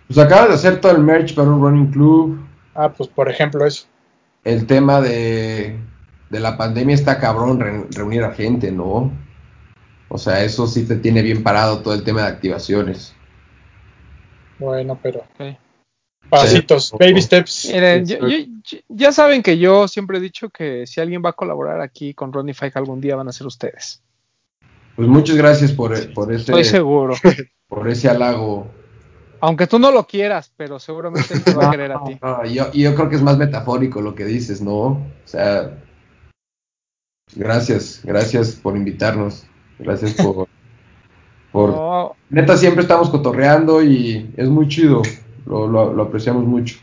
[0.08, 2.46] Pues acabas de hacer todo el merch para un running club.
[2.76, 3.86] Ah, pues por ejemplo eso.
[4.44, 5.80] El tema de,
[6.30, 9.10] de la pandemia está cabrón reunir a gente, ¿no?
[10.10, 13.16] O sea, eso sí te tiene bien parado todo el tema de activaciones.
[14.60, 15.24] Bueno, pero.
[16.30, 17.70] Pasitos, baby steps.
[17.74, 18.06] Miren,
[18.88, 22.32] ya saben que yo siempre he dicho que si alguien va a colaborar aquí con
[22.32, 24.04] Ronnie Fike algún día van a ser ustedes.
[24.96, 26.42] Pues muchas gracias por, por ese.
[26.42, 27.16] Estoy seguro.
[27.70, 28.68] Por ese halago.
[29.42, 32.20] Aunque tú no lo quieras, pero seguramente te va a querer a ti.
[32.52, 34.86] yo, yo creo que es más metafórico lo que dices, ¿no?
[34.88, 35.78] O sea,
[37.36, 39.46] gracias, gracias por invitarnos.
[39.78, 40.48] Gracias por,
[41.52, 45.02] por, Neta, siempre estamos cotorreando y es muy chido.
[45.46, 46.78] Lo, lo, apreciamos mucho.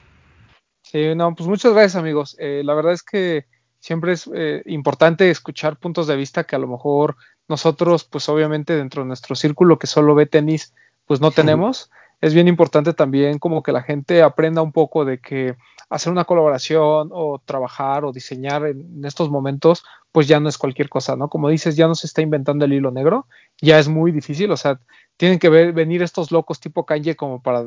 [0.82, 2.36] Sí, no, pues muchas gracias, amigos.
[2.38, 3.47] Eh, la verdad es que
[3.78, 7.16] siempre es eh, importante escuchar puntos de vista que a lo mejor
[7.48, 10.74] nosotros, pues obviamente dentro de nuestro círculo que solo ve tenis,
[11.06, 11.90] pues no tenemos.
[12.20, 15.55] Es bien importante también como que la gente aprenda un poco de que
[15.88, 20.88] hacer una colaboración o trabajar o diseñar en estos momentos, pues ya no es cualquier
[20.88, 21.28] cosa, ¿no?
[21.28, 23.26] Como dices, ya no se está inventando el hilo negro,
[23.60, 24.80] ya es muy difícil, o sea,
[25.16, 27.64] tienen que ver, venir estos locos tipo Kanye como para,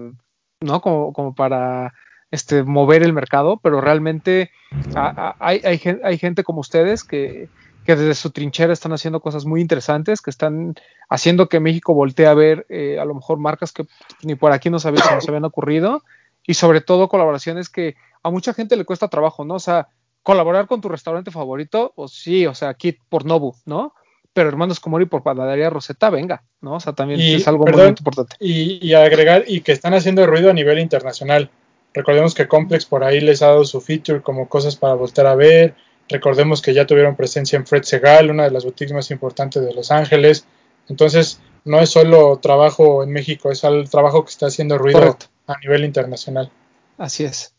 [0.62, 0.82] ¿no?
[0.82, 1.94] Como, como para
[2.32, 4.52] este, mover el mercado, pero realmente
[4.96, 7.50] hay, hay, hay gente como ustedes que,
[7.86, 10.76] que desde su trinchera están haciendo cosas muy interesantes, que están
[11.10, 13.86] haciendo que México voltee a ver eh, a lo mejor marcas que
[14.24, 16.04] ni por aquí no sabían, se nos habían ocurrido,
[16.46, 19.56] y sobre todo colaboraciones que a mucha gente le cuesta trabajo, ¿no?
[19.56, 19.88] O sea,
[20.24, 23.94] colaborar con tu restaurante favorito, pues sí, o sea, Kit por Nobu, ¿no?
[24.34, 26.76] Pero Hermanos Comori por Panadería Rosetta, venga, ¿no?
[26.76, 28.36] O sea, también es algo muy importante.
[28.40, 31.50] Y, agregar, y que están haciendo ruido a nivel internacional.
[31.94, 35.36] Recordemos que Complex por ahí les ha dado su feature como cosas para volver a
[35.36, 35.76] ver.
[36.08, 39.74] Recordemos que ya tuvieron presencia en Fred Segal, una de las boutiques más importantes de
[39.74, 40.46] Los Ángeles.
[40.88, 45.18] Entonces, no es solo trabajo en México, es el trabajo que está haciendo ruido
[45.48, 46.52] a nivel internacional.
[46.98, 47.56] Así es.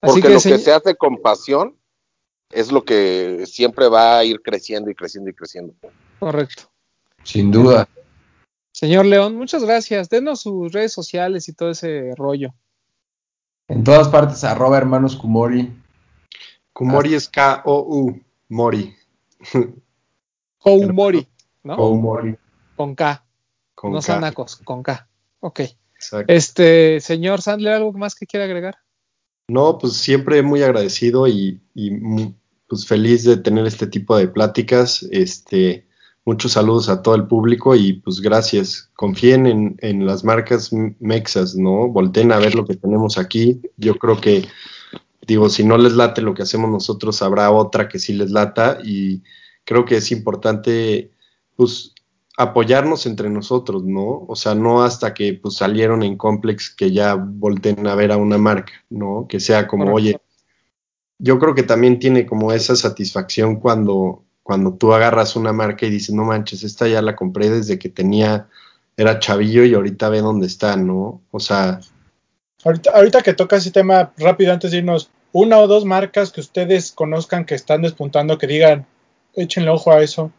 [0.00, 1.76] Porque lo que se hace con pasión
[2.50, 5.74] es lo que siempre va a ir creciendo y creciendo y creciendo.
[6.18, 6.70] Correcto.
[7.24, 7.88] Sin duda.
[8.72, 10.08] Señor León, muchas gracias.
[10.08, 12.54] Denos sus redes sociales y todo ese rollo.
[13.68, 15.72] En todas partes, arroba hermanos Kumori.
[16.72, 18.94] Kumori es K-O-U, Mori.
[20.58, 21.26] Koumori,
[21.62, 21.76] ¿no?
[21.76, 22.36] Koumori.
[22.76, 23.24] Con K.
[23.74, 25.08] Con no sanacos, con K.
[25.40, 25.60] Ok.
[26.28, 28.78] Este, señor Sandler, ¿algo más que quiera agregar?
[29.48, 31.60] No, pues siempre muy agradecido y,
[32.68, 35.06] pues feliz de tener este tipo de pláticas.
[35.12, 35.86] Este,
[36.24, 38.90] muchos saludos a todo el público y pues gracias.
[38.96, 41.88] Confíen en, en las marcas mexas, ¿no?
[41.88, 43.60] Volten a ver lo que tenemos aquí.
[43.76, 44.48] Yo creo que,
[45.26, 48.78] digo, si no les late lo que hacemos nosotros, habrá otra que sí les lata
[48.82, 49.22] y
[49.64, 51.12] creo que es importante,
[51.54, 51.94] pues
[52.36, 54.24] apoyarnos entre nosotros, ¿no?
[54.28, 58.18] O sea, no hasta que pues salieron en Complex que ya volten a ver a
[58.18, 59.26] una marca, ¿no?
[59.28, 60.20] Que sea como, oye,
[61.18, 65.90] yo creo que también tiene como esa satisfacción cuando, cuando tú agarras una marca y
[65.90, 68.48] dices, no manches, esta ya la compré desde que tenía,
[68.98, 71.22] era chavillo y ahorita ve dónde está, ¿no?
[71.30, 71.80] O sea...
[72.64, 76.40] Ahorita, ahorita que toca ese tema, rápido antes de irnos, una o dos marcas que
[76.40, 78.86] ustedes conozcan que están despuntando, que digan,
[79.34, 80.32] échenle ojo a eso.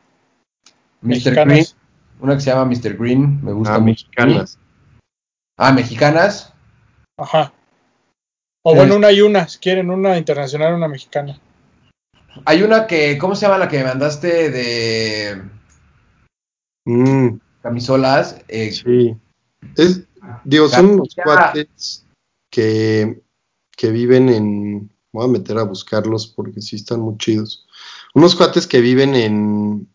[1.01, 1.33] Mr.
[1.33, 1.65] Green,
[2.19, 2.97] una que se llama Mr.
[2.97, 4.59] Green, me gusta ah, Mexicanas.
[5.57, 6.53] Ah, mexicanas.
[7.17, 7.51] Ajá.
[8.63, 11.39] O bueno, una y una, si quieren, una internacional, una mexicana.
[12.45, 15.41] Hay una que, ¿cómo se llama la que me mandaste de
[16.85, 17.39] mm.
[17.61, 18.43] camisolas?
[18.47, 19.15] Eh, sí.
[19.75, 20.03] Es,
[20.43, 22.05] digo, son unos cuates
[22.51, 23.21] que,
[23.75, 24.91] que viven en.
[25.13, 27.65] Voy a meter a buscarlos porque sí están muy chidos.
[28.13, 29.87] Unos cuates que viven en,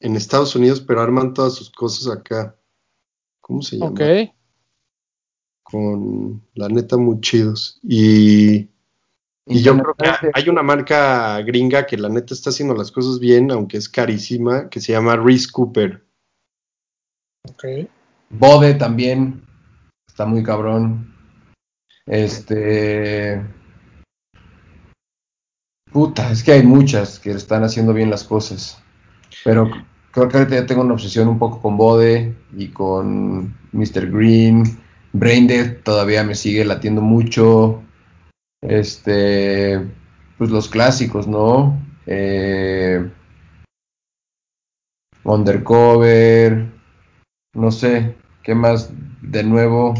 [0.00, 2.56] en Estados Unidos, pero arman todas sus cosas acá.
[3.40, 3.90] ¿Cómo se llama?
[3.90, 4.00] Ok.
[5.62, 7.78] Con la neta muy chidos.
[7.82, 8.68] Y
[9.46, 13.20] Y yo creo que hay una marca gringa que la neta está haciendo las cosas
[13.20, 16.02] bien, aunque es carísima, que se llama Reese Cooper.
[17.48, 17.64] Ok.
[18.30, 19.44] Bode también.
[20.08, 21.14] Está muy cabrón.
[22.06, 23.42] Este.
[25.92, 28.82] Puta, es que hay muchas que están haciendo bien las cosas.
[29.44, 29.70] Pero
[30.10, 34.10] creo que ahorita ya tengo una obsesión un poco con Bode y con Mr.
[34.10, 34.64] Green.
[35.12, 37.82] Braindead todavía me sigue latiendo mucho.
[38.62, 39.80] Este.
[40.38, 41.78] Pues los clásicos, ¿no?
[42.06, 43.06] Eh,
[45.22, 46.66] Undercover.
[47.52, 48.14] No sé.
[48.42, 48.92] ¿Qué más?
[49.20, 49.94] De nuevo.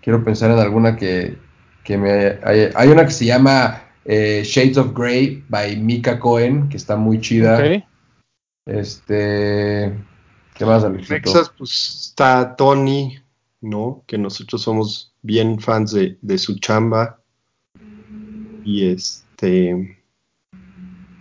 [0.00, 1.36] Quiero pensar en alguna que,
[1.84, 2.38] que me.
[2.44, 6.96] Hay, hay una que se llama eh, Shades of Grey by Mika Cohen, que está
[6.96, 7.58] muy chida.
[7.58, 7.91] Ok.
[8.66, 9.92] Este.
[10.54, 11.14] ¿Qué más, Alexito?
[11.14, 13.18] Texas, pues está Tony,
[13.60, 14.04] ¿no?
[14.06, 17.20] Que nosotros somos bien fans de, de su chamba.
[18.64, 19.98] Y este.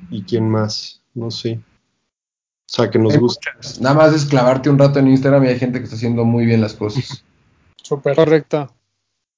[0.09, 1.01] ¿Y quién más?
[1.13, 1.59] No sé.
[1.63, 3.51] O sea, que nos Hay gusta.
[3.79, 6.45] Nada más es clavarte un rato en Instagram y hay gente que está haciendo muy
[6.45, 7.23] bien las cosas.
[7.83, 8.15] Súper.
[8.15, 8.73] Correcto.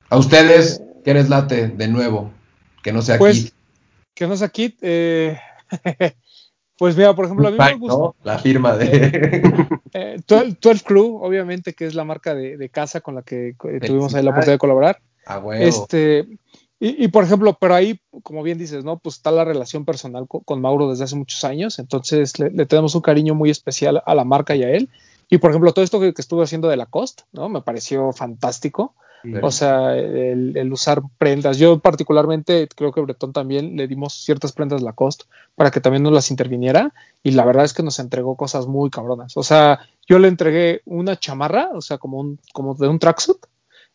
[0.09, 2.31] A ustedes, ¿qué les late de nuevo?
[2.83, 3.53] Que no sea Pues, aquí.
[4.13, 4.77] que no es aquí.
[4.81, 5.39] eh,
[6.77, 7.97] pues mira, por ejemplo, a mí me gusta.
[7.97, 8.15] ¿no?
[8.23, 9.69] La firma de.
[9.95, 13.49] Eh, 12, 12 Crew, obviamente, que es la marca de, de casa con la que
[13.49, 14.99] eh, tuvimos ahí la oportunidad de colaborar.
[15.27, 15.63] A huevo.
[15.63, 16.27] Este,
[16.79, 18.97] y, y, por ejemplo, pero ahí, como bien dices, ¿no?
[18.97, 22.65] Pues está la relación personal con, con Mauro desde hace muchos años, entonces le, le,
[22.65, 24.89] tenemos un cariño muy especial a la marca y a él.
[25.29, 27.49] Y por ejemplo, todo esto que, que estuve haciendo de Lacoste, ¿no?
[27.49, 28.95] Me pareció fantástico.
[29.41, 31.57] O sea, el, el, usar prendas.
[31.57, 35.25] Yo particularmente creo que Bretón también le dimos ciertas prendas Lacoste
[35.55, 36.93] para que también nos las interviniera
[37.23, 39.37] y la verdad es que nos entregó cosas muy cabronas.
[39.37, 43.37] O sea, yo le entregué una chamarra, o sea, como un como de un tracksuit,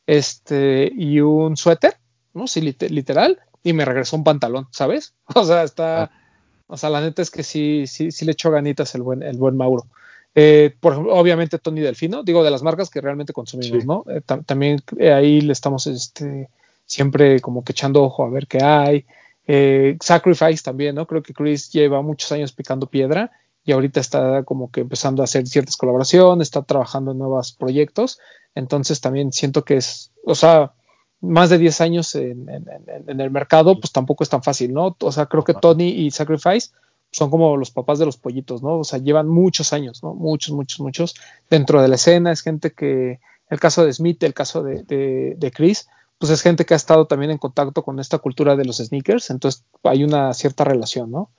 [0.06, 1.98] este y un suéter,
[2.32, 2.46] ¿no?
[2.46, 5.14] Sí, literal y me regresó un pantalón, ¿sabes?
[5.34, 6.10] O sea, está ah.
[6.68, 9.36] o sea, la neta es que sí sí sí le echó ganitas el buen el
[9.36, 9.86] buen Mauro.
[10.40, 13.89] Eh, por ejemplo, obviamente Tony Delfino, digo de las marcas que realmente consumimos, sí.
[13.89, 14.05] ¿no?
[14.09, 16.48] Eh, también eh, ahí le estamos este,
[16.86, 19.05] siempre como que echando ojo a ver qué hay.
[19.48, 21.09] Eh, Sacrifice también, ¿no?
[21.09, 23.32] Creo que Chris lleva muchos años picando piedra
[23.65, 28.20] y ahorita está como que empezando a hacer ciertas colaboraciones, está trabajando en nuevos proyectos,
[28.55, 30.73] entonces también siento que es, o sea,
[31.20, 32.65] más de 10 años en, en,
[33.09, 34.97] en el mercado, pues tampoco es tan fácil, ¿no?
[35.01, 36.70] O sea, creo que Tony y Sacrifice
[37.10, 38.78] son como los papás de los pollitos, ¿no?
[38.78, 40.14] O sea, llevan muchos años, ¿no?
[40.14, 41.14] Muchos, muchos, muchos
[41.48, 42.32] dentro de la escena.
[42.32, 46.43] Es gente que, el caso de Smith, el caso de, de, de, Chris, pues es
[46.43, 50.02] gente que ha estado también en contacto con esta cultura de los sneakers, entonces hay
[50.02, 51.30] una cierta relación, ¿no?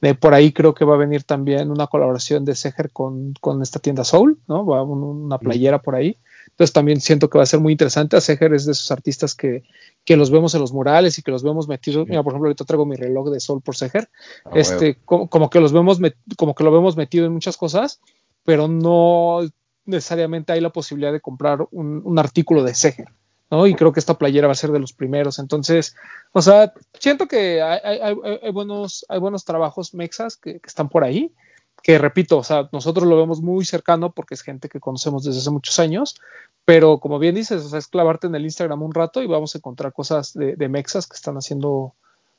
[0.00, 3.62] De por ahí creo que va a venir también una colaboración de Seger con, con
[3.62, 4.64] esta tienda Soul, ¿no?
[4.64, 6.18] Va un, una playera por ahí.
[6.46, 8.16] Entonces también siento que va a ser muy interesante.
[8.16, 9.64] A Seger es de esos artistas que,
[10.08, 12.08] que los vemos en los murales y que los vemos metidos.
[12.08, 14.08] Mira, por ejemplo, ahorita traigo mi reloj de sol por Seger.
[14.46, 15.98] Ah, este, como, como, que los vemos,
[16.38, 18.00] como que lo vemos metido en muchas cosas,
[18.42, 19.40] pero no
[19.84, 23.08] necesariamente hay la posibilidad de comprar un, un artículo de Seger.
[23.50, 23.66] ¿no?
[23.66, 25.38] Y creo que esta playera va a ser de los primeros.
[25.38, 25.94] Entonces,
[26.32, 30.88] o sea, siento que hay, hay, hay buenos, hay buenos trabajos mexas que, que, están
[30.88, 31.34] por ahí,
[31.82, 35.40] que repito, o sea, nosotros lo vemos muy cercano porque es gente que conocemos desde
[35.40, 36.20] hace muchos años,
[36.64, 39.54] pero como bien dices, o sea, es clavarte en el Instagram un rato y vamos
[39.54, 41.94] a encontrar cosas de, de mexas que están haciendo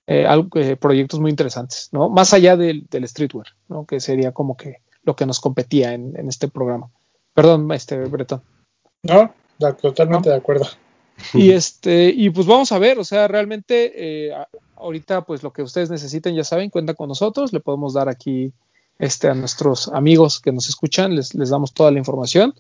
[0.08, 2.10] eh, algo, eh, proyectos muy interesantes, ¿no?
[2.10, 3.86] Más allá del, del, streetwear, ¿no?
[3.86, 6.90] Que sería como que lo que nos competía en, en este programa.
[7.34, 8.42] Perdón, este Bretón.
[9.04, 9.34] No,
[9.82, 10.34] totalmente ¿No?
[10.34, 10.66] de acuerdo.
[11.34, 14.34] Y este, y pues vamos a ver, o sea, realmente eh,
[14.76, 18.54] ahorita pues lo que ustedes necesiten, ya saben, cuenta con nosotros, le podemos dar aquí
[19.00, 22.54] este, a nuestros amigos que nos escuchan, les, les damos toda la información.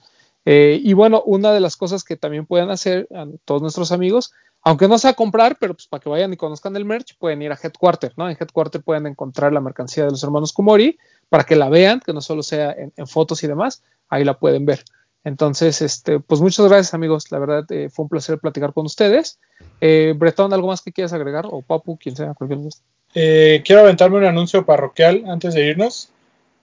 [0.45, 4.32] Eh, y bueno, una de las cosas que también pueden hacer a todos nuestros amigos,
[4.61, 7.52] aunque no sea comprar, pero pues para que vayan y conozcan el merch, pueden ir
[7.52, 8.30] a Headquarter, ¿no?
[8.30, 10.98] En Headquarter pueden encontrar la mercancía de los hermanos Kumori
[11.30, 14.66] para que la vean, que no solo sea en, fotos y demás, ahí la pueden
[14.66, 14.84] ver.
[15.24, 19.40] Entonces, este, pues muchas gracias amigos, la verdad eh, fue un placer platicar con ustedes.
[19.82, 21.45] Eh, Bretón, ¿algo más que quieras agregar?
[21.49, 22.80] O Papu, quien sea, cualquier cosa.
[23.14, 26.10] Eh, quiero aventarme un anuncio parroquial antes de irnos.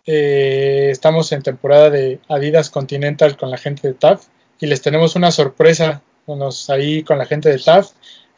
[0.07, 4.27] Eh, estamos en temporada de Adidas Continental con la gente de TAF
[4.61, 6.01] y les tenemos una sorpresa
[6.69, 7.91] ahí con la gente de TAF,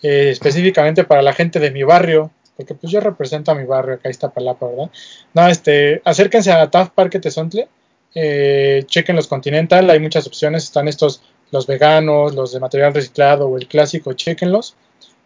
[0.02, 3.94] eh, específicamente para la gente de mi barrio, porque pues yo represento a mi barrio,
[3.94, 4.90] acá está Palapa, ¿verdad?
[5.34, 7.68] No, este, acérquense a TAF Parque Tezontle,
[8.14, 13.46] eh, chequen los Continental, hay muchas opciones, están estos, los veganos, los de material reciclado
[13.46, 14.74] o el clásico, chequenlos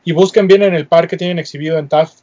[0.05, 2.14] y busquen bien en el parque, tienen exhibido en TAF,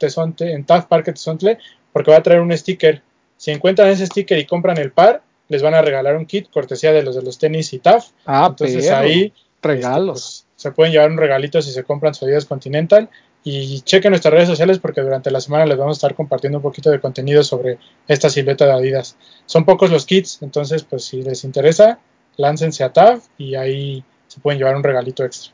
[0.41, 1.57] en TAF Parque Tezontle,
[1.93, 3.01] porque va a traer un sticker
[3.39, 6.91] si encuentran ese sticker y compran el par, les van a regalar un kit cortesía
[6.91, 8.09] de los de los tenis y TAF.
[8.25, 10.17] Ah, Entonces pero, ahí regalos.
[10.17, 13.09] Este, pues, se pueden llevar un regalito si se compran su Adidas Continental
[13.45, 16.63] y chequen nuestras redes sociales porque durante la semana les vamos a estar compartiendo un
[16.63, 17.79] poquito de contenido sobre
[18.09, 19.15] esta silueta de Adidas.
[19.45, 21.97] Son pocos los kits, entonces pues si les interesa,
[22.35, 25.53] láncense a TAV y ahí se pueden llevar un regalito extra.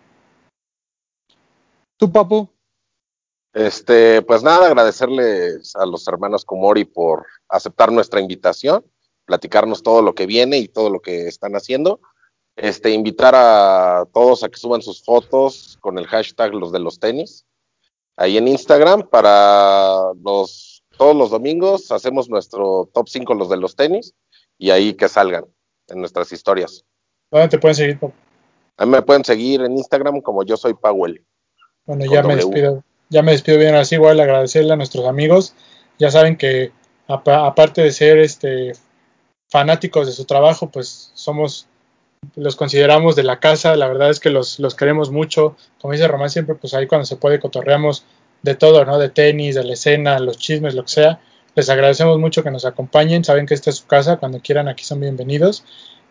[1.98, 2.50] ¿Tú, Papu?
[3.56, 8.86] Este, pues nada, agradecerles a los hermanos Komori por aceptar nuestra invitación,
[9.26, 12.00] platicarnos todo lo que viene y todo lo que están haciendo.
[12.56, 17.00] Este, invitar a todos a que suban sus fotos con el hashtag los de los
[17.00, 17.46] tenis
[18.18, 23.76] ahí en Instagram para los todos los domingos hacemos nuestro top 5 los de los
[23.76, 24.14] tenis
[24.58, 25.46] y ahí que salgan
[25.90, 26.86] en nuestras historias.
[27.30, 28.00] ¿Dónde te pueden seguir?
[28.78, 31.22] A mí me pueden seguir en Instagram como yo soy Powell.
[31.86, 32.84] Bueno, ya me despido.
[33.10, 35.54] Ya me despido bien así, igual agradecerle a nuestros amigos.
[36.00, 36.72] Ya saben que
[37.08, 38.74] aparte de ser este
[39.48, 41.68] fanáticos de su trabajo, pues somos
[42.36, 46.08] los consideramos de la casa, la verdad es que los, los queremos mucho, como dice
[46.08, 48.04] Román siempre, pues ahí cuando se puede cotorreamos
[48.42, 48.98] de todo, ¿no?
[48.98, 51.20] De tenis, de la escena, los chismes, lo que sea.
[51.56, 54.84] Les agradecemos mucho que nos acompañen, saben que esta es su casa, cuando quieran aquí
[54.84, 55.64] son bienvenidos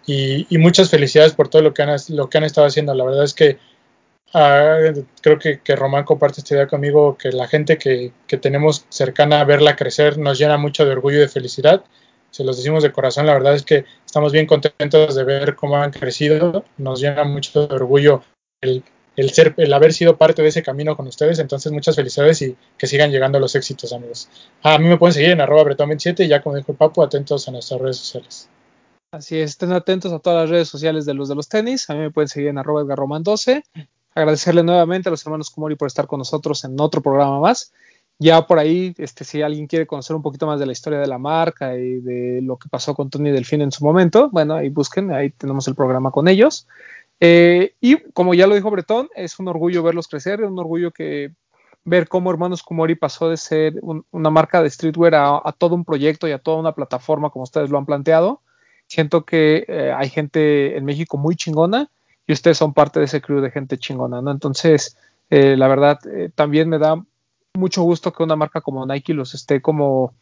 [0.06, 2.94] y, y muchas felicidades por todo lo que han, lo que han estado haciendo.
[2.94, 3.58] La verdad es que
[4.34, 4.78] ah,
[5.22, 9.40] creo que, que, Román comparte esta idea conmigo, que la gente que, que tenemos cercana
[9.40, 11.84] a verla crecer nos llena mucho de orgullo y de felicidad.
[12.30, 15.76] Se los decimos de corazón, la verdad es que estamos bien contentos de ver cómo
[15.76, 18.22] han crecido, nos llena mucho de orgullo
[18.60, 22.56] el, ser, el haber sido parte de ese camino con ustedes, entonces muchas felicidades y
[22.76, 24.28] que sigan llegando los éxitos, amigos.
[24.62, 27.46] a mí me pueden seguir en arroba bretón27 y ya como dijo el Papu, atentos
[27.46, 28.48] a nuestras redes sociales.
[29.12, 31.94] Así es, estén atentos a todas las redes sociales de los de los tenis, a
[31.94, 33.62] mí me pueden seguir en arroba edgarroman12,
[34.14, 37.72] agradecerle nuevamente a los hermanos Kumori por estar con nosotros en otro programa más
[38.18, 41.06] ya por ahí, este, si alguien quiere conocer un poquito más de la historia de
[41.06, 44.68] la marca y de lo que pasó con Tony Delfín en su momento, bueno, ahí
[44.68, 46.68] busquen, ahí tenemos el programa con ellos.
[47.20, 50.92] Eh, y como ya lo dijo Bretón, es un orgullo verlos crecer, es un orgullo
[50.92, 51.32] que
[51.84, 53.74] ver cómo Hermanos Kumori pasó de ser
[54.10, 57.70] una marca de streetwear a, todo un proyecto y a toda una plataforma como ustedes
[57.70, 58.42] lo han planteado.
[58.86, 61.90] Siento que eh, hay gente en México muy chingona
[62.26, 64.30] y ustedes son parte de ese crew de gente chingona, ¿no?
[64.30, 64.96] Entonces,
[65.30, 65.98] eh, la verdad,
[66.34, 67.02] también me da
[67.54, 70.14] mucho gusto que una marca como Nike los esté como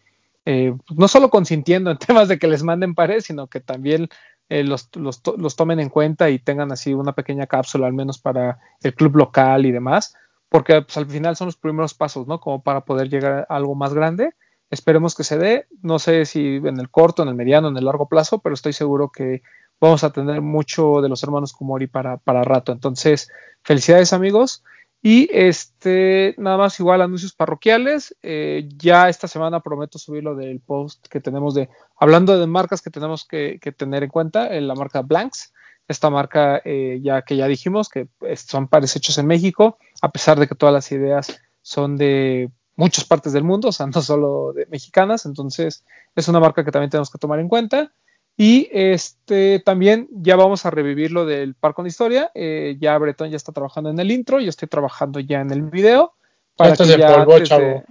[0.45, 4.09] eh, no solo consintiendo en temas de que les manden pares, sino que también
[4.49, 8.19] eh, los, los, los, tomen en cuenta y tengan así una pequeña cápsula al menos
[8.19, 10.15] para el club local y demás,
[10.49, 12.41] porque pues, al final son los primeros pasos, ¿no?
[12.41, 14.35] Como para poder llegar a algo más grande.
[14.71, 17.85] Esperemos que se dé, no sé si en el corto, en el mediano, en el
[17.85, 19.43] largo plazo, pero estoy seguro que
[19.87, 22.71] vamos a tener mucho de los hermanos Kumori para, para rato.
[22.71, 23.29] Entonces,
[23.63, 24.63] felicidades amigos.
[25.03, 28.17] Y este, nada más igual anuncios parroquiales.
[28.23, 31.69] Eh, ya esta semana prometo subir lo del post que tenemos de,
[31.99, 35.53] hablando de marcas que tenemos que, tener en cuenta, en la marca Blanks.
[35.89, 38.07] Esta marca eh, ya que ya dijimos que
[38.37, 43.05] son pares hechos en México, a pesar de que todas las ideas son de muchas
[43.05, 45.27] partes del mundo, o sea, no solo de mexicanas.
[45.27, 45.85] Entonces,
[46.15, 47.93] es una marca que también tenemos que tomar en cuenta.
[48.37, 52.31] Y este también ya vamos a revivir lo del par con historia.
[52.35, 55.63] Eh, ya Bretón ya está trabajando en el intro, yo estoy trabajando ya en el
[55.63, 56.15] video.
[56.57, 57.85] Para que ya, chavo.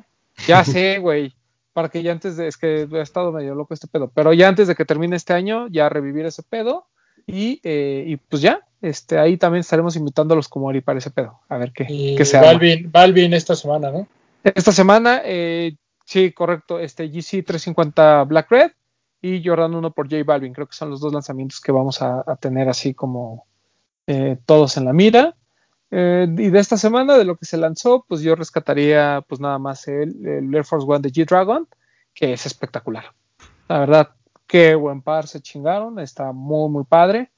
[0.47, 1.33] ya sé, güey.
[1.73, 4.47] Para que ya antes de, es que he estado medio loco este pedo, pero ya
[4.47, 6.87] antes de que termine este año, ya revivir ese pedo.
[7.27, 11.39] Y, eh, y pues ya, este, ahí también estaremos invitándolos como Ari para ese pedo.
[11.47, 14.07] A ver qué, qué se Balvin, Balvin esta semana, ¿no?
[14.43, 18.71] Esta semana, eh, sí, correcto, este GC 350 Black Red
[19.21, 20.53] y Jordan 1 por J Balvin.
[20.53, 23.45] Creo que son los dos lanzamientos que vamos a, tener así como
[24.07, 25.35] eh, todos en la mira.
[25.91, 29.59] Eh, y de esta semana, de lo que se lanzó, pues yo rescataría pues nada
[29.59, 31.67] más el, Air Force One de G-Dragon,
[32.13, 33.13] que es espectacular.
[33.67, 34.09] La verdad,
[34.47, 37.31] qué buen par se chingaron, está muy, muy padre.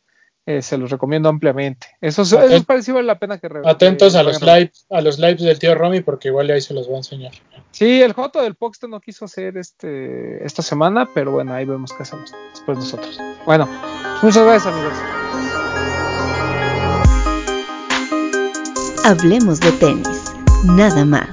[0.46, 1.88] Eh, se los recomiendo ampliamente.
[2.02, 5.58] Eso, eso parecido vale la pena que Atentos a los lives, a los lives del
[5.58, 7.32] tío Romy, porque igual ahí se los voy a enseñar.
[7.72, 11.94] Sí, el Joto del Poxte no quiso hacer este esta semana, pero bueno, ahí vemos
[11.94, 13.18] qué hacemos después nosotros.
[13.46, 13.70] Bueno,
[14.22, 14.94] muchas gracias amigos.
[19.06, 20.34] Hablemos de tenis,
[20.66, 21.30] nada más.